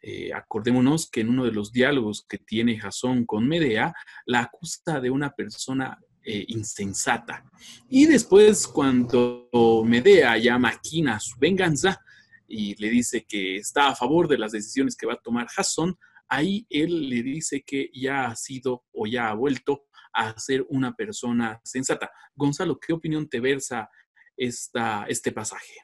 Eh, 0.00 0.32
acordémonos 0.32 1.10
que 1.10 1.20
en 1.20 1.28
uno 1.28 1.44
de 1.44 1.52
los 1.52 1.72
diálogos 1.72 2.24
que 2.28 2.38
tiene 2.38 2.78
Jasón 2.78 3.26
con 3.26 3.48
Medea, 3.48 3.92
la 4.26 4.42
acusa 4.42 5.00
de 5.00 5.10
una 5.10 5.30
persona 5.30 5.98
eh, 6.30 6.44
insensata. 6.48 7.42
Y 7.88 8.04
después, 8.04 8.66
cuando 8.66 9.48
Medea 9.86 10.36
ya 10.36 10.58
maquina 10.58 11.18
su 11.18 11.38
venganza 11.38 12.04
y 12.46 12.74
le 12.74 12.90
dice 12.90 13.24
que 13.24 13.56
está 13.56 13.88
a 13.88 13.94
favor 13.94 14.28
de 14.28 14.36
las 14.36 14.52
decisiones 14.52 14.94
que 14.94 15.06
va 15.06 15.14
a 15.14 15.22
tomar 15.22 15.46
Jasón, 15.46 15.98
ahí 16.28 16.66
él 16.68 17.08
le 17.08 17.22
dice 17.22 17.62
que 17.62 17.90
ya 17.94 18.26
ha 18.26 18.36
sido 18.36 18.84
o 18.92 19.06
ya 19.06 19.30
ha 19.30 19.34
vuelto 19.34 19.86
a 20.12 20.38
ser 20.38 20.66
una 20.68 20.94
persona 20.94 21.62
sensata. 21.64 22.10
Gonzalo, 22.34 22.78
¿qué 22.78 22.92
opinión 22.92 23.26
te 23.26 23.40
versa 23.40 23.88
esta, 24.36 25.06
este 25.08 25.32
pasaje? 25.32 25.76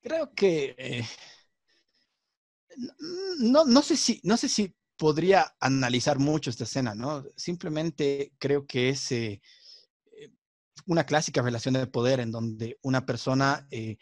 Creo 0.00 0.32
que 0.34 0.74
eh, 0.78 1.04
no, 3.40 3.66
no, 3.66 3.82
sé 3.82 3.98
si, 3.98 4.18
no 4.24 4.38
sé 4.38 4.48
si 4.48 4.74
podría 5.00 5.56
analizar 5.60 6.18
mucho 6.18 6.50
esta 6.50 6.64
escena, 6.64 6.94
¿no? 6.94 7.24
Simplemente 7.34 8.34
creo 8.38 8.66
que 8.66 8.90
es 8.90 9.10
eh, 9.12 9.40
una 10.84 11.04
clásica 11.04 11.40
relación 11.40 11.72
de 11.72 11.86
poder 11.86 12.20
en 12.20 12.30
donde 12.30 12.78
una 12.82 13.06
persona 13.06 13.66
eh, 13.70 13.96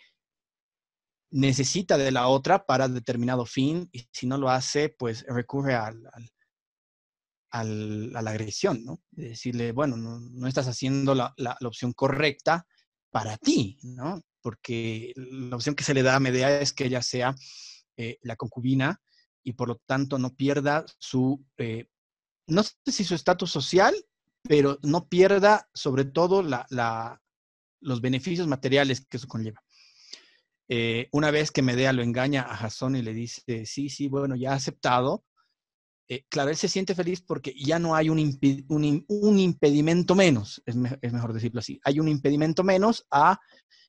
necesita 1.30 1.96
de 1.96 2.10
la 2.10 2.26
otra 2.26 2.66
para 2.66 2.88
determinado 2.88 3.46
fin 3.46 3.88
y 3.92 4.08
si 4.10 4.26
no 4.26 4.38
lo 4.38 4.50
hace, 4.50 4.88
pues 4.88 5.24
recurre 5.28 5.76
al, 5.76 6.02
a 7.52 7.62
la 7.62 8.30
agresión, 8.30 8.84
¿no? 8.84 9.00
De 9.12 9.28
decirle, 9.28 9.70
bueno, 9.70 9.96
no, 9.96 10.48
estás 10.48 10.66
haciendo 10.66 11.14
la, 11.14 11.32
opción 11.64 11.92
correcta 11.92 12.66
para 13.12 13.36
ti, 13.36 13.78
¿no? 13.84 14.20
Porque 14.40 15.12
la 15.14 15.54
opción 15.54 15.76
que 15.76 15.84
se 15.84 15.94
le 15.94 16.02
da 16.02 16.16
a 16.16 16.20
Medea 16.20 16.60
es 16.60 16.72
que 16.72 16.86
ella 16.86 17.02
sea 17.02 17.36
eh, 17.96 18.18
la 18.22 18.34
concubina 18.34 19.00
y 19.48 19.54
por 19.54 19.68
lo 19.68 19.76
tanto 19.86 20.18
no 20.18 20.34
pierda 20.36 20.84
su, 20.98 21.42
eh, 21.56 21.88
no 22.48 22.62
sé 22.62 22.74
si 22.84 23.02
su 23.02 23.14
estatus 23.14 23.50
social, 23.50 23.94
pero 24.42 24.78
no 24.82 25.08
pierda 25.08 25.70
sobre 25.72 26.04
todo 26.04 26.42
la, 26.42 27.18
los 27.80 28.02
beneficios 28.02 28.46
materiales 28.46 29.06
que 29.06 29.16
eso 29.16 29.26
conlleva. 29.26 29.64
Eh, 30.68 31.08
una 31.12 31.30
vez 31.30 31.50
que 31.50 31.62
Medea 31.62 31.94
lo 31.94 32.02
engaña 32.02 32.42
a 32.42 32.56
Jasón 32.56 32.94
y 32.94 33.00
le 33.00 33.14
dice, 33.14 33.64
sí, 33.64 33.88
sí, 33.88 34.08
bueno, 34.08 34.36
ya 34.36 34.52
ha 34.52 34.56
aceptado, 34.56 35.24
claro, 36.28 36.50
él 36.50 36.56
se 36.56 36.68
siente 36.68 36.94
feliz 36.94 37.22
porque 37.22 37.54
ya 37.58 37.78
no 37.78 37.94
hay 37.94 38.10
un, 38.10 38.18
un, 38.68 39.38
impedimento 39.38 40.14
menos, 40.14 40.62
es, 40.66 40.76
mejor 40.76 41.32
decirlo 41.32 41.60
así, 41.60 41.80
hay 41.84 42.00
un 42.00 42.08
impedimento 42.08 42.62
menos 42.64 43.06
a 43.10 43.40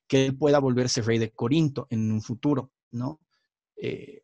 que 0.07 0.28
él 0.28 0.38
pueda 0.38 0.60
volverse 0.60 1.01
rey 1.01 1.18
de 1.18 1.32
Corinto 1.32 1.86
en 1.89 2.12
un 2.14 2.22
futuro, 2.22 2.72
¿no? 2.91 3.20
Eh, 3.76 4.24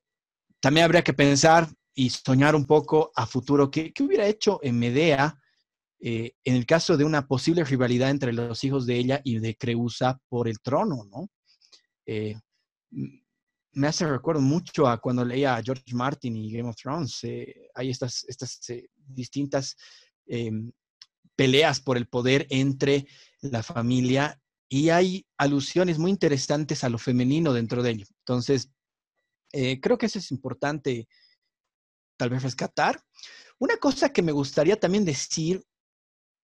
también 0.66 0.86
habría 0.86 1.04
que 1.04 1.14
pensar 1.14 1.70
y 1.94 2.10
soñar 2.10 2.56
un 2.56 2.66
poco 2.66 3.12
a 3.16 3.28
futuro 3.28 3.70
qué, 3.70 3.94
hubiera 4.00 4.26
hecho 4.26 4.60
en 4.64 4.80
Medea 4.80 5.40
eh, 6.00 6.32
en 6.44 6.56
el 6.56 6.66
caso 6.66 6.98
de 6.98 7.04
una 7.04 7.28
posible 7.28 7.64
rivalidad 7.64 8.10
entre 8.10 8.34
los 8.34 8.64
hijos 8.64 8.88
de 8.88 8.96
ella 8.98 9.22
y 9.24 9.38
de 9.38 9.56
Creusa 9.56 10.20
por 10.28 10.48
el 10.48 10.60
trono, 10.62 11.06
¿no? 11.06 11.30
Eh, 12.08 12.34
me 13.74 13.88
hace 13.88 14.08
recuerdo 14.08 14.42
mucho 14.42 14.88
a 14.88 15.00
cuando 15.00 15.24
leía 15.24 15.56
a 15.56 15.62
George 15.62 15.94
Martin 15.94 16.36
y 16.36 16.52
Game 16.52 16.68
of 16.68 16.76
Thrones. 16.76 17.22
hay 17.76 17.92
estas, 17.92 18.26
estas 18.28 18.60
distintas 18.96 19.78
em, 20.26 20.72
peleas 21.36 21.80
por 21.80 21.96
el 21.96 22.08
poder 22.08 22.48
entre 22.50 23.06
la 23.42 23.62
familia 23.62 24.42
y 24.68 24.90
hay 24.90 25.28
alusiones 25.38 26.00
muy 26.00 26.10
interesantes 26.10 26.84
a 26.84 26.90
lo 26.90 26.98
femenino 26.98 27.54
dentro 27.54 27.84
de 27.84 27.92
ello. 27.92 28.06
Entonces, 28.18 28.72
eh, 29.58 29.80
creo 29.80 29.98
que 29.98 30.08
eso 30.08 30.20
es 30.20 30.32
importante 30.32 31.08
tal 32.18 32.30
vez 32.30 32.44
rescatar. 32.44 33.02
Una 33.58 33.78
cosa 33.78 34.12
que 34.12 34.22
me 34.22 34.34
gustaría 34.34 34.78
también 34.78 35.06
decir, 35.06 35.64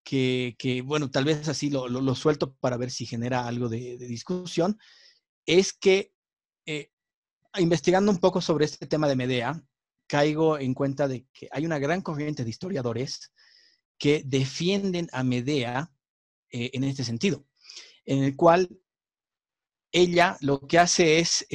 que, 0.03 0.81
bueno, 0.85 1.11
tal 1.11 1.25
vez 1.25 1.47
así 1.49 1.69
lo, 1.69 2.15
suelto 2.15 2.55
para 2.55 2.77
ver 2.77 2.89
si 2.89 3.05
genera 3.05 3.45
algo 3.45 3.67
de, 3.67 3.97
discusión, 3.97 4.77
es 5.45 5.73
que 5.73 6.13
eh, 6.65 6.89
investigando 7.57 8.11
un 8.11 8.19
poco 8.19 8.39
sobre 8.39 8.63
este 8.63 8.87
tema 8.87 9.09
de 9.09 9.17
Medea, 9.17 9.61
caigo 10.07 10.57
en 10.57 10.73
cuenta 10.73 11.09
de 11.09 11.27
que 11.33 11.49
hay 11.51 11.65
una 11.65 11.79
gran 11.79 12.01
corriente 12.01 12.45
de 12.45 12.49
historiadores 12.49 13.33
que 13.97 14.23
defienden 14.25 15.09
a 15.11 15.23
Medea 15.23 15.91
eh, 16.49 16.71
en 16.73 16.85
este 16.85 17.03
sentido, 17.03 17.45
en 18.05 18.23
el 18.23 18.37
cual 18.37 18.69
ella 19.91 20.37
lo 20.39 20.65
que 20.65 20.79
hace 20.79 21.19
es 21.19 21.45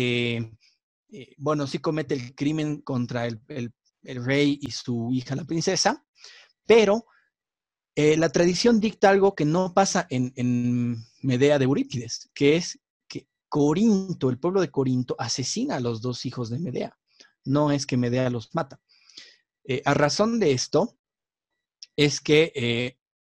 bueno, 1.38 1.66
sí 1.66 1.78
comete 1.78 2.14
el 2.14 2.34
crimen 2.34 2.80
contra 2.82 3.26
el, 3.26 3.72
rey 4.02 4.58
y 4.60 4.70
su 4.70 5.10
hija, 5.12 5.34
la 5.34 5.44
princesa, 5.44 6.04
pero 6.64 7.06
eh, 7.94 8.16
la 8.16 8.28
tradición 8.28 8.78
dicta 8.78 9.10
algo 9.10 9.34
que 9.34 9.44
no 9.44 9.74
pasa 9.74 10.06
en, 10.10 10.96
Medea 11.22 11.58
de 11.58 11.64
Eurípides, 11.64 12.30
que 12.32 12.54
es 12.54 12.78
que 13.08 13.26
Corinto, 13.48 14.30
el 14.30 14.38
pueblo 14.38 14.60
de 14.60 14.70
Corinto, 14.70 15.16
asesina 15.18 15.76
a 15.76 15.80
los 15.80 16.00
dos 16.00 16.24
hijos 16.24 16.50
de 16.50 16.60
Medea. 16.60 16.96
No 17.44 17.72
es 17.72 17.84
que 17.84 17.96
Medea 17.96 18.30
los 18.30 18.54
mata. 18.54 18.80
Eh, 19.64 19.82
a 19.84 19.94
razón 19.94 20.38
de 20.38 20.52
esto, 20.52 20.96
es 21.96 22.20
que 22.20 22.96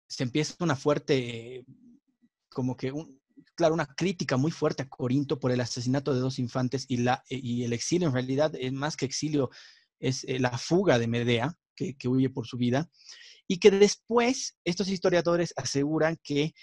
se 0.08 0.24
empieza 0.24 0.56
una 0.60 0.76
fuerte, 0.76 1.66
como 2.50 2.76
que 2.76 2.92
un, 2.92 3.17
claro, 3.58 3.74
una 3.74 3.88
crítica 3.88 4.38
muy 4.38 4.52
fuerte 4.52 4.84
a 4.84 4.88
Corinto 4.88 5.40
por 5.40 5.52
el 5.52 5.60
asesinato 5.60 6.14
de 6.14 6.20
dos 6.20 6.38
infantes 6.38 6.86
y, 6.88 6.98
la, 6.98 7.24
y 7.28 7.64
el 7.64 7.74
exilio, 7.74 8.08
en 8.08 8.14
realidad, 8.14 8.54
es 8.56 8.72
más 8.72 8.96
que 8.96 9.06
exilio, 9.06 9.50
es 10.00 10.24
eh, 10.26 10.40
la 10.40 10.56
fuga 10.58 11.00
de 11.00 11.08
Medea, 11.08 11.58
que, 11.76 12.08
huye 12.08 12.30
por 12.30 12.48
su 12.48 12.58
vida, 12.58 12.90
y 13.48 13.60
que 13.60 13.72
después 13.72 14.58
estos 14.64 14.90
historiadores 14.90 15.54
aseguran 15.58 16.18
que 16.24 16.54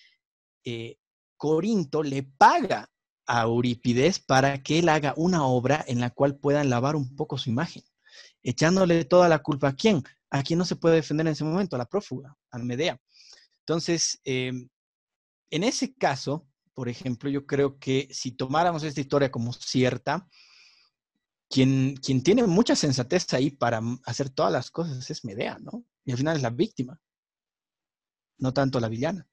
eh, 0.65 0.97
Corinto 1.37 2.03
le 2.03 2.23
paga 2.23 2.89
a 3.27 3.43
Eurípides 3.43 4.21
para 4.21 4.63
que 4.63 4.79
él 4.79 4.89
haga 4.89 5.15
una 5.17 5.45
obra 5.47 5.85
en 5.89 6.01
la 6.01 6.11
cual 6.11 6.37
puedan 6.37 6.71
lavar 6.71 6.95
un 6.97 7.15
poco 7.17 7.39
su 7.39 7.51
imagen. 7.51 7.83
echándole 8.43 9.05
toda 9.05 9.29
la 9.29 9.41
culpa 9.41 9.69
a 9.69 9.75
quién, 9.75 10.05
a 10.31 10.43
quien 10.43 10.59
no 10.59 10.65
se 10.65 10.77
puede 10.77 10.97
defender 10.97 11.27
en 11.27 11.33
ese 11.33 11.45
momento, 11.45 11.75
a 11.75 11.79
la 11.79 11.87
prófuga, 11.87 12.37
a 12.51 12.59
Medea. 12.59 13.01
Entonces, 13.61 14.21
em, 14.25 14.69
en 15.51 15.65
ese 15.65 15.95
caso, 15.95 16.47
por 16.75 16.89
ejemplo, 16.89 17.31
yo 17.31 17.47
creo 17.47 17.79
que 17.79 18.09
si 18.11 18.33
tomáramos 18.33 18.83
esta 18.83 19.01
historia 19.01 19.31
como 19.31 19.53
cierta, 19.53 20.29
quien, 21.49 21.97
quien 21.97 22.23
tiene 22.23 22.45
mucha 22.47 22.75
sensatez 22.75 23.33
ahí 23.33 23.51
para 23.51 23.81
hacer 24.05 24.31
todas 24.31 24.53
las 24.53 24.71
cosas 24.71 25.09
es 25.11 25.25
Medea, 25.25 25.59
¿no? 25.61 25.85
Y 26.05 26.11
al 26.11 26.19
final 26.19 26.37
es 26.37 26.43
la 26.43 26.51
víctima, 26.51 27.01
no 28.39 28.53
tanto 28.53 28.81
la 28.81 28.89
villana. 28.89 29.27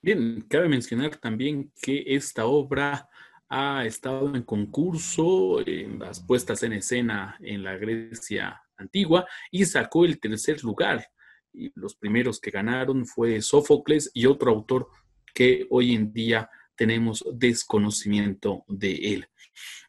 Bien, 0.00 0.42
cabe 0.48 0.68
mencionar 0.68 1.16
también 1.16 1.72
que 1.80 2.04
esta 2.06 2.44
obra 2.44 3.08
ha 3.48 3.84
estado 3.84 4.34
en 4.34 4.42
concurso 4.42 5.66
en 5.66 5.98
las 5.98 6.20
puestas 6.20 6.62
en 6.62 6.74
escena 6.74 7.38
en 7.40 7.62
la 7.62 7.76
Grecia 7.76 8.60
antigua 8.76 9.26
y 9.50 9.64
sacó 9.64 10.04
el 10.04 10.20
tercer 10.20 10.62
lugar. 10.62 11.08
Y 11.54 11.72
los 11.74 11.94
primeros 11.94 12.40
que 12.40 12.50
ganaron 12.50 13.06
fue 13.06 13.40
Sófocles 13.40 14.10
y 14.12 14.26
otro 14.26 14.50
autor 14.50 14.88
que 15.32 15.66
hoy 15.70 15.94
en 15.94 16.12
día 16.12 16.50
tenemos 16.76 17.24
desconocimiento 17.32 18.64
de 18.68 18.94
él. 19.14 19.28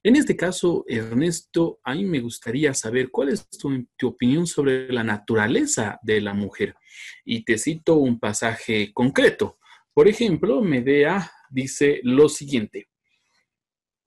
En 0.04 0.16
este 0.16 0.36
caso, 0.36 0.86
Ernesto, 0.88 1.80
a 1.84 1.96
mí 1.96 2.06
me 2.06 2.20
gustaría 2.20 2.74
saber 2.76 3.10
cuál 3.10 3.30
es 3.30 3.50
tu, 3.50 3.88
tu, 3.98 4.10
opinión 4.10 4.46
sobre 4.46 4.92
la 4.94 5.04
naturaleza 5.04 6.00
de 6.04 6.22
la 6.22 6.36
mujer. 6.36 6.76
Y 7.24 7.44
te 7.44 7.58
cito 7.58 7.96
un 7.96 8.20
pasaje 8.20 8.94
concreto. 8.94 9.58
Por 9.94 10.08
ejemplo, 10.08 10.62
Medea 10.62 11.32
dice 11.50 12.00
lo 12.04 12.30
siguiente. 12.30 12.90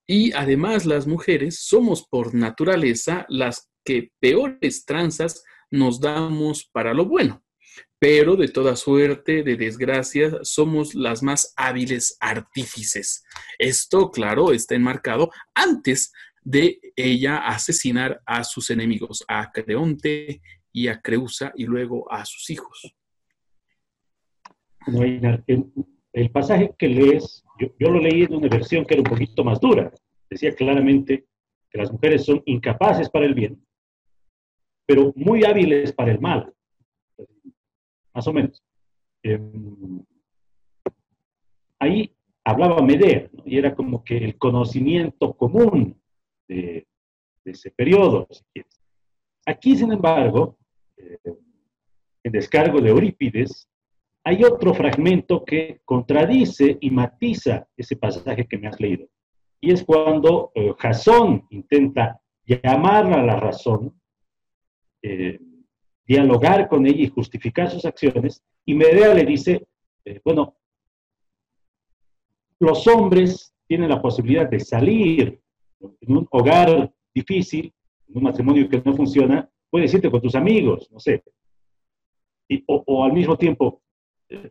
Y 0.07 0.33
además 0.33 0.87
las 0.87 1.07
mujeres 1.07 1.59
somos 1.59 2.07
por 2.07 2.35
naturaleza 2.35 3.27
las 3.29 3.69
que 3.85 4.13
peores 4.21 4.85
tranzas 4.85 5.43
nos 5.71 6.01
damos 6.01 6.65
para 6.65 6.95
lo 6.95 7.05
bueno, 7.05 7.43
pero 7.99 8.37
de 8.37 8.49
toda 8.49 8.77
suerte 8.77 9.43
de 9.43 9.57
desgracias 9.57 10.37
somos 10.43 10.95
las 10.95 11.23
más 11.23 11.53
hábiles 11.57 12.17
artífices. 12.21 13.25
Esto, 13.59 14.11
claro, 14.11 14.53
está 14.53 14.75
enmarcado 14.75 15.31
antes 15.55 16.13
de 16.43 16.81
ella 16.97 17.39
asesinar 17.39 18.21
a 18.25 18.45
sus 18.45 18.71
enemigos, 18.71 19.25
a 19.29 19.51
Creonte 19.53 20.41
y 20.73 20.89
a 20.89 21.01
Creusa 21.01 21.53
y 21.57 21.65
luego 21.65 22.11
a 22.13 22.25
sus 22.25 22.49
hijos 22.51 22.95
el, 26.13 26.31
pasaje 26.31 26.73
que 26.79 26.89
lees, 26.89 27.45
yo, 27.59 27.91
lo 27.91 28.01
leí 28.01 28.23
en 28.23 28.35
una 28.35 28.49
versión 28.49 28.85
que 28.85 28.95
era 28.95 29.03
un 29.03 29.11
poquito 29.11 29.45
más 29.45 29.61
dura. 29.61 29.93
Decía 30.31 30.55
claramente 30.55 31.27
que 31.71 31.79
las 31.79 31.93
mujeres 31.93 32.25
son 32.25 32.43
incapaces 32.47 33.09
para 33.11 33.27
el 33.27 33.35
bien, 33.35 33.63
pero 34.87 35.13
muy 35.17 35.45
hábiles 35.45 35.93
para 35.93 36.13
el 36.13 36.21
mal. 36.21 36.53
Más 38.15 38.27
o 38.27 38.33
menos. 38.33 38.63
Em, 39.23 40.05
ahí 41.79 42.15
hablaba 42.45 42.83
Medea, 42.83 43.29
y 43.45 43.59
era 43.59 43.75
como 43.75 44.03
que 44.03 44.17
el 44.17 44.39
conocimiento 44.39 45.35
común 45.35 46.01
de, 46.49 46.87
ese 47.45 47.71
periodo, 47.71 48.29
Aquí, 49.47 49.75
sin 49.75 49.91
embargo, 49.93 50.59
eh, 50.99 51.19
en 52.23 52.33
descargo 52.33 52.83
de 52.83 52.91
Eurípides, 52.91 53.67
hay 54.23 54.45
otro 54.45 54.75
fragmento 54.75 55.43
que 55.43 55.81
contradice 55.87 56.77
y 56.83 56.91
matiza 56.91 57.67
ese 57.75 57.97
pasaje 57.97 58.47
que 58.47 58.59
me 58.59 58.69
has 58.69 58.79
leído. 58.79 59.09
Y 59.59 59.73
es 59.73 59.83
cuando 59.83 60.53
eh, 60.55 60.75
Jasón 60.79 61.47
intenta 61.49 62.21
llamarla 62.45 63.21
a 63.21 63.23
la 63.23 63.37
razón, 63.37 63.99
eh, 65.01 65.41
dialogar 66.09 66.69
con 66.69 66.87
ella 66.87 67.03
y 67.03 67.09
justificar 67.09 67.71
sus 67.71 67.85
acciones, 67.85 68.43
y 68.65 68.75
Medea 68.75 69.15
le 69.15 69.25
dice, 69.25 69.67
eh, 70.05 70.21
bueno, 70.25 70.57
los 72.59 72.87
hombres 72.87 73.55
tienen 73.67 73.91
la 73.91 74.01
posibilidad 74.01 74.49
de 74.49 74.59
salir 74.59 75.41
en 75.81 76.17
un 76.17 76.27
hogar 76.31 76.91
difícil, 77.15 77.73
en 78.09 78.17
un 78.17 78.23
matrimonio 78.23 78.69
que 78.69 78.83
no 78.83 78.97
funciona, 78.97 79.49
puedes 79.71 79.93
irte 79.93 80.11
con 80.11 80.23
tus 80.23 80.35
amigos, 80.35 80.91
no 80.91 80.99
sé. 80.99 81.23
o 82.67 83.05
al 83.05 83.13
mismo 83.13 83.37
tiempo, 83.37 83.83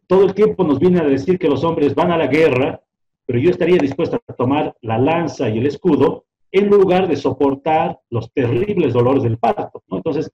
todo 0.06 0.26
el 0.26 0.34
tiempo 0.34 0.64
nos 0.64 0.80
viene 0.80 1.00
a 1.00 1.06
decir 1.06 1.38
que 1.38 1.50
los 1.50 1.64
hombres 1.64 1.96
van 1.96 2.12
a 2.12 2.18
la 2.18 2.28
guerra, 2.28 2.82
pero 3.26 3.40
yo 3.40 3.50
estaría 3.50 3.78
dispuesta 3.78 4.20
a 4.28 4.34
tomar 4.34 4.76
la 4.82 4.98
lanza 4.98 5.50
y 5.50 5.58
el 5.58 5.66
escudo 5.66 6.26
en 6.52 6.70
lugar 6.70 7.08
de 7.08 7.16
soportar 7.16 8.00
los 8.10 8.32
terribles 8.32 8.94
dolores 8.94 9.24
del 9.24 9.38
parto. 9.38 9.84
Entonces, 9.92 10.32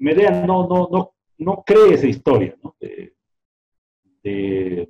Medea 0.00 0.44
no, 0.44 0.66
no, 0.66 0.88
no, 0.90 1.12
no 1.38 1.62
cree 1.64 1.94
esa 1.94 2.06
historia 2.06 2.56
de, 2.80 3.14
de, 4.22 4.88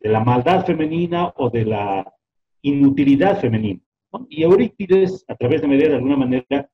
la 0.00 0.20
maldad 0.20 0.64
femenina 0.64 1.32
o 1.36 1.50
de 1.50 1.64
la 1.64 2.14
inutilidad 2.62 3.40
femenina. 3.40 3.80
Y 4.28 4.44
Eurípides, 4.44 5.24
a 5.26 5.34
través 5.34 5.60
de 5.60 5.68
Medea, 5.68 5.88
de 5.88 5.96
alguna 5.96 6.16
manera, 6.16 6.70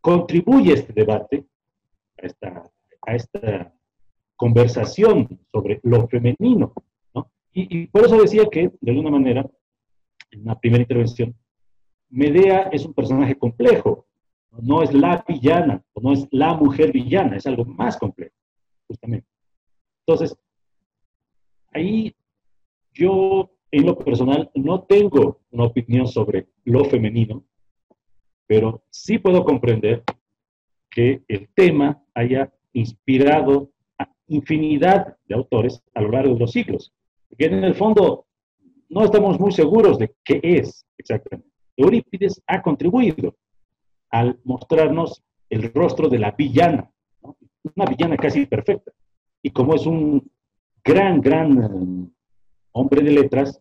contribuye 0.00 0.70
a 0.70 0.74
este 0.74 0.92
debate, 0.92 1.44
a 2.22 2.26
esta 2.26 2.70
a 3.08 3.14
esta 3.14 3.74
conversación 4.36 5.40
sobre 5.50 5.80
lo 5.82 6.06
femenino. 6.08 6.72
¿no? 7.14 7.30
Y, 7.52 7.86
por 7.86 8.04
eso 8.04 8.20
decía 8.20 8.44
que, 8.50 8.70
de 8.80 8.90
alguna 8.90 9.10
manera, 9.10 9.48
en 10.30 10.44
la 10.44 10.58
primera 10.58 10.82
intervención, 10.82 11.34
Medea 12.10 12.68
es 12.72 12.84
un 12.84 12.94
personaje 12.94 13.34
complejo, 13.34 14.06
no 14.62 14.82
es 14.82 14.92
la 14.92 15.24
villana, 15.26 15.82
no 16.00 16.12
es 16.12 16.26
la 16.30 16.54
mujer 16.54 16.92
villana, 16.92 17.36
es 17.36 17.46
algo 17.46 17.64
más 17.64 17.96
complejo, 17.96 18.34
justamente. 18.86 19.26
Entonces, 20.06 20.36
ahí 21.72 22.14
yo, 22.92 23.50
en 23.70 23.86
lo 23.86 23.98
personal, 23.98 24.50
no 24.54 24.82
tengo 24.82 25.40
una 25.50 25.64
opinión 25.64 26.08
sobre 26.08 26.48
lo 26.64 26.84
femenino, 26.84 27.44
pero 28.46 28.82
sí 28.90 29.18
puedo 29.18 29.44
comprender 29.44 30.02
que 30.90 31.22
el 31.28 31.48
tema 31.54 32.02
haya 32.14 32.52
inspirado 32.72 33.70
a 33.98 34.10
infinidad 34.26 35.16
de 35.26 35.34
autores 35.34 35.82
a 35.94 36.00
lo 36.00 36.10
largo 36.10 36.34
de 36.34 36.40
los 36.40 36.52
siglos. 36.52 36.92
Que 37.36 37.44
en 37.44 37.62
el 37.62 37.74
fondo 37.74 38.26
no 38.88 39.04
estamos 39.04 39.38
muy 39.38 39.52
seguros 39.52 39.98
de 39.98 40.14
qué 40.24 40.40
es 40.42 40.86
exactamente. 40.96 41.48
Eurípides 41.76 42.42
ha 42.46 42.62
contribuido 42.62 43.36
al 44.10 44.38
mostrarnos 44.44 45.22
el 45.48 45.72
rostro 45.72 46.08
de 46.08 46.18
la 46.18 46.32
villana, 46.32 46.90
una 47.22 47.86
villana 47.86 48.16
casi 48.16 48.46
perfecta. 48.46 48.92
Y 49.42 49.50
como 49.50 49.74
es 49.74 49.86
un 49.86 50.30
gran, 50.84 51.20
gran 51.20 51.62
eh, 51.62 52.10
hombre 52.72 53.02
de 53.02 53.12
letras, 53.12 53.60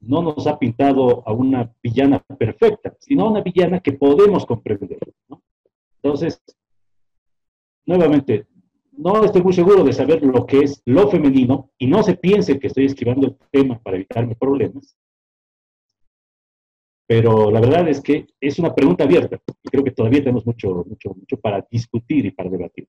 no 0.00 0.22
nos 0.22 0.46
ha 0.46 0.58
pintado 0.58 1.22
a 1.26 1.32
una 1.32 1.72
villana 1.82 2.18
perfecta, 2.38 2.94
sino 2.98 3.24
a 3.24 3.30
una 3.30 3.40
villana 3.40 3.80
que 3.80 3.92
podemos 3.92 4.44
comprender. 4.44 4.98
Entonces, 6.02 6.42
nuevamente, 7.86 8.46
no 8.92 9.24
estoy 9.24 9.42
muy 9.42 9.52
seguro 9.52 9.84
de 9.84 9.92
saber 9.92 10.22
lo 10.22 10.44
que 10.44 10.60
es 10.60 10.82
lo 10.84 11.08
femenino 11.08 11.70
y 11.78 11.86
no 11.86 12.02
se 12.02 12.14
piense 12.14 12.58
que 12.58 12.66
estoy 12.66 12.86
esquivando 12.86 13.28
el 13.28 13.36
tema 13.50 13.78
para 13.80 13.96
evitarme 13.96 14.34
problemas. 14.34 14.96
Pero 17.06 17.50
la 17.50 17.60
verdad 17.60 17.88
es 17.88 18.00
que 18.00 18.26
es 18.40 18.58
una 18.58 18.74
pregunta 18.74 19.04
abierta 19.04 19.40
y 19.62 19.68
creo 19.68 19.84
que 19.84 19.90
todavía 19.90 20.20
tenemos 20.20 20.46
mucho, 20.46 20.84
mucho, 20.86 21.10
mucho 21.14 21.36
para 21.38 21.66
discutir 21.70 22.26
y 22.26 22.30
para 22.30 22.48
debatir. 22.48 22.88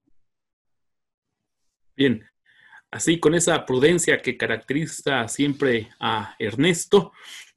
Bien, 1.96 2.24
así 2.92 3.20
con 3.20 3.36
esa 3.36 3.66
prudencia 3.66 4.22
que 4.22 4.38
caracteriza 4.38 5.28
siempre 5.28 5.90
a 6.00 6.36
Ernesto, 6.40 7.12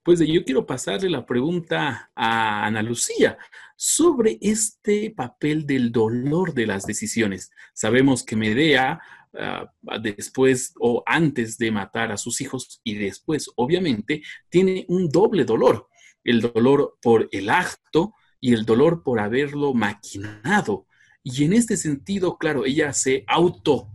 pues 0.06 0.20
yo 0.20 0.44
quiero 0.44 0.64
pasarle 0.64 1.10
la 1.10 1.26
pregunta 1.26 2.12
a 2.14 2.64
Ana 2.64 2.80
Lucía 2.80 3.36
sobre 3.74 4.38
este 4.40 5.10
papel 5.10 5.66
del 5.66 5.90
dolor 5.90 6.54
de 6.54 6.66
las 6.66 6.86
decisiones. 6.86 7.50
Sabemos 7.74 8.22
que 8.22 8.36
Medea, 8.36 9.00
ah, 9.34 9.72
después 10.00 10.74
o 10.78 11.02
antes 11.04 11.58
de 11.58 11.72
matar 11.72 12.12
a 12.12 12.16
sus 12.16 12.40
hijos 12.40 12.80
y 12.84 12.94
después, 12.94 13.50
obviamente, 13.56 14.22
tiene 14.48 14.84
un 14.88 15.08
doble 15.08 15.44
dolor. 15.44 15.88
El 16.26 16.40
dolor 16.40 16.98
por 17.00 17.28
el 17.32 17.48
acto 17.48 18.14
y 18.40 18.52
el 18.52 18.64
dolor 18.64 19.02
por 19.02 19.20
haberlo 19.20 19.72
maquinado. 19.72 20.86
Y 21.22 21.44
en 21.44 21.54
este 21.54 21.76
sentido, 21.76 22.36
claro, 22.36 22.66
ella 22.66 22.92
se 22.92 23.24
auto 23.26 23.88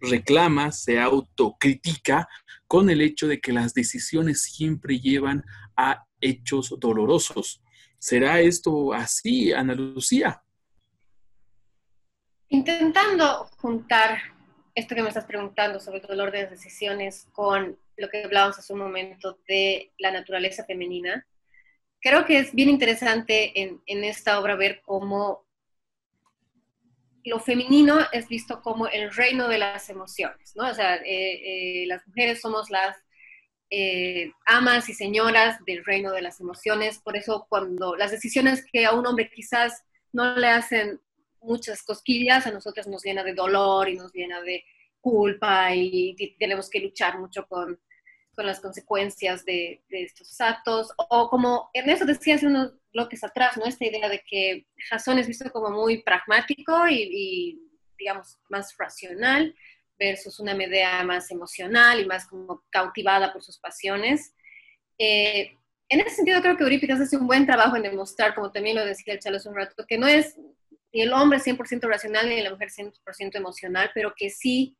reclama, 0.00 0.72
se 0.72 1.00
autocritica 1.00 2.28
con 2.66 2.90
el 2.90 3.00
hecho 3.00 3.26
de 3.26 3.40
que 3.40 3.52
las 3.52 3.74
decisiones 3.74 4.42
siempre 4.42 5.00
llevan 5.00 5.44
a 5.76 6.04
hechos 6.20 6.74
dolorosos. 6.78 7.62
¿Será 7.98 8.40
esto 8.40 8.92
así, 8.92 9.52
Ana 9.52 9.74
Lucía? 9.74 10.42
Intentando 12.48 13.50
juntar 13.56 14.18
esto 14.74 14.94
que 14.94 15.02
me 15.02 15.08
estás 15.08 15.24
preguntando 15.24 15.80
sobre 15.80 15.98
el 15.98 16.06
dolor 16.06 16.30
de 16.30 16.42
las 16.42 16.50
decisiones 16.50 17.26
con 17.32 17.76
lo 17.96 18.08
que 18.08 18.22
hablábamos 18.22 18.58
hace 18.58 18.72
un 18.72 18.78
momento 18.78 19.38
de 19.48 19.92
la 19.98 20.12
naturaleza 20.12 20.64
femenina, 20.64 21.26
creo 22.08 22.24
que 22.24 22.38
es 22.38 22.54
bien 22.54 22.70
interesante 22.70 23.52
en, 23.60 24.04
esta 24.04 24.40
obra 24.40 24.56
ver 24.56 24.80
cómo 24.84 25.46
lo 27.24 27.38
femenino 27.38 27.98
es 28.12 28.28
visto 28.28 28.62
como 28.62 28.86
el 28.86 29.12
reino 29.12 29.48
de 29.48 29.58
las 29.58 29.90
emociones, 29.90 30.56
¿no? 30.56 30.70
O 30.70 30.74
sea, 30.74 30.96
eh, 30.96 31.82
eh, 31.82 31.86
las 31.86 32.06
mujeres 32.06 32.40
somos 32.40 32.70
las 32.70 32.96
eh, 33.70 34.32
amas 34.46 34.88
y 34.88 34.94
señoras 34.94 35.62
del 35.66 35.84
reino 35.84 36.10
de 36.12 36.22
las 36.22 36.40
emociones, 36.40 36.98
por 37.00 37.16
eso 37.16 37.46
cuando 37.50 37.94
las 37.96 38.10
decisiones 38.10 38.64
que 38.72 38.86
a 38.86 38.92
un 38.92 39.06
hombre 39.06 39.30
quizás 39.30 39.84
no 40.10 40.36
le 40.36 40.48
hacen 40.48 41.00
muchas 41.42 41.82
cosquillas, 41.82 42.46
a 42.46 42.50
nosotros 42.50 42.86
nos 42.86 43.04
llena 43.04 43.22
de 43.22 43.34
dolor 43.34 43.90
y 43.90 43.96
nos 43.96 44.12
llena 44.14 44.40
de 44.40 44.64
culpa 45.00 45.74
y, 45.74 46.16
tenemos 46.38 46.70
que 46.70 46.80
luchar 46.80 47.18
mucho 47.18 47.46
con, 47.46 47.78
con 48.38 48.46
las 48.46 48.60
consecuencias 48.60 49.44
de, 49.44 49.82
de, 49.88 50.04
estos 50.04 50.40
actos. 50.40 50.92
O 50.96 51.28
como 51.28 51.70
Ernesto 51.74 52.04
decía 52.06 52.36
hace 52.36 52.46
unos 52.46 52.72
bloques 52.92 53.24
atrás, 53.24 53.56
¿no? 53.56 53.64
Esta 53.64 53.84
idea 53.84 54.08
de 54.08 54.22
que 54.24 54.64
Jason 54.88 55.18
es 55.18 55.26
visto 55.26 55.50
como 55.50 55.70
muy 55.70 56.04
pragmático 56.04 56.86
y, 56.86 57.02
y 57.02 57.60
digamos, 57.98 58.38
más 58.48 58.76
racional 58.78 59.52
versus 59.98 60.38
una 60.38 60.54
Medea 60.54 61.02
más 61.02 61.32
emocional 61.32 61.98
y 61.98 62.06
más 62.06 62.28
como 62.28 62.62
cautivada 62.70 63.32
por 63.32 63.42
sus 63.42 63.58
pasiones. 63.58 64.32
Eh, 64.98 65.56
en 65.88 66.00
ese 66.00 66.14
sentido 66.14 66.40
creo 66.40 66.56
que 66.56 66.62
Eurípides 66.62 67.00
hace 67.00 67.16
un 67.16 67.26
buen 67.26 67.44
trabajo 67.44 67.74
en 67.74 67.82
demostrar, 67.82 68.36
como 68.36 68.52
también 68.52 68.76
lo 68.76 68.86
decía 68.86 69.14
el 69.14 69.18
Chalo 69.18 69.38
hace 69.38 69.48
un 69.48 69.56
rato, 69.56 69.84
que 69.84 69.98
no 69.98 70.06
es 70.06 70.36
ni 70.92 71.02
el 71.02 71.12
hombre 71.12 71.40
100% 71.40 71.88
racional 71.88 72.28
ni 72.28 72.40
la 72.40 72.50
mujer 72.50 72.68
100% 72.70 73.34
emocional, 73.34 73.90
pero 73.94 74.14
que 74.16 74.30
sí 74.30 74.76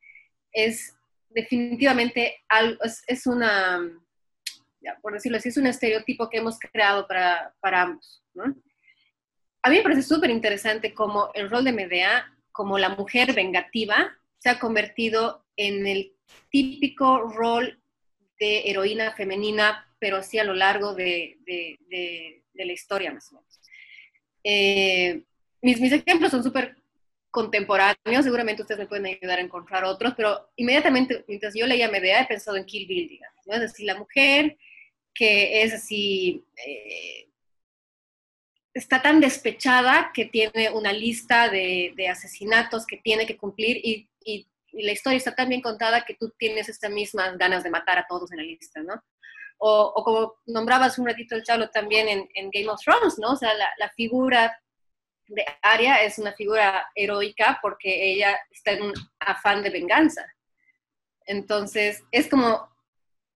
es 0.53 0.95
definitivamente 1.31 2.43
es, 3.07 3.26
una, 3.26 3.81
por 5.03 5.12
decirlo 5.12 5.39
así, 5.39 5.49
es 5.49 5.57
un 5.57 5.66
estereotipo 5.66 6.29
que 6.29 6.39
hemos 6.39 6.59
creado 6.59 7.07
para, 7.07 7.55
para 7.61 7.83
ambos. 7.83 8.22
A 9.62 9.70
mí 9.70 9.76
me 9.76 9.83
parece 9.83 10.03
súper 10.03 10.31
interesante 10.31 10.95
como 10.95 11.31
el 11.35 11.51
rol 11.51 11.64
de 11.64 11.72
Medea, 11.72 12.24
como 12.53 12.79
la 12.79 12.91
mujer 12.91 13.35
vengativa, 13.35 14.16
se 14.39 14.51
ha 14.51 14.59
convertido 14.59 15.45
en 15.57 15.87
el 15.87 16.12
típico 16.51 17.29
rol 17.29 17.81
de 18.39 18.70
heroína 18.70 19.12
femenina, 19.14 19.93
pero 19.99 20.18
así 20.18 20.39
a 20.39 20.45
lo 20.45 20.55
largo 20.55 20.95
de, 20.95 21.39
de, 21.45 22.43
la 22.55 22.72
historia 22.72 23.12
más 23.12 23.31
o 23.33 23.37
menos. 23.37 23.61
Eh, 24.43 25.22
mis, 25.62 25.81
mis 25.81 25.93
ejemplos 25.93 26.31
son 26.31 26.43
súper 26.43 26.76
contemporáneos, 27.31 28.24
seguramente 28.24 28.62
ustedes 28.62 28.81
me 28.81 28.87
pueden 28.87 29.07
ayudar 29.07 29.39
a 29.39 29.43
encontrar 29.43 29.85
otros, 29.85 30.14
pero 30.16 30.51
inmediatamente, 30.57 31.24
mientras 31.29 31.55
yo 31.55 31.66
leía 31.66 31.91
Medea, 31.91 32.22
he 32.22 32.26
pensado 32.26 32.57
en 32.57 32.64
Kill 32.64 32.87
Bill, 32.87 33.09
digamos. 33.09 33.47
Es 33.47 33.61
decir, 33.61 33.87
la 33.87 33.97
mujer 33.97 34.57
que 35.14 35.62
es 35.62 35.74
así, 35.74 36.45
eh, 36.64 37.29
está 38.72 39.03
tan 39.03 39.20
despechada 39.20 40.12
que 40.14 40.26
tiene 40.26 40.70
una 40.70 40.93
lista 40.93 41.49
de, 41.49 41.93
asesinatos 42.11 42.87
que 42.87 42.99
tiene 42.99 43.26
que 43.26 43.37
cumplir 43.37 43.79
y, 43.83 44.09
y, 44.24 44.47
la 44.72 44.93
historia 44.93 45.16
está 45.16 45.35
tan 45.35 45.49
bien 45.49 45.62
contada 45.62 46.05
que 46.05 46.14
tú 46.14 46.31
tienes 46.39 46.68
estas 46.68 46.91
mismas 46.91 47.37
ganas 47.39 47.64
de 47.64 47.70
matar 47.70 47.99
a 47.99 48.07
todos 48.07 48.31
en 48.31 48.37
la 48.37 48.45
lista, 48.45 48.81
¿no? 48.83 49.03
O, 49.57 50.05
como 50.05 50.35
nombrabas 50.47 50.99
un 50.99 51.07
ratito 51.07 51.35
el 51.35 51.43
Chalo 51.43 51.70
también 51.70 52.07
en, 52.07 52.51
Game 52.51 52.68
of 52.68 52.81
Thrones, 52.81 53.18
¿no? 53.18 53.33
O 53.33 53.37
sea, 53.37 53.51
la 53.55 53.89
figura 53.97 54.57
de 55.29 55.45
Arya 55.62 56.03
es 56.03 56.18
una 56.18 56.33
figura 56.33 56.91
heroica 56.95 57.59
porque 57.62 58.12
ella 58.12 58.39
está 58.51 58.72
en 58.72 58.83
un 58.83 58.95
afán 59.20 59.62
de 59.62 59.70
venganza. 59.70 60.26
Entonces, 61.26 62.03
es 62.11 62.29
como 62.29 62.68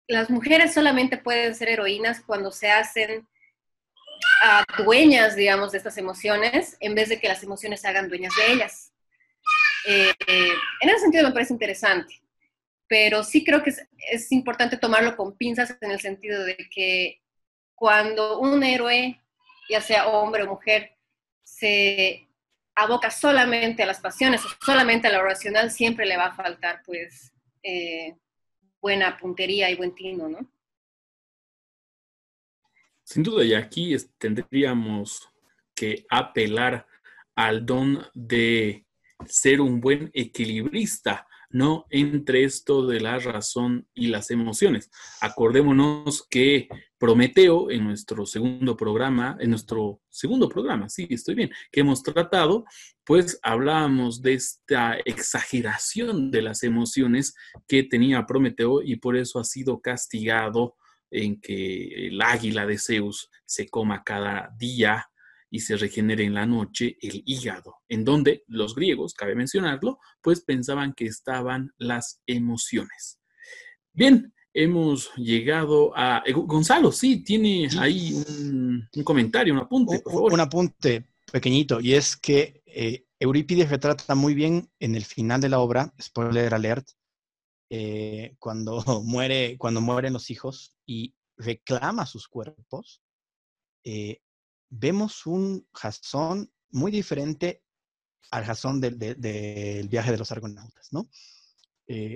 las 0.06 0.30
mujeres 0.30 0.72
solamente 0.72 1.16
pueden 1.18 1.54
ser 1.54 1.68
heroínas 1.68 2.20
cuando 2.20 2.50
se 2.50 2.70
hacen 2.70 3.26
uh, 4.44 4.82
dueñas, 4.82 5.36
digamos, 5.36 5.72
de 5.72 5.78
estas 5.78 5.98
emociones, 5.98 6.76
en 6.80 6.94
vez 6.94 7.08
de 7.08 7.20
que 7.20 7.28
las 7.28 7.42
emociones 7.42 7.80
se 7.80 7.88
hagan 7.88 8.08
dueñas 8.08 8.34
de 8.36 8.52
ellas. 8.52 8.92
Eh, 9.86 10.14
en 10.82 10.88
ese 10.88 11.00
sentido 11.00 11.26
me 11.26 11.32
parece 11.32 11.52
interesante, 11.52 12.20
pero 12.86 13.24
sí 13.24 13.44
creo 13.44 13.62
que 13.62 13.70
es, 13.70 13.86
es 14.10 14.30
importante 14.30 14.76
tomarlo 14.76 15.16
con 15.16 15.36
pinzas 15.36 15.76
en 15.80 15.90
el 15.90 16.00
sentido 16.00 16.44
de 16.44 16.56
que 16.56 17.20
cuando 17.74 18.38
un 18.38 18.62
héroe, 18.62 19.20
ya 19.68 19.80
sea 19.80 20.08
hombre 20.08 20.42
o 20.42 20.48
mujer, 20.48 20.96
se 21.50 22.28
aboca 22.74 23.10
solamente 23.10 23.82
a 23.82 23.86
las 23.86 24.00
pasiones 24.00 24.44
o 24.44 24.48
solamente 24.64 25.08
a 25.08 25.12
lo 25.12 25.22
racional, 25.22 25.70
siempre 25.70 26.06
le 26.06 26.16
va 26.16 26.26
a 26.26 26.34
faltar, 26.34 26.82
pues, 26.84 27.32
eh, 27.62 28.16
buena 28.80 29.16
puntería 29.16 29.68
y 29.70 29.76
buen 29.76 29.94
tino, 29.94 30.28
¿no? 30.28 30.50
Sin 33.04 33.22
duda, 33.22 33.44
y 33.44 33.54
aquí 33.54 33.94
tendríamos 34.16 35.28
que 35.74 36.06
apelar 36.08 36.86
al 37.34 37.66
don 37.66 38.06
de 38.14 38.86
ser 39.26 39.60
un 39.60 39.80
buen 39.80 40.10
equilibrista, 40.14 41.26
¿no? 41.50 41.86
Entre 41.90 42.44
esto 42.44 42.86
de 42.86 43.00
la 43.00 43.18
razón 43.18 43.86
y 43.94 44.06
las 44.06 44.30
emociones. 44.30 44.90
Acordémonos 45.20 46.26
que 46.28 46.68
Prometeo, 46.98 47.70
en 47.70 47.84
nuestro 47.84 48.26
segundo 48.26 48.76
programa, 48.76 49.36
en 49.40 49.50
nuestro 49.50 50.00
segundo 50.08 50.48
programa, 50.48 50.88
sí, 50.88 51.06
estoy 51.10 51.34
bien, 51.34 51.50
que 51.72 51.80
hemos 51.80 52.02
tratado, 52.02 52.64
pues 53.04 53.38
hablábamos 53.42 54.22
de 54.22 54.34
esta 54.34 54.98
exageración 55.04 56.30
de 56.30 56.42
las 56.42 56.62
emociones 56.62 57.34
que 57.66 57.82
tenía 57.82 58.26
Prometeo 58.26 58.82
y 58.82 58.96
por 58.96 59.16
eso 59.16 59.40
ha 59.40 59.44
sido 59.44 59.80
castigado 59.80 60.76
en 61.10 61.40
que 61.40 62.08
el 62.08 62.22
águila 62.22 62.66
de 62.66 62.78
Zeus 62.78 63.30
se 63.44 63.68
coma 63.68 64.04
cada 64.04 64.54
día 64.56 65.10
y 65.50 65.60
se 65.60 65.76
regenere 65.76 66.24
en 66.24 66.34
la 66.34 66.46
noche 66.46 66.96
el 67.02 67.22
hígado, 67.26 67.76
en 67.88 68.04
donde 68.04 68.44
los 68.46 68.74
griegos, 68.74 69.14
cabe 69.14 69.34
mencionarlo, 69.34 69.98
pues 70.22 70.42
pensaban 70.42 70.94
que 70.94 71.06
estaban 71.06 71.72
las 71.76 72.22
emociones. 72.26 73.18
Bien, 73.92 74.32
hemos 74.54 75.12
llegado 75.16 75.92
a... 75.96 76.22
Eh, 76.24 76.32
Gonzalo, 76.32 76.92
sí, 76.92 77.24
tiene 77.24 77.68
ahí 77.78 78.14
un, 78.14 78.88
comentario, 79.04 79.52
un 79.52 79.60
apunte, 79.60 79.98
por 80.00 80.12
favor. 80.12 80.32
Un 80.32 80.40
apunte 80.40 81.08
pequeñito, 81.32 81.80
y 81.80 81.94
es 81.94 82.16
que 82.16 82.62
eh, 82.66 83.06
Eurípides 83.18 83.70
retrata 83.70 84.14
muy 84.14 84.34
bien 84.34 84.70
en 84.78 84.94
el 84.94 85.04
final 85.04 85.40
de 85.40 85.48
la 85.48 85.58
obra, 85.58 85.92
spoiler 86.00 86.54
alert, 86.54 86.88
eh, 87.70 88.36
cuando, 88.38 88.82
muere, 89.04 89.58
cuando 89.58 89.80
mueren 89.80 90.12
los 90.12 90.30
hijos 90.30 90.76
y 90.86 91.14
reclama 91.36 92.06
sus 92.06 92.28
cuerpos, 92.28 93.02
vemos 94.70 95.26
un 95.26 95.66
Jasón 95.74 96.50
muy 96.70 96.90
diferente 96.90 97.62
al 98.30 98.44
Jasón 98.44 98.80
del, 98.80 98.96
viaje 99.88 100.12
de 100.12 100.18
los 100.18 100.32
argonautas, 100.32 100.88
¿no? 100.92 101.10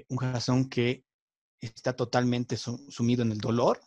un 0.09 0.17
Jasón 0.19 0.69
que 0.69 1.05
está 1.67 1.95
totalmente 1.95 2.57
sumido 2.57 3.23
en 3.23 3.33
el 3.33 3.39
dolor 3.39 3.81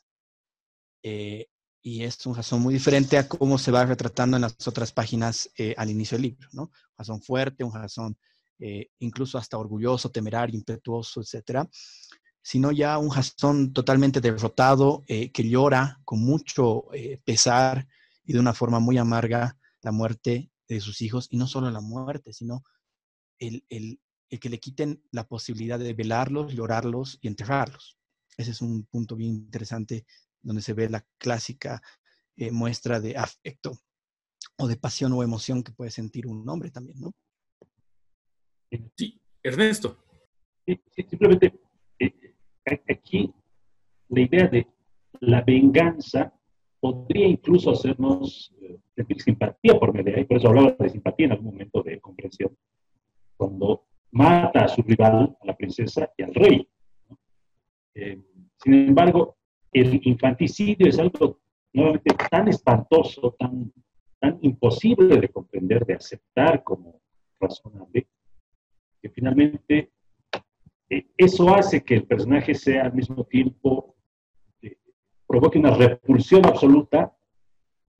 eh, 1.03 1.47
y 1.81 2.03
es 2.03 2.25
un 2.25 2.33
Jason 2.33 2.61
muy 2.61 2.73
diferente 2.73 3.17
a 3.17 3.27
cómo 3.27 3.57
se 3.57 3.71
va 3.71 3.85
retratando 3.85 4.35
en 4.35 4.41
las 4.41 4.67
otras 4.67 4.91
páginas 4.91 5.49
eh, 5.57 5.73
al 5.77 5.89
inicio 5.89 6.17
del 6.17 6.23
libro, 6.23 6.49
¿no? 6.51 6.63
Un 6.63 6.71
Jason 6.97 7.21
fuerte, 7.21 7.63
un 7.63 7.71
Jason 7.71 8.17
eh, 8.59 8.89
incluso 8.99 9.37
hasta 9.37 9.57
orgulloso, 9.57 10.11
temerario, 10.11 10.57
impetuoso, 10.57 11.21
etcétera, 11.21 11.69
sino 12.41 12.71
ya 12.71 12.97
un 12.97 13.09
Jason 13.09 13.71
totalmente 13.71 14.19
derrotado 14.19 15.03
que 15.05 15.49
llora 15.49 15.99
con 16.03 16.19
mucho 16.19 16.85
pesar 17.23 17.87
y 18.27 18.33
de 18.33 18.39
una 18.39 18.53
forma 18.53 18.79
muy 18.79 18.97
amarga 18.97 19.57
la 19.81 19.91
muerte 19.91 20.51
de 20.67 20.81
sus 20.81 21.01
hijos 21.01 21.27
y 21.31 21.37
no 21.37 21.47
solo 21.47 21.71
la 21.71 21.81
muerte, 21.81 22.33
sino 22.33 22.63
el, 23.39 23.63
el, 23.69 23.99
el 24.29 24.39
que 24.39 24.49
le 24.49 24.59
quiten 24.59 25.01
la 25.11 25.25
posibilidad 25.25 25.79
de 25.79 25.93
velarlos, 25.93 26.53
llorarlos 26.53 27.17
y 27.21 27.29
enterrarlos. 27.29 27.97
Ese 28.35 28.51
es 28.51 28.61
un 28.61 28.85
punto 28.85 29.15
bien 29.15 29.31
interesante 29.31 30.05
donde 30.41 30.61
se 30.61 30.73
ve 30.73 30.89
la 30.89 31.05
clásica 31.17 31.81
eh, 32.35 32.51
muestra 32.51 32.99
de 32.99 33.17
afecto 33.17 33.79
o 34.57 34.67
de 34.67 34.75
pasión 34.75 35.13
o 35.13 35.23
emoción 35.23 35.63
que 35.63 35.71
puede 35.71 35.89
sentir 35.89 36.27
un 36.27 36.47
hombre 36.49 36.69
también, 36.69 36.99
¿no? 36.99 37.13
Sí, 38.97 39.21
Ernesto. 39.41 39.97
Sí, 40.65 40.81
simplemente 41.09 41.57
eh, 41.97 42.13
aquí 42.89 43.33
la 44.09 44.21
idea 44.21 44.47
de 44.47 44.67
la 45.21 45.41
venganza 45.41 46.36
podría 46.79 47.27
incluso 47.27 47.71
hacernos 47.71 48.53
eh, 48.61 48.77
sentir 48.95 49.21
simpatía 49.21 49.79
por 49.79 49.93
Medea, 49.93 50.19
y 50.19 50.25
por 50.25 50.37
eso 50.37 50.49
hablaba 50.49 50.75
de 50.79 50.89
simpatía 50.89 51.27
en 51.27 51.31
algún 51.33 51.53
momento 51.53 51.81
de 51.83 51.99
comprensión. 51.99 52.55
Cuando 53.35 53.85
mata 54.11 54.65
a 54.65 54.67
su 54.67 54.81
rival, 54.81 55.35
a 55.39 55.45
la 55.45 55.55
princesa 55.55 56.11
y 56.17 56.23
al 56.23 56.33
rey. 56.33 56.67
Eh, 57.93 58.21
sin 58.63 58.73
embargo, 58.73 59.37
el 59.71 59.99
infanticidio 60.07 60.87
es 60.87 60.97
algo 60.99 61.39
nuevamente 61.73 62.15
tan 62.29 62.47
espantoso, 62.47 63.35
tan, 63.37 63.71
tan 64.19 64.39
imposible 64.41 65.19
de 65.19 65.29
comprender, 65.29 65.85
de 65.85 65.95
aceptar 65.95 66.63
como 66.63 67.01
razonable, 67.39 68.07
que 69.01 69.09
finalmente 69.09 69.91
eh, 70.89 71.07
eso 71.17 71.53
hace 71.53 71.83
que 71.83 71.95
el 71.95 72.05
personaje 72.05 72.55
sea 72.55 72.85
al 72.85 72.93
mismo 72.93 73.23
tiempo, 73.25 73.95
eh, 73.95 73.96
provoque 75.37 75.59
una 75.59 75.75
repulsión 75.75 76.43
absoluta 76.47 77.15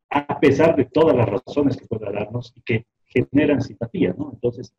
a 0.09 0.39
pesar 0.39 0.75
de 0.75 0.85
todas 0.85 1.15
las 1.15 1.29
razones 1.29 1.77
que 1.77 1.85
pueda 1.85 2.11
darnos 2.11 2.51
y 2.55 2.61
que 2.61 2.87
generan 3.05 3.61
simpatía, 3.61 4.15
¿no? 4.17 4.31
Entonces, 4.33 4.73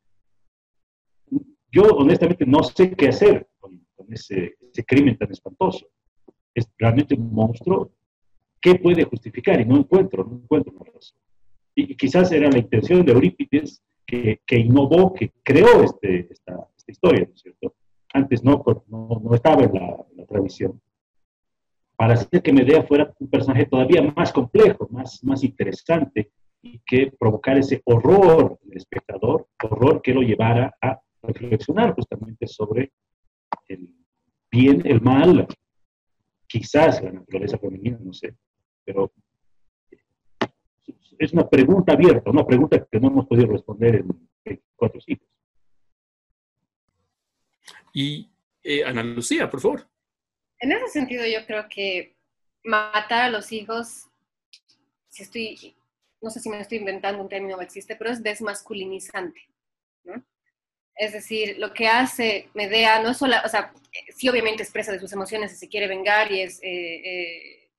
yo 1.71 1.85
honestamente 1.85 2.45
no 2.47 2.65
sé 2.65 2.91
qué 2.97 3.09
hacer 3.11 3.49
con, 3.61 3.81
ese, 4.09 4.57
crimen 4.85 5.17
tan 5.17 5.31
espantoso. 5.31 5.87
Es 6.53 6.69
realmente 6.77 7.15
un 7.15 7.33
monstruo. 7.33 7.93
¿Qué 8.61 8.75
puede 8.75 9.05
justificar? 9.05 9.61
Y 9.61 9.65
no 9.65 9.77
encuentro, 9.77 10.25
no 10.25 10.39
encuentro 10.39 10.73
una 10.73 10.91
razón. 10.91 11.19
Y, 11.77 11.95
quizás 11.95 12.33
era 12.33 12.51
la 12.51 12.59
intención 12.59 13.05
de 13.05 13.13
Eurípides 13.13 13.85
que, 14.05 14.41
que 14.45 14.59
innovó, 14.59 15.15
que 15.15 15.31
creó 15.45 15.85
este, 15.85 16.33
esta, 16.33 16.69
historia, 16.89 17.25
¿no 17.25 17.35
es 17.35 17.41
cierto? 17.41 17.75
Antes 18.13 18.43
no, 18.43 18.65
no, 18.89 19.35
estaba 19.35 19.63
en 19.63 19.75
la, 19.75 20.07
en 20.11 20.17
la 20.17 20.27
tradición 20.27 20.81
para 21.99 22.15
hacer 22.15 22.41
que 22.41 22.53
Medea 22.53 22.85
fuera 22.85 23.13
un 23.19 23.29
personaje 23.29 23.67
todavía 23.67 24.01
más 24.15 24.33
complejo, 24.33 24.87
más, 24.93 25.23
más 25.25 25.43
interesante 25.43 26.31
y 26.63 26.79
que 26.87 27.11
provocara 27.19 27.59
ese 27.59 27.83
horror 27.87 28.57
en 28.63 28.71
el 28.71 28.77
espectador, 28.77 29.49
horror 29.65 30.01
que 30.01 30.15
lo 30.15 30.23
llevara 30.23 30.73
a 30.81 31.01
reflexionar 31.23 31.97
justamente 31.97 32.47
sobre 32.47 32.93
el 33.67 33.93
bien, 34.49 34.81
el 34.85 35.01
mal, 35.01 35.49
quizás 36.47 37.03
la 37.03 37.11
naturaleza 37.11 37.59
femenina, 37.59 37.99
no 38.01 38.13
sé, 38.13 38.37
pero 38.85 39.11
es 41.19 41.33
una 41.33 41.49
pregunta 41.49 41.95
abierta, 41.95 42.31
una 42.31 42.47
pregunta 42.47 42.87
que 42.89 43.01
no 43.01 43.09
hemos 43.09 43.27
podido 43.27 43.49
responder 43.49 43.97
en 43.97 44.29
24 44.45 45.01
siglos. 45.01 45.29
Y 47.93 48.31
eh, 48.63 48.85
Ana 48.85 49.03
Lucía, 49.03 49.51
por 49.51 49.61
favor. 49.61 49.89
En 50.61 50.73
ese 50.73 50.89
sentido, 50.89 51.25
yo 51.27 51.47
creo 51.47 51.69
que 51.69 52.17
matar 52.65 53.23
a 53.23 53.31
los 53.31 53.53
hijos, 53.53 54.07
si 55.09 55.23
estoy, 55.23 55.77
no 56.21 56.31
sé 56.31 56.41
si 56.41 56.49
me 56.49 56.61
estoy 56.61 56.79
inventando 56.79 57.23
un 57.23 57.29
término, 57.29 57.57
no 57.57 57.63
existe, 57.63 57.97
pero 57.97 58.11
es 58.11 58.23
desmasculinizante. 58.23 59.41
Es 60.97 61.13
decir, 61.13 61.59
lo 61.59 61.73
que 61.73 61.87
hace 61.87 62.49
Medea 62.55 63.01
no 63.01 63.11
es 63.11 63.19
solo, 63.19 63.37
o 63.45 63.49
sea, 63.49 63.73
sí 64.17 64.29
obviamente 64.29 64.65
expresa 64.65 64.91
de 64.91 64.99
sus 64.99 65.13
emociones 65.13 65.53
y 65.53 65.57
se 65.57 65.69
quiere 65.69 65.87
vengar 65.87 66.33
y 66.33 66.41
es, 66.41 66.61
eh, 66.61 66.97
eh, 67.05 67.71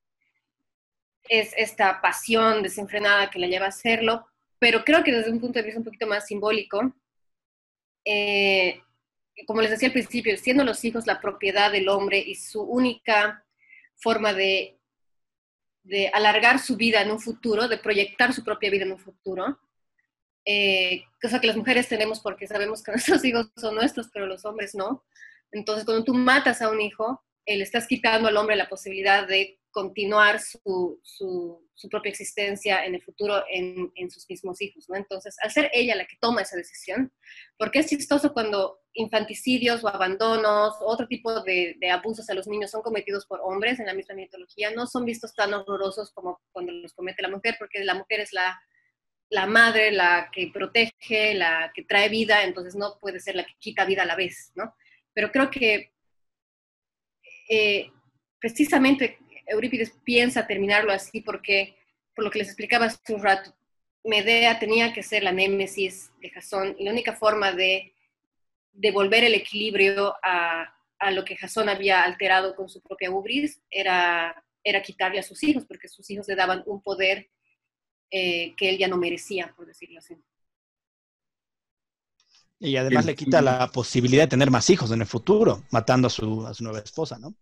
es 1.27 1.53
esta 1.57 1.99
pasión 2.01 2.63
desenfrenada 2.63 3.29
que 3.29 3.39
la 3.39 3.47
lleva 3.47 3.65
a 3.65 3.69
hacerlo, 3.69 4.25
pero 4.57 4.85
creo 4.85 5.03
que 5.03 5.11
desde 5.11 5.31
un 5.31 5.41
punto 5.41 5.59
de 5.59 5.63
vista 5.63 5.79
un 5.79 5.85
poquito 5.85 6.07
más 6.07 6.27
simbólico, 6.27 6.93
eh, 8.05 8.81
como 9.45 9.61
les 9.61 9.71
decía 9.71 9.87
al 9.87 9.93
principio, 9.93 10.35
siendo 10.37 10.63
los 10.63 10.83
hijos 10.85 11.07
la 11.07 11.21
propiedad 11.21 11.71
del 11.71 11.89
hombre 11.89 12.19
y 12.19 12.35
su 12.35 12.61
única 12.61 13.45
forma 13.95 14.33
de, 14.33 14.79
de 15.83 16.09
alargar 16.13 16.59
su 16.59 16.75
vida 16.75 17.01
en 17.01 17.11
un 17.11 17.19
futuro, 17.19 17.67
de 17.67 17.77
proyectar 17.77 18.33
su 18.33 18.43
propia 18.43 18.69
vida 18.69 18.85
en 18.85 18.93
un 18.93 18.99
futuro, 18.99 19.59
eh, 20.45 21.03
cosa 21.21 21.39
que 21.39 21.47
las 21.47 21.57
mujeres 21.57 21.87
tenemos 21.87 22.21
porque 22.21 22.47
sabemos 22.47 22.81
que 22.81 22.91
nuestros 22.93 23.23
hijos 23.25 23.51
son 23.55 23.75
nuestros, 23.75 24.09
pero 24.13 24.25
los 24.25 24.45
hombres 24.45 24.75
no. 24.75 25.05
Entonces, 25.51 25.85
cuando 25.85 26.03
tú 26.03 26.13
matas 26.13 26.61
a 26.61 26.69
un 26.69 26.81
hijo, 26.81 27.23
eh, 27.45 27.57
le 27.57 27.63
estás 27.63 27.87
quitando 27.87 28.27
al 28.27 28.37
hombre 28.37 28.55
la 28.55 28.69
posibilidad 28.69 29.27
de 29.27 29.59
continuar 29.71 30.39
su, 30.39 30.99
su, 31.03 31.67
propia 31.89 32.09
existencia 32.09 32.85
en 32.85 32.95
el 32.95 33.03
futuro 33.03 33.43
en, 33.49 33.91
en, 33.95 34.11
sus 34.11 34.27
mismos 34.29 34.61
hijos, 34.61 34.89
¿no? 34.89 34.95
Entonces, 34.95 35.35
al 35.41 35.51
ser 35.51 35.69
ella 35.73 35.95
la 35.95 36.05
que 36.05 36.17
toma 36.19 36.41
esa 36.41 36.57
decisión, 36.57 37.11
porque 37.57 37.79
es 37.79 37.87
chistoso 37.87 38.33
cuando 38.33 38.78
infanticidios 38.93 39.83
o 39.83 39.87
abandonos, 39.87 40.75
otro 40.81 41.07
tipo 41.07 41.41
de, 41.41 41.77
abusos 41.91 42.29
a 42.29 42.33
los 42.33 42.47
niños 42.47 42.71
son 42.71 42.81
cometidos 42.81 43.25
por 43.25 43.39
hombres 43.41 43.79
en 43.79 43.85
la 43.85 43.93
misma 43.93 44.15
mitología, 44.15 44.71
no 44.71 44.87
son 44.87 45.05
vistos 45.05 45.33
tan 45.33 45.53
horrorosos 45.53 46.11
como 46.11 46.41
cuando 46.51 46.71
los 46.71 46.93
comete 46.93 47.21
la 47.21 47.29
mujer, 47.29 47.55
porque 47.59 47.83
la 47.83 47.93
mujer 47.93 48.21
es 48.21 48.33
la, 48.33 48.59
la 49.29 49.45
madre, 49.45 49.91
la 49.91 50.29
que 50.31 50.49
protege, 50.53 51.33
la 51.35 51.71
que 51.73 51.83
trae 51.83 52.09
vida, 52.09 52.43
entonces 52.43 52.75
no 52.75 52.97
puede 52.99 53.19
ser 53.19 53.35
la 53.35 53.45
que 53.45 53.53
quita 53.59 53.85
vida 53.85 54.03
a 54.03 54.07
la 54.07 54.15
vez, 54.15 54.51
¿no? 54.55 54.75
Pero 55.13 55.31
creo 55.31 55.49
que 55.49 55.93
eh, 57.49 57.91
precisamente 58.39 59.19
Eurípides 59.47 59.91
piensa 60.03 60.47
terminarlo 60.47 60.91
así 60.91 61.21
porque, 61.21 61.75
por 62.15 62.23
lo 62.23 62.31
que 62.31 62.39
les 62.39 62.49
explicaba 62.49 62.85
hace 62.85 63.13
un 63.13 63.23
rato, 63.23 63.55
Medea 64.03 64.59
tenía 64.59 64.93
que 64.93 65.03
ser 65.03 65.23
la 65.23 65.31
némesis 65.31 66.11
de 66.21 66.29
Jasón 66.29 66.75
y 66.79 66.85
la 66.85 66.91
única 66.91 67.13
forma 67.13 67.51
de 67.51 67.93
devolver 68.79 69.23
el 69.23 69.33
equilibrio 69.33 70.15
a, 70.23 70.73
lo 71.11 71.23
que 71.23 71.37
Jasón 71.37 71.69
había 71.69 72.01
alterado 72.01 72.55
con 72.55 72.67
su 72.67 72.81
propia 72.81 73.09
ubris 73.09 73.61
era, 73.69 74.43
era 74.63 74.81
quitarle 74.81 75.19
a 75.19 75.23
sus 75.23 75.41
hijos, 75.43 75.65
porque 75.65 75.87
sus 75.87 76.09
hijos 76.09 76.27
le 76.27 76.35
daban 76.35 76.61
un 76.65 76.81
poder 76.81 77.29
eh, 78.11 78.53
que 78.57 78.69
él 78.69 78.77
ya 78.77 78.87
no 78.87 78.97
merecía, 78.97 79.53
por 79.55 79.65
decirlo 79.65 79.99
así. 79.99 80.17
Y 82.59 82.75
además 82.75 83.05
le 83.05 83.15
quita 83.15 83.41
la 83.41 83.69
posibilidad 83.71 84.23
de 84.23 84.29
tener 84.29 84.51
más 84.51 84.69
hijos 84.69 84.91
en 84.91 84.99
el 84.99 85.07
futuro, 85.07 85.63
matando 85.71 86.07
a 86.07 86.09
su, 86.09 86.45
a 86.45 86.53
su 86.53 86.63
nueva 86.63 86.79
esposa, 86.79 87.17
¿no? 87.17 87.33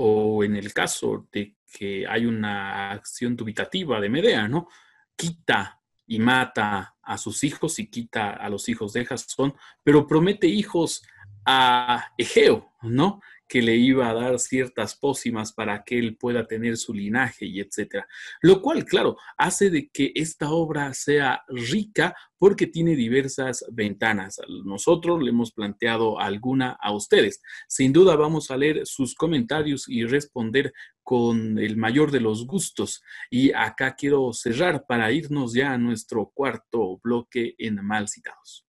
o 0.00 0.44
en 0.44 0.56
el 0.56 0.72
caso 0.72 1.28
de 1.32 1.56
que 1.72 2.06
hay 2.06 2.24
una 2.24 2.92
acción 2.92 3.34
dubitativa 3.34 4.00
de 4.00 4.08
Medea, 4.08 4.46
¿no? 4.46 4.68
Quita 5.16 5.77
y 6.08 6.18
mata 6.18 6.96
a 7.02 7.18
sus 7.18 7.44
hijos 7.44 7.78
y 7.78 7.88
quita 7.88 8.30
a 8.30 8.48
los 8.48 8.68
hijos 8.68 8.94
de 8.94 9.04
Jasón, 9.04 9.54
pero 9.84 10.06
promete 10.06 10.48
hijos 10.48 11.04
a 11.44 12.12
Egeo, 12.16 12.72
¿no? 12.82 13.20
Que 13.48 13.62
le 13.62 13.76
iba 13.76 14.08
a 14.08 14.14
dar 14.14 14.38
ciertas 14.38 14.94
pócimas 14.94 15.52
para 15.52 15.82
que 15.82 15.98
él 15.98 16.16
pueda 16.16 16.46
tener 16.46 16.76
su 16.76 16.92
linaje 16.92 17.46
y 17.46 17.60
etcétera. 17.60 18.06
Lo 18.42 18.60
cual, 18.60 18.84
claro, 18.84 19.16
hace 19.36 19.70
de 19.70 19.88
que 19.88 20.12
esta 20.14 20.50
obra 20.50 20.92
sea 20.94 21.42
rica 21.48 22.14
porque 22.38 22.66
tiene 22.66 22.94
diversas 22.94 23.64
ventanas. 23.72 24.40
Nosotros 24.64 25.22
le 25.22 25.30
hemos 25.30 25.52
planteado 25.52 26.20
alguna 26.20 26.78
a 26.80 26.92
ustedes. 26.92 27.40
Sin 27.66 27.92
duda 27.92 28.14
vamos 28.16 28.50
a 28.50 28.56
leer 28.56 28.86
sus 28.86 29.14
comentarios 29.14 29.88
y 29.88 30.04
responder 30.04 30.72
con 31.02 31.58
el 31.58 31.76
mayor 31.76 32.10
de 32.10 32.20
los 32.20 32.46
gustos. 32.46 33.02
Y 33.30 33.52
acá 33.52 33.96
quiero 33.96 34.32
cerrar 34.32 34.84
para 34.86 35.10
irnos 35.10 35.54
ya 35.54 35.72
a 35.72 35.78
nuestro 35.78 36.30
cuarto 36.34 37.00
bloque 37.02 37.54
en 37.58 37.84
Mal 37.84 38.08
Citados. 38.08 38.67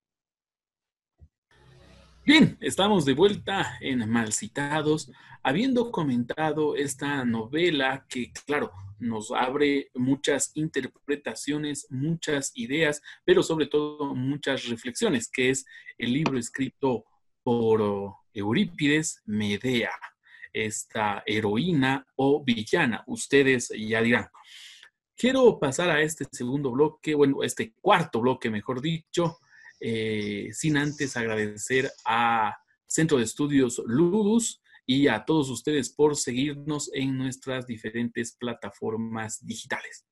Bien, 2.30 2.60
estamos 2.62 3.06
de 3.06 3.14
vuelta 3.14 3.80
en 3.82 4.08
Malcitados, 4.08 5.12
habiendo 5.42 5.92
comentado 5.92 6.76
esta 6.76 7.26
novela 7.26 8.06
que, 8.08 8.32
claro, 8.46 8.72
nos 9.00 9.32
abre 9.32 9.90
muchas 9.96 10.52
interpretaciones, 10.54 11.88
muchas 11.90 12.52
ideas, 12.54 13.02
pero 13.26 13.42
sobre 13.42 13.66
todo 13.66 14.14
muchas 14.14 14.68
reflexiones, 14.68 15.28
que 15.28 15.50
es 15.50 15.66
el 15.98 16.14
libro 16.14 16.38
escrito 16.38 17.04
por 17.42 18.14
Eurípides 18.32 19.24
Medea, 19.26 19.94
esta 20.54 21.24
heroína 21.26 22.06
o 22.16 22.44
villana. 22.44 23.04
Ustedes 23.08 23.74
ya 23.76 24.04
dirán. 24.04 24.28
Quiero 25.18 25.58
pasar 25.58 25.90
a 25.90 26.04
este 26.04 26.26
segundo 26.32 26.70
bloque, 26.70 27.16
bueno, 27.16 27.42
este 27.42 27.74
cuarto 27.82 28.22
bloque, 28.22 28.52
mejor 28.52 28.82
dicho, 28.82 29.40
eh, 29.80 30.50
sin 30.52 30.78
antes 30.78 31.16
agradecer 31.18 31.92
a 32.06 32.58
Centro 32.88 33.18
de 33.18 33.24
Estudios 33.24 33.82
Ludus 33.86 34.62
y 34.86 35.08
a 35.08 35.24
todos 35.24 35.50
ustedes 35.50 35.90
por 35.94 36.16
seguirnos 36.16 36.90
en 36.94 37.18
nuestras 37.18 37.68
diferentes 37.68 38.36
plataformas 38.36 39.46
digitales. 39.46 40.08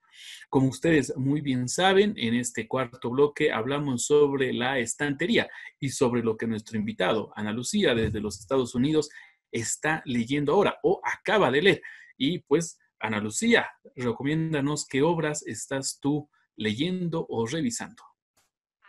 Como 0.49 0.67
ustedes 0.67 1.15
muy 1.17 1.41
bien 1.41 1.67
saben, 1.67 2.13
en 2.17 2.33
este 2.35 2.67
cuarto 2.67 3.09
bloque 3.09 3.51
hablamos 3.51 4.05
sobre 4.05 4.53
la 4.53 4.79
estantería 4.79 5.49
y 5.79 5.89
sobre 5.89 6.23
lo 6.23 6.37
que 6.37 6.47
nuestro 6.47 6.77
invitado, 6.77 7.31
Ana 7.35 7.51
Lucía, 7.53 7.93
desde 7.93 8.21
los 8.21 8.39
Estados 8.39 8.75
Unidos, 8.75 9.09
está 9.51 10.01
leyendo 10.05 10.53
ahora 10.53 10.77
o 10.83 11.01
acaba 11.03 11.51
de 11.51 11.61
leer. 11.61 11.81
Y 12.17 12.39
pues, 12.39 12.79
Ana 12.99 13.19
Lucía, 13.19 13.67
recomiéndanos 13.95 14.87
qué 14.87 15.01
obras 15.01 15.45
estás 15.45 15.99
tú 15.99 16.29
leyendo 16.55 17.25
o 17.29 17.45
revisando. 17.45 18.03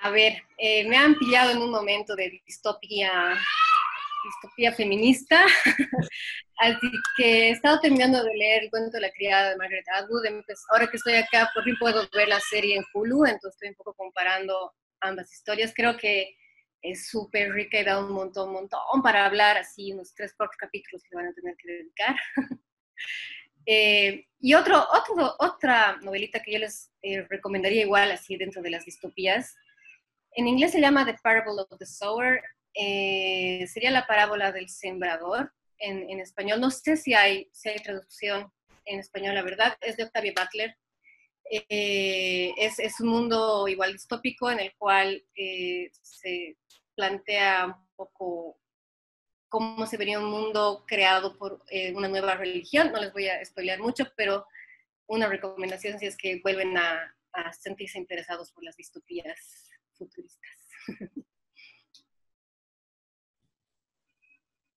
A 0.00 0.10
ver, 0.10 0.42
eh, 0.58 0.88
me 0.88 0.96
han 0.96 1.16
pillado 1.16 1.50
en 1.50 1.58
un 1.58 1.70
momento 1.70 2.14
de 2.14 2.40
distopía, 2.46 3.36
distopía 4.24 4.72
feminista, 4.72 5.44
así 6.58 6.90
que 7.16 7.48
he 7.48 7.50
estado 7.50 7.80
terminando 7.80 8.22
de 8.22 8.34
leer 8.34 8.64
el 8.64 8.70
cuento 8.70 8.92
de 8.92 9.00
la 9.00 9.10
criada 9.10 9.50
de 9.50 9.56
Margaret 9.56 9.86
Atwood. 9.94 10.24
ahora 10.70 10.88
que 10.88 10.98
estoy 10.98 11.14
acá, 11.14 11.50
por 11.52 11.64
fin 11.64 11.76
puedo 11.80 12.08
ver 12.14 12.28
la 12.28 12.38
serie 12.40 12.76
en 12.76 12.84
Hulu, 12.94 13.24
entonces 13.24 13.54
estoy 13.54 13.70
un 13.70 13.74
poco 13.74 13.94
comparando 13.94 14.72
ambas 15.00 15.32
historias. 15.32 15.72
Creo 15.74 15.96
que 15.96 16.36
es 16.80 17.08
súper 17.08 17.52
rica 17.52 17.80
y 17.80 17.84
da 17.84 17.98
un 17.98 18.12
montón, 18.12 18.52
montón 18.52 19.02
para 19.02 19.26
hablar, 19.26 19.58
así 19.58 19.92
unos 19.92 20.14
tres, 20.14 20.32
cuatro 20.36 20.56
capítulos 20.58 21.02
que 21.02 21.16
van 21.16 21.26
a 21.26 21.34
tener 21.34 21.56
que 21.56 21.72
dedicar. 21.72 22.16
Eh, 23.70 24.24
y 24.40 24.54
otro, 24.54 24.82
otro, 24.94 25.36
otra 25.40 25.98
novelita 26.00 26.40
que 26.40 26.52
yo 26.52 26.58
les 26.58 26.90
eh, 27.02 27.26
recomendaría 27.28 27.82
igual, 27.82 28.10
así 28.10 28.34
dentro 28.38 28.62
de 28.62 28.70
las 28.70 28.86
distopías, 28.86 29.54
en 30.38 30.46
inglés 30.46 30.70
se 30.70 30.80
llama 30.80 31.04
The 31.04 31.16
Parable 31.22 31.62
of 31.68 31.78
the 31.78 31.86
Sower. 31.86 32.40
eh, 32.74 33.66
sería 33.66 33.90
la 33.90 34.06
parábola 34.06 34.52
del 34.52 34.68
sembrador 34.68 35.52
en, 35.78 36.20
español. 36.20 36.60
No 36.60 36.70
sé 36.70 36.96
si 36.96 37.12
hay, 37.12 37.50
traducción 37.82 38.52
en 38.84 39.00
español, 39.00 39.34
la 39.34 39.42
verdad. 39.42 39.76
Es 39.80 39.96
de 39.96 40.04
Octavia 40.04 40.32
Butler. 40.36 40.76
Eh, 41.50 42.52
es, 42.56 43.00
un 43.00 43.08
mundo 43.08 43.66
igual 43.66 43.92
distópico 43.92 44.48
en 44.50 44.60
el 44.60 44.74
cual 44.76 45.24
eh, 45.34 45.90
se 46.02 46.56
plantea 46.94 47.66
un 47.66 47.88
poco 47.96 48.60
cómo 49.48 49.86
se 49.86 49.96
vería 49.96 50.20
un 50.20 50.30
mundo 50.30 50.84
creado 50.86 51.36
por 51.36 51.64
eh, 51.70 51.92
una 51.94 52.06
nueva 52.06 52.36
religión. 52.36 52.92
No 52.92 53.00
les 53.00 53.12
voy 53.12 53.28
a 53.28 53.44
spoilear 53.44 53.80
mucho, 53.80 54.04
pero 54.16 54.46
una 55.08 55.26
recomendación 55.26 55.98
si 55.98 56.06
es 56.06 56.16
que 56.16 56.40
vuelven 56.44 56.76
a 56.76 57.14
sentirse 57.60 57.98
interesados 57.98 58.52
por 58.52 58.64
las 58.64 58.76
distopías 58.76 59.68
futuristas. 59.98 60.40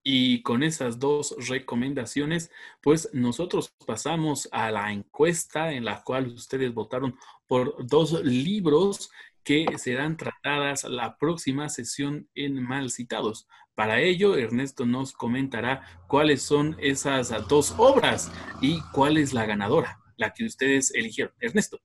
Y 0.03 0.41
con 0.41 0.63
esas 0.63 0.97
dos 0.99 1.35
recomendaciones, 1.47 2.49
pues 2.81 3.09
nosotros 3.13 3.75
pasamos 3.85 4.49
a 4.51 4.71
la 4.71 4.91
encuesta 4.91 5.73
en 5.73 5.85
la 5.85 6.03
cual 6.03 6.27
ustedes 6.29 6.73
votaron 6.73 7.15
por 7.45 7.85
dos 7.85 8.19
libros 8.23 9.11
que 9.43 9.65
serán 9.77 10.17
tratadas 10.17 10.85
la 10.85 11.17
próxima 11.17 11.69
sesión 11.69 12.27
en 12.33 12.61
Mal 12.63 12.89
Citados. 12.89 13.47
Para 13.75 14.01
ello, 14.01 14.35
Ernesto 14.35 14.85
nos 14.85 15.13
comentará 15.13 16.03
cuáles 16.07 16.41
son 16.41 16.75
esas 16.79 17.47
dos 17.47 17.73
obras 17.77 18.31
y 18.61 18.81
cuál 18.93 19.17
es 19.17 19.33
la 19.33 19.45
ganadora, 19.45 19.99
la 20.17 20.33
que 20.33 20.45
ustedes 20.45 20.93
eligieron. 20.93 21.33
Ernesto. 21.39 21.79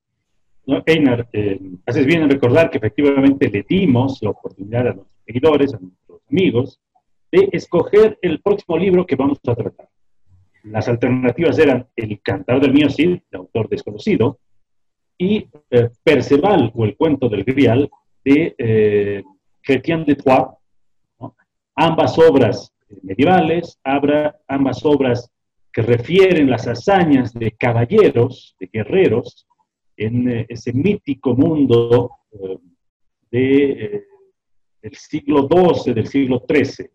No, 0.67 0.83
Einar, 0.85 1.29
eh, 1.33 1.61
haces 1.87 2.05
bien 2.07 2.23
en 2.23 2.31
recordar 2.31 2.71
que 2.71 2.79
efectivamente 2.79 3.49
le 3.49 3.65
dimos 3.69 4.19
la 4.21 4.31
oportunidad 4.31 4.89
a 4.89 4.95
nuestros 4.95 5.25
seguidores, 5.25 5.75
a 5.75 5.79
nuestros 5.79 6.21
amigos, 6.29 6.81
de 7.31 7.49
escoger 7.53 8.19
el 8.21 8.41
próximo 8.41 8.77
libro 8.77 9.07
que 9.07 9.15
vamos 9.15 9.39
a 9.47 9.55
tratar. 9.55 9.89
Las 10.65 10.89
alternativas 10.89 11.57
eran 11.61 11.87
El 11.95 12.21
Cantar 12.21 12.61
del 12.61 12.73
Mío 12.73 12.91
Cid, 12.91 13.21
de 13.31 13.39
autor 13.39 13.69
desconocido, 13.69 14.41
y 15.17 15.49
eh, 15.71 15.91
Perceval, 16.03 16.73
o 16.75 16.85
El 16.85 16.97
Cuento 16.97 17.29
del 17.29 17.45
Grial, 17.45 17.89
de 18.25 18.55
eh, 18.59 19.23
Chrétien 19.63 20.05
de 20.05 20.17
Troyes. 20.17 20.49
¿no? 21.21 21.37
Ambas 21.77 22.19
obras 22.19 22.73
medievales, 23.03 23.79
abra, 23.85 24.37
ambas 24.49 24.85
obras 24.85 25.31
que 25.73 25.83
refieren 25.83 26.51
las 26.51 26.67
hazañas 26.67 27.33
de 27.33 27.53
caballeros, 27.53 28.57
de 28.59 28.69
guerreros, 28.73 29.47
en 29.97 30.29
eh, 30.29 30.47
ese 30.49 30.73
mítico 30.73 31.35
mundo 31.35 32.11
eh, 32.33 32.59
de, 33.31 33.71
eh, 33.73 34.05
del 34.83 34.95
siglo 34.95 35.49
XII, 35.49 35.95
del 35.95 36.07
siglo 36.07 36.45
XIII. 36.49 36.91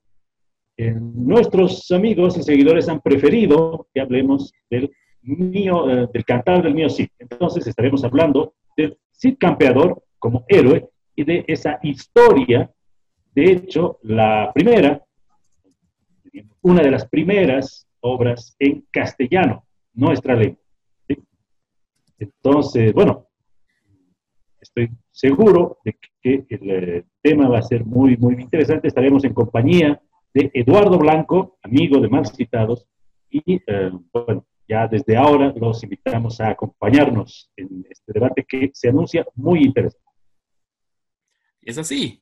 Nuestros 0.99 1.91
amigos 1.91 2.37
y 2.37 2.43
seguidores 2.43 2.89
han 2.89 3.01
preferido 3.01 3.87
que 3.93 4.01
hablemos 4.01 4.51
del, 4.67 4.91
mío, 5.21 6.07
del 6.11 6.25
cantar 6.25 6.63
del 6.63 6.73
mío 6.73 6.89
Cid. 6.89 7.09
Entonces 7.19 7.67
estaremos 7.67 8.03
hablando 8.03 8.55
del 8.75 8.97
Cid 9.11 9.35
campeador 9.37 10.03
como 10.17 10.43
héroe 10.47 10.89
y 11.15 11.23
de 11.23 11.45
esa 11.47 11.77
historia. 11.83 12.71
De 13.35 13.51
hecho, 13.51 13.99
la 14.01 14.49
primera, 14.55 15.05
una 16.61 16.81
de 16.81 16.91
las 16.91 17.07
primeras 17.07 17.87
obras 17.99 18.55
en 18.57 18.83
castellano, 18.91 19.63
nuestra 19.93 20.35
lengua. 20.35 20.60
Entonces, 22.21 22.93
bueno, 22.93 23.27
estoy 24.59 24.91
seguro 25.09 25.79
de 25.83 25.97
que 26.21 26.45
el 26.49 26.69
eh, 26.69 27.05
tema 27.19 27.49
va 27.49 27.57
a 27.57 27.63
ser 27.63 27.83
muy, 27.83 28.15
muy 28.15 28.35
interesante. 28.35 28.87
Estaremos 28.87 29.23
en 29.23 29.33
compañía 29.33 29.99
de 30.31 30.51
Eduardo 30.53 30.99
Blanco, 30.99 31.57
amigo 31.63 31.99
de 31.99 32.09
Mal 32.09 32.27
Citados, 32.27 32.85
y 33.27 33.55
eh, 33.65 33.91
bueno, 34.13 34.45
ya 34.67 34.87
desde 34.87 35.17
ahora 35.17 35.51
los 35.55 35.83
invitamos 35.83 36.39
a 36.39 36.51
acompañarnos 36.51 37.51
en 37.57 37.87
este 37.89 38.13
debate 38.13 38.45
que 38.47 38.69
se 38.71 38.89
anuncia 38.89 39.25
muy 39.33 39.63
interesante. 39.63 40.05
Es 41.59 41.79
así, 41.79 42.21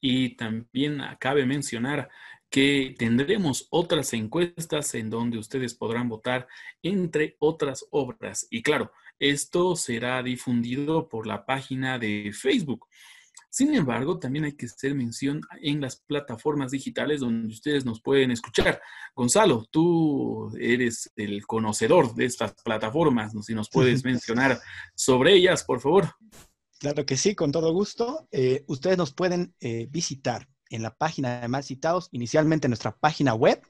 y 0.00 0.36
también 0.36 1.00
cabe 1.18 1.46
mencionar 1.46 2.10
que 2.50 2.94
tendremos 2.98 3.66
otras 3.70 4.12
encuestas 4.12 4.94
en 4.94 5.08
donde 5.08 5.38
ustedes 5.38 5.74
podrán 5.74 6.10
votar 6.10 6.46
entre 6.82 7.36
otras 7.38 7.86
obras. 7.90 8.46
Y 8.50 8.62
claro, 8.62 8.92
esto 9.22 9.76
será 9.76 10.20
difundido 10.22 11.08
por 11.08 11.28
la 11.28 11.46
página 11.46 11.96
de 11.96 12.32
Facebook. 12.34 12.86
Sin 13.48 13.72
embargo, 13.74 14.18
también 14.18 14.46
hay 14.46 14.52
que 14.52 14.66
hacer 14.66 14.96
mención 14.96 15.42
en 15.60 15.80
las 15.80 15.96
plataformas 15.96 16.72
digitales 16.72 17.20
donde 17.20 17.52
ustedes 17.52 17.84
nos 17.84 18.00
pueden 18.00 18.32
escuchar. 18.32 18.80
Gonzalo, 19.14 19.66
tú 19.70 20.50
eres 20.58 21.12
el 21.14 21.46
conocedor 21.46 22.14
de 22.14 22.24
estas 22.24 22.54
plataformas, 22.64 23.32
si 23.44 23.54
nos 23.54 23.70
puedes 23.70 24.04
mencionar 24.04 24.60
sobre 24.96 25.34
ellas, 25.34 25.62
por 25.62 25.80
favor. 25.80 26.16
Claro 26.80 27.06
que 27.06 27.16
sí, 27.16 27.36
con 27.36 27.52
todo 27.52 27.72
gusto. 27.72 28.26
Eh, 28.32 28.64
ustedes 28.66 28.98
nos 28.98 29.14
pueden 29.14 29.54
eh, 29.60 29.86
visitar 29.88 30.48
en 30.72 30.82
la 30.82 30.94
página 30.94 31.40
de 31.40 31.48
Más 31.48 31.66
Citados, 31.66 32.08
inicialmente 32.12 32.66
en 32.66 32.70
nuestra 32.70 32.96
página 32.96 33.34
web, 33.34 33.62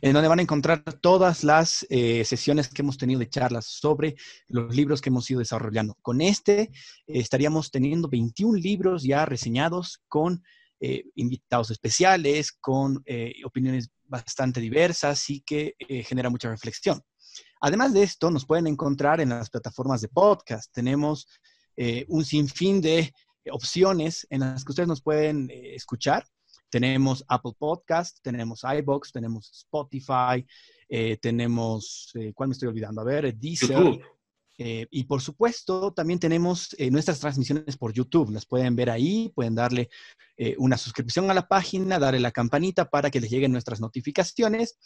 en 0.00 0.12
donde 0.12 0.28
van 0.28 0.38
a 0.38 0.42
encontrar 0.42 0.82
todas 1.00 1.42
las 1.44 1.84
eh, 1.90 2.24
sesiones 2.24 2.68
que 2.68 2.82
hemos 2.82 2.96
tenido 2.96 3.20
de 3.20 3.28
charlas 3.28 3.66
sobre 3.66 4.14
los 4.48 4.74
libros 4.74 5.00
que 5.00 5.10
hemos 5.10 5.28
ido 5.30 5.40
desarrollando. 5.40 5.96
Con 6.00 6.20
este 6.20 6.62
eh, 6.62 6.70
estaríamos 7.06 7.70
teniendo 7.70 8.08
21 8.08 8.56
libros 8.58 9.02
ya 9.02 9.26
reseñados 9.26 10.00
con 10.08 10.42
eh, 10.80 11.04
invitados 11.16 11.70
especiales, 11.70 12.52
con 12.52 13.02
opiniones 13.44 13.90
bastante 14.04 14.60
diversas 14.60 15.30
y 15.30 15.40
que 15.40 15.74
genera 16.04 16.28
mucha 16.28 16.50
reflexión. 16.50 17.00
Además 17.60 17.94
de 17.94 18.02
esto, 18.02 18.30
nos 18.30 18.44
pueden 18.44 18.66
encontrar 18.66 19.20
en 19.20 19.30
las 19.30 19.48
plataformas 19.48 20.02
de 20.02 20.08
podcast. 20.08 20.70
Tenemos 20.74 21.26
un 22.08 22.24
sinfín 22.24 22.82
de 22.82 23.14
opciones 23.50 24.26
en 24.28 24.40
las 24.40 24.64
que 24.64 24.72
ustedes 24.72 24.88
nos 24.88 25.00
pueden 25.00 25.48
escuchar 25.50 26.26
tenemos 26.74 27.24
Apple 27.28 27.52
Podcast, 27.56 28.18
tenemos 28.20 28.62
iBox, 28.64 29.12
tenemos 29.12 29.48
Spotify, 29.48 30.44
eh, 30.88 31.16
tenemos, 31.18 32.10
eh, 32.14 32.32
¿cuál 32.34 32.48
me 32.48 32.54
estoy 32.54 32.66
olvidando? 32.66 33.00
A 33.00 33.04
ver, 33.04 33.32
Deezer. 33.32 34.00
Eh, 34.58 34.84
y 34.90 35.04
por 35.04 35.20
supuesto, 35.20 35.92
también 35.92 36.18
tenemos 36.18 36.74
nuestras 36.90 37.20
transmisiones 37.20 37.76
por 37.76 37.92
YouTube. 37.92 38.32
Las 38.32 38.44
pueden 38.44 38.74
ver 38.74 38.90
ahí, 38.90 39.30
pueden 39.36 39.54
darle 39.54 39.88
una 40.58 40.76
suscripción 40.76 41.30
a 41.30 41.34
la 41.34 41.46
página, 41.46 42.00
darle 42.00 42.18
la 42.18 42.32
campanita 42.32 42.90
para 42.90 43.08
que 43.08 43.20
les 43.20 43.30
lleguen 43.30 43.52
nuestras 43.52 43.80
notificaciones 43.80 44.76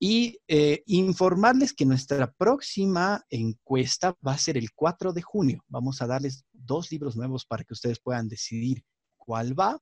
y 0.00 0.40
informarles 0.86 1.72
que 1.72 1.86
nuestra 1.86 2.32
próxima 2.32 3.24
encuesta 3.30 4.16
va 4.26 4.32
a 4.32 4.38
ser 4.38 4.56
el 4.56 4.72
4 4.72 5.12
de 5.12 5.22
junio. 5.22 5.64
Vamos 5.68 6.02
a 6.02 6.08
darles 6.08 6.44
dos 6.52 6.90
libros 6.90 7.16
nuevos 7.16 7.44
para 7.46 7.62
que 7.62 7.74
ustedes 7.74 8.00
puedan 8.00 8.28
decidir 8.28 8.82
cuál 9.16 9.58
va 9.58 9.80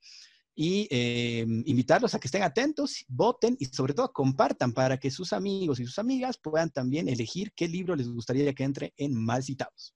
y 0.58 0.88
eh, 0.90 1.44
invitarlos 1.66 2.14
a 2.14 2.18
que 2.18 2.28
estén 2.28 2.42
atentos, 2.42 3.04
voten 3.08 3.56
y 3.60 3.66
sobre 3.66 3.92
todo 3.92 4.10
compartan 4.10 4.72
para 4.72 4.96
que 4.96 5.10
sus 5.10 5.34
amigos 5.34 5.78
y 5.78 5.84
sus 5.84 5.98
amigas 5.98 6.38
puedan 6.38 6.70
también 6.70 7.10
elegir 7.10 7.52
qué 7.54 7.68
libro 7.68 7.94
les 7.94 8.08
gustaría 8.08 8.54
que 8.54 8.64
entre 8.64 8.94
en 8.96 9.14
Mal 9.14 9.42
Citados. 9.42 9.94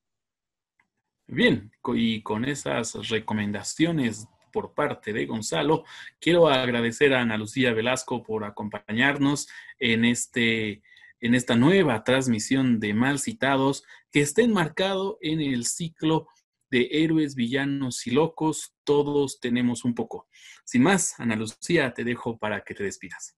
Bien, 1.27 1.73
y 1.95 2.23
con 2.23 2.45
esas 2.45 3.09
recomendaciones 3.09 4.29
por 4.53 4.75
parte 4.75 5.15
de 5.15 5.25
Gonzalo, 5.25 5.85
quiero 6.21 6.49
agradecer 6.49 7.15
a 7.15 7.23
Ana 7.23 7.39
Lucía 7.39 7.73
Velasco 7.73 8.23
por 8.23 8.45
acompañarnos 8.45 9.49
en, 9.79 10.05
este, 10.05 10.83
en 11.21 11.35
esta 11.35 11.57
nueva 11.57 12.05
transmisión 12.05 12.81
de 12.81 12.93
Mal 12.93 13.19
Citados 13.19 13.85
que 14.13 14.21
está 14.21 14.43
enmarcado 14.43 15.17
en 15.23 15.41
el 15.41 15.65
ciclo 15.65 16.27
de 16.71 16.89
héroes, 16.91 17.35
villanos 17.35 18.07
y 18.07 18.11
locos, 18.11 18.75
todos 18.91 19.39
tenemos 19.39 19.85
un 19.85 19.95
poco. 19.95 20.29
Sin 20.65 20.83
más, 20.83 21.15
Ana 21.21 21.37
Lucía, 21.37 21.95
te 21.95 22.03
dejo 22.03 22.37
para 22.37 22.65
que 22.65 22.75
te 22.75 22.83
despidas. 22.83 23.37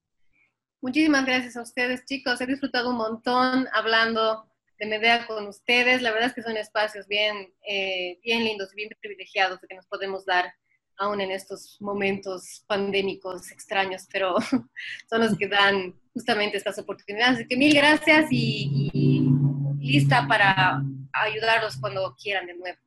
Muchísimas 0.80 1.26
gracias 1.26 1.58
a 1.58 1.62
ustedes, 1.62 2.06
chicos. 2.06 2.40
He 2.40 2.46
disfrutado 2.46 2.88
un 2.88 2.96
montón 2.96 3.68
hablando 3.74 4.48
de 4.78 4.86
Medea 4.86 5.26
con 5.26 5.46
ustedes. 5.46 6.00
La 6.00 6.10
verdad 6.10 6.28
es 6.28 6.34
que 6.34 6.42
son 6.42 6.56
espacios 6.56 7.06
bien, 7.06 7.52
eh, 7.68 8.18
bien 8.22 8.44
lindos 8.44 8.72
y 8.72 8.76
bien 8.76 8.88
privilegiados 8.98 9.60
que 9.68 9.76
nos 9.76 9.86
podemos 9.88 10.24
dar 10.24 10.54
aún 10.96 11.20
en 11.20 11.30
estos 11.30 11.76
momentos 11.80 12.64
pandémicos 12.66 13.52
extraños, 13.52 14.06
pero 14.10 14.36
son 15.10 15.20
los 15.20 15.36
que 15.36 15.48
dan 15.48 16.00
justamente 16.14 16.56
estas 16.56 16.78
oportunidades. 16.78 17.40
Así 17.40 17.46
que 17.46 17.58
mil 17.58 17.74
gracias 17.74 18.28
y, 18.30 18.90
y 18.94 19.92
lista 19.92 20.26
para 20.26 20.82
ayudarlos 21.12 21.76
cuando 21.76 22.16
quieran 22.16 22.46
de 22.46 22.54
nuevo. 22.54 22.78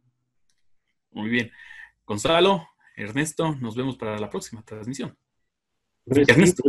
Muy 1.12 1.30
bien. 1.30 1.52
Gonzalo, 2.06 2.68
Ernesto, 2.96 3.56
nos 3.56 3.76
vemos 3.76 3.98
para 3.98 4.20
la 4.20 4.30
próxima 4.30 4.62
transmisión. 4.64 5.16
Ernesto. 6.06 6.64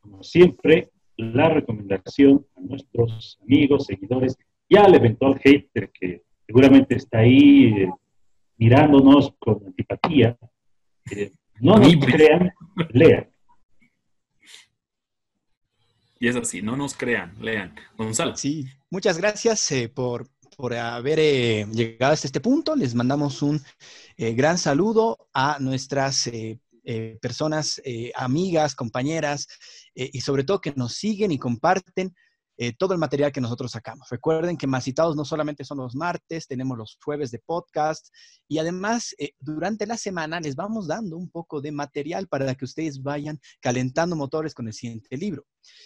Como 0.00 0.22
siempre, 0.22 0.90
la 1.16 1.48
recomendación 1.48 2.46
a 2.56 2.60
nuestros 2.60 3.38
amigos, 3.42 3.86
seguidores 3.86 4.36
y 4.68 4.76
al 4.76 4.94
eventual 4.94 5.38
hater 5.38 5.90
que 5.90 6.22
seguramente 6.46 6.96
está 6.96 7.20
ahí 7.20 7.66
eh, 7.68 7.90
mirándonos 8.58 9.34
con 9.38 9.64
antipatía. 9.66 10.36
No 11.60 11.78
nos 11.78 11.96
crean, 11.96 12.52
lean. 12.90 13.30
Y 16.18 16.28
es 16.28 16.36
así, 16.36 16.62
no 16.62 16.76
nos 16.76 16.94
crean, 16.94 17.34
lean. 17.40 17.74
Gonzalo. 17.96 18.36
Sí, 18.36 18.66
muchas 18.90 19.18
gracias 19.18 19.70
eh, 19.72 19.88
por 19.88 20.28
por 20.56 20.74
haber 20.74 21.18
eh, 21.18 21.66
llegado 21.72 22.12
hasta 22.12 22.26
este 22.26 22.40
punto. 22.40 22.76
Les 22.76 22.94
mandamos 22.94 23.42
un 23.42 23.62
eh, 24.16 24.34
gran 24.34 24.58
saludo 24.58 25.28
a 25.32 25.58
nuestras 25.60 26.30
personas, 27.22 27.80
amigas, 28.14 28.74
compañeras 28.74 29.48
y 29.94 30.20
sobre 30.20 30.44
todo 30.44 30.60
que 30.60 30.74
nos 30.76 30.92
siguen 30.92 31.32
y 31.32 31.38
comparten 31.38 32.14
eh, 32.56 32.72
todo 32.72 32.92
el 32.92 33.00
material 33.00 33.32
que 33.32 33.40
nosotros 33.40 33.72
sacamos. 33.72 34.08
Recuerden 34.10 34.56
que 34.56 34.66
Más 34.66 34.84
Citados 34.84 35.16
no 35.16 35.24
solamente 35.24 35.64
son 35.64 35.78
los 35.78 35.94
martes, 35.94 36.46
tenemos 36.46 36.78
los 36.78 36.98
jueves 37.02 37.30
de 37.30 37.40
podcast 37.40 38.08
y 38.48 38.58
además 38.58 39.14
eh, 39.18 39.32
durante 39.40 39.86
la 39.86 39.96
semana 39.96 40.40
les 40.40 40.54
vamos 40.54 40.86
dando 40.86 41.16
un 41.16 41.30
poco 41.30 41.60
de 41.60 41.72
material 41.72 42.28
para 42.28 42.54
que 42.54 42.64
ustedes 42.64 43.02
vayan 43.02 43.40
calentando 43.60 44.16
motores 44.16 44.54
con 44.54 44.66
el 44.66 44.72
siguiente 44.72 45.16
libro. 45.16 45.44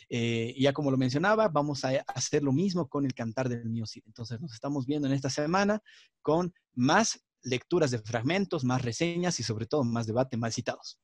Eh, 0.08 0.54
ya 0.58 0.72
como 0.72 0.90
lo 0.90 0.96
mencionaba, 0.96 1.48
vamos 1.48 1.84
a 1.84 1.90
hacer 2.08 2.42
lo 2.42 2.52
mismo 2.52 2.88
con 2.88 3.04
el 3.04 3.14
Cantar 3.14 3.48
del 3.48 3.68
Mío 3.70 3.86
Cid. 3.86 4.02
Entonces 4.06 4.40
nos 4.40 4.52
estamos 4.52 4.86
viendo 4.86 5.08
en 5.08 5.14
esta 5.14 5.30
semana 5.30 5.80
con 6.22 6.52
más 6.74 7.24
lecturas 7.42 7.90
de 7.90 7.98
fragmentos, 8.00 8.64
más 8.64 8.82
reseñas 8.82 9.38
y 9.40 9.42
sobre 9.42 9.66
todo 9.66 9.84
más 9.84 10.06
debate, 10.06 10.36
más 10.36 10.54
citados. 10.54 11.00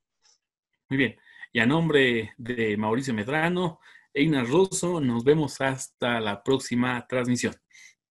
Muy 0.89 0.99
bien. 0.99 1.17
Y 1.53 1.61
a 1.61 1.67
nombre 1.67 2.33
de 2.37 2.77
Mauricio 2.77 3.15
Medrano, 3.15 3.79
Eina 4.15 4.45
Russo. 4.45 5.01
Nos 5.01 5.25
vemos 5.25 5.61
hasta 5.61 6.21
la 6.21 6.43
próxima 6.43 7.05
transmisión. 7.09 7.55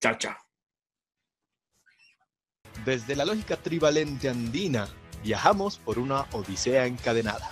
Chao, 0.01 0.15
chao. 0.17 0.35
Desde 2.85 3.15
la 3.15 3.23
lógica 3.23 3.55
trivalente 3.55 4.27
andina, 4.27 4.89
viajamos 5.23 5.77
por 5.77 5.99
una 5.99 6.25
odisea 6.33 6.85
encadenada. 6.85 7.49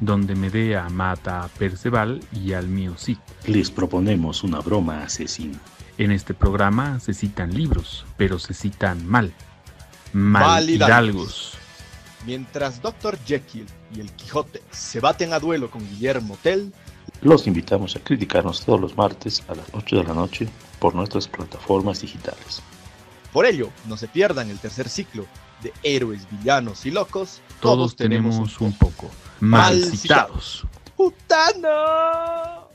Donde 0.00 0.34
Medea 0.34 0.88
mata 0.90 1.42
a 1.44 1.48
Perceval 1.48 2.22
y 2.32 2.52
al 2.52 2.68
mío 2.68 2.94
sí. 2.98 3.18
Les 3.46 3.70
proponemos 3.70 4.44
una 4.44 4.60
broma 4.60 5.04
asesina. 5.04 5.58
En 5.96 6.10
este 6.10 6.34
programa 6.34 7.00
se 7.00 7.14
citan 7.14 7.54
libros, 7.54 8.04
pero 8.18 8.38
se 8.38 8.52
citan 8.52 9.06
mal. 9.06 9.32
Mal, 10.12 10.68
hidalgos. 10.68 11.54
Mientras 12.26 12.82
Dr. 12.82 13.18
Jekyll 13.24 13.66
y 13.94 14.00
el 14.00 14.12
Quijote 14.12 14.62
se 14.70 15.00
baten 15.00 15.32
a 15.32 15.38
duelo 15.38 15.70
con 15.70 15.86
Guillermo 15.88 16.36
Tell, 16.42 16.72
los 17.22 17.46
invitamos 17.46 17.96
a 17.96 18.00
criticarnos 18.00 18.64
todos 18.64 18.80
los 18.80 18.96
martes 18.96 19.42
a 19.48 19.54
las 19.54 19.66
8 19.72 19.96
de 19.96 20.04
la 20.04 20.14
noche 20.14 20.48
por 20.78 20.94
nuestras 20.94 21.28
plataformas 21.28 22.00
digitales. 22.00 22.62
Por 23.32 23.46
ello, 23.46 23.70
no 23.86 23.96
se 23.96 24.08
pierdan 24.08 24.50
el 24.50 24.58
tercer 24.58 24.88
ciclo 24.88 25.26
de 25.62 25.72
Héroes, 25.82 26.26
Villanos 26.30 26.86
y 26.86 26.90
Locos. 26.90 27.40
Todos, 27.60 27.94
tenemos, 27.94 28.60
un 28.60 28.72
poco 28.72 29.10
mal 29.40 29.84
citados. 29.84 30.66
¡Putano! 30.96 32.69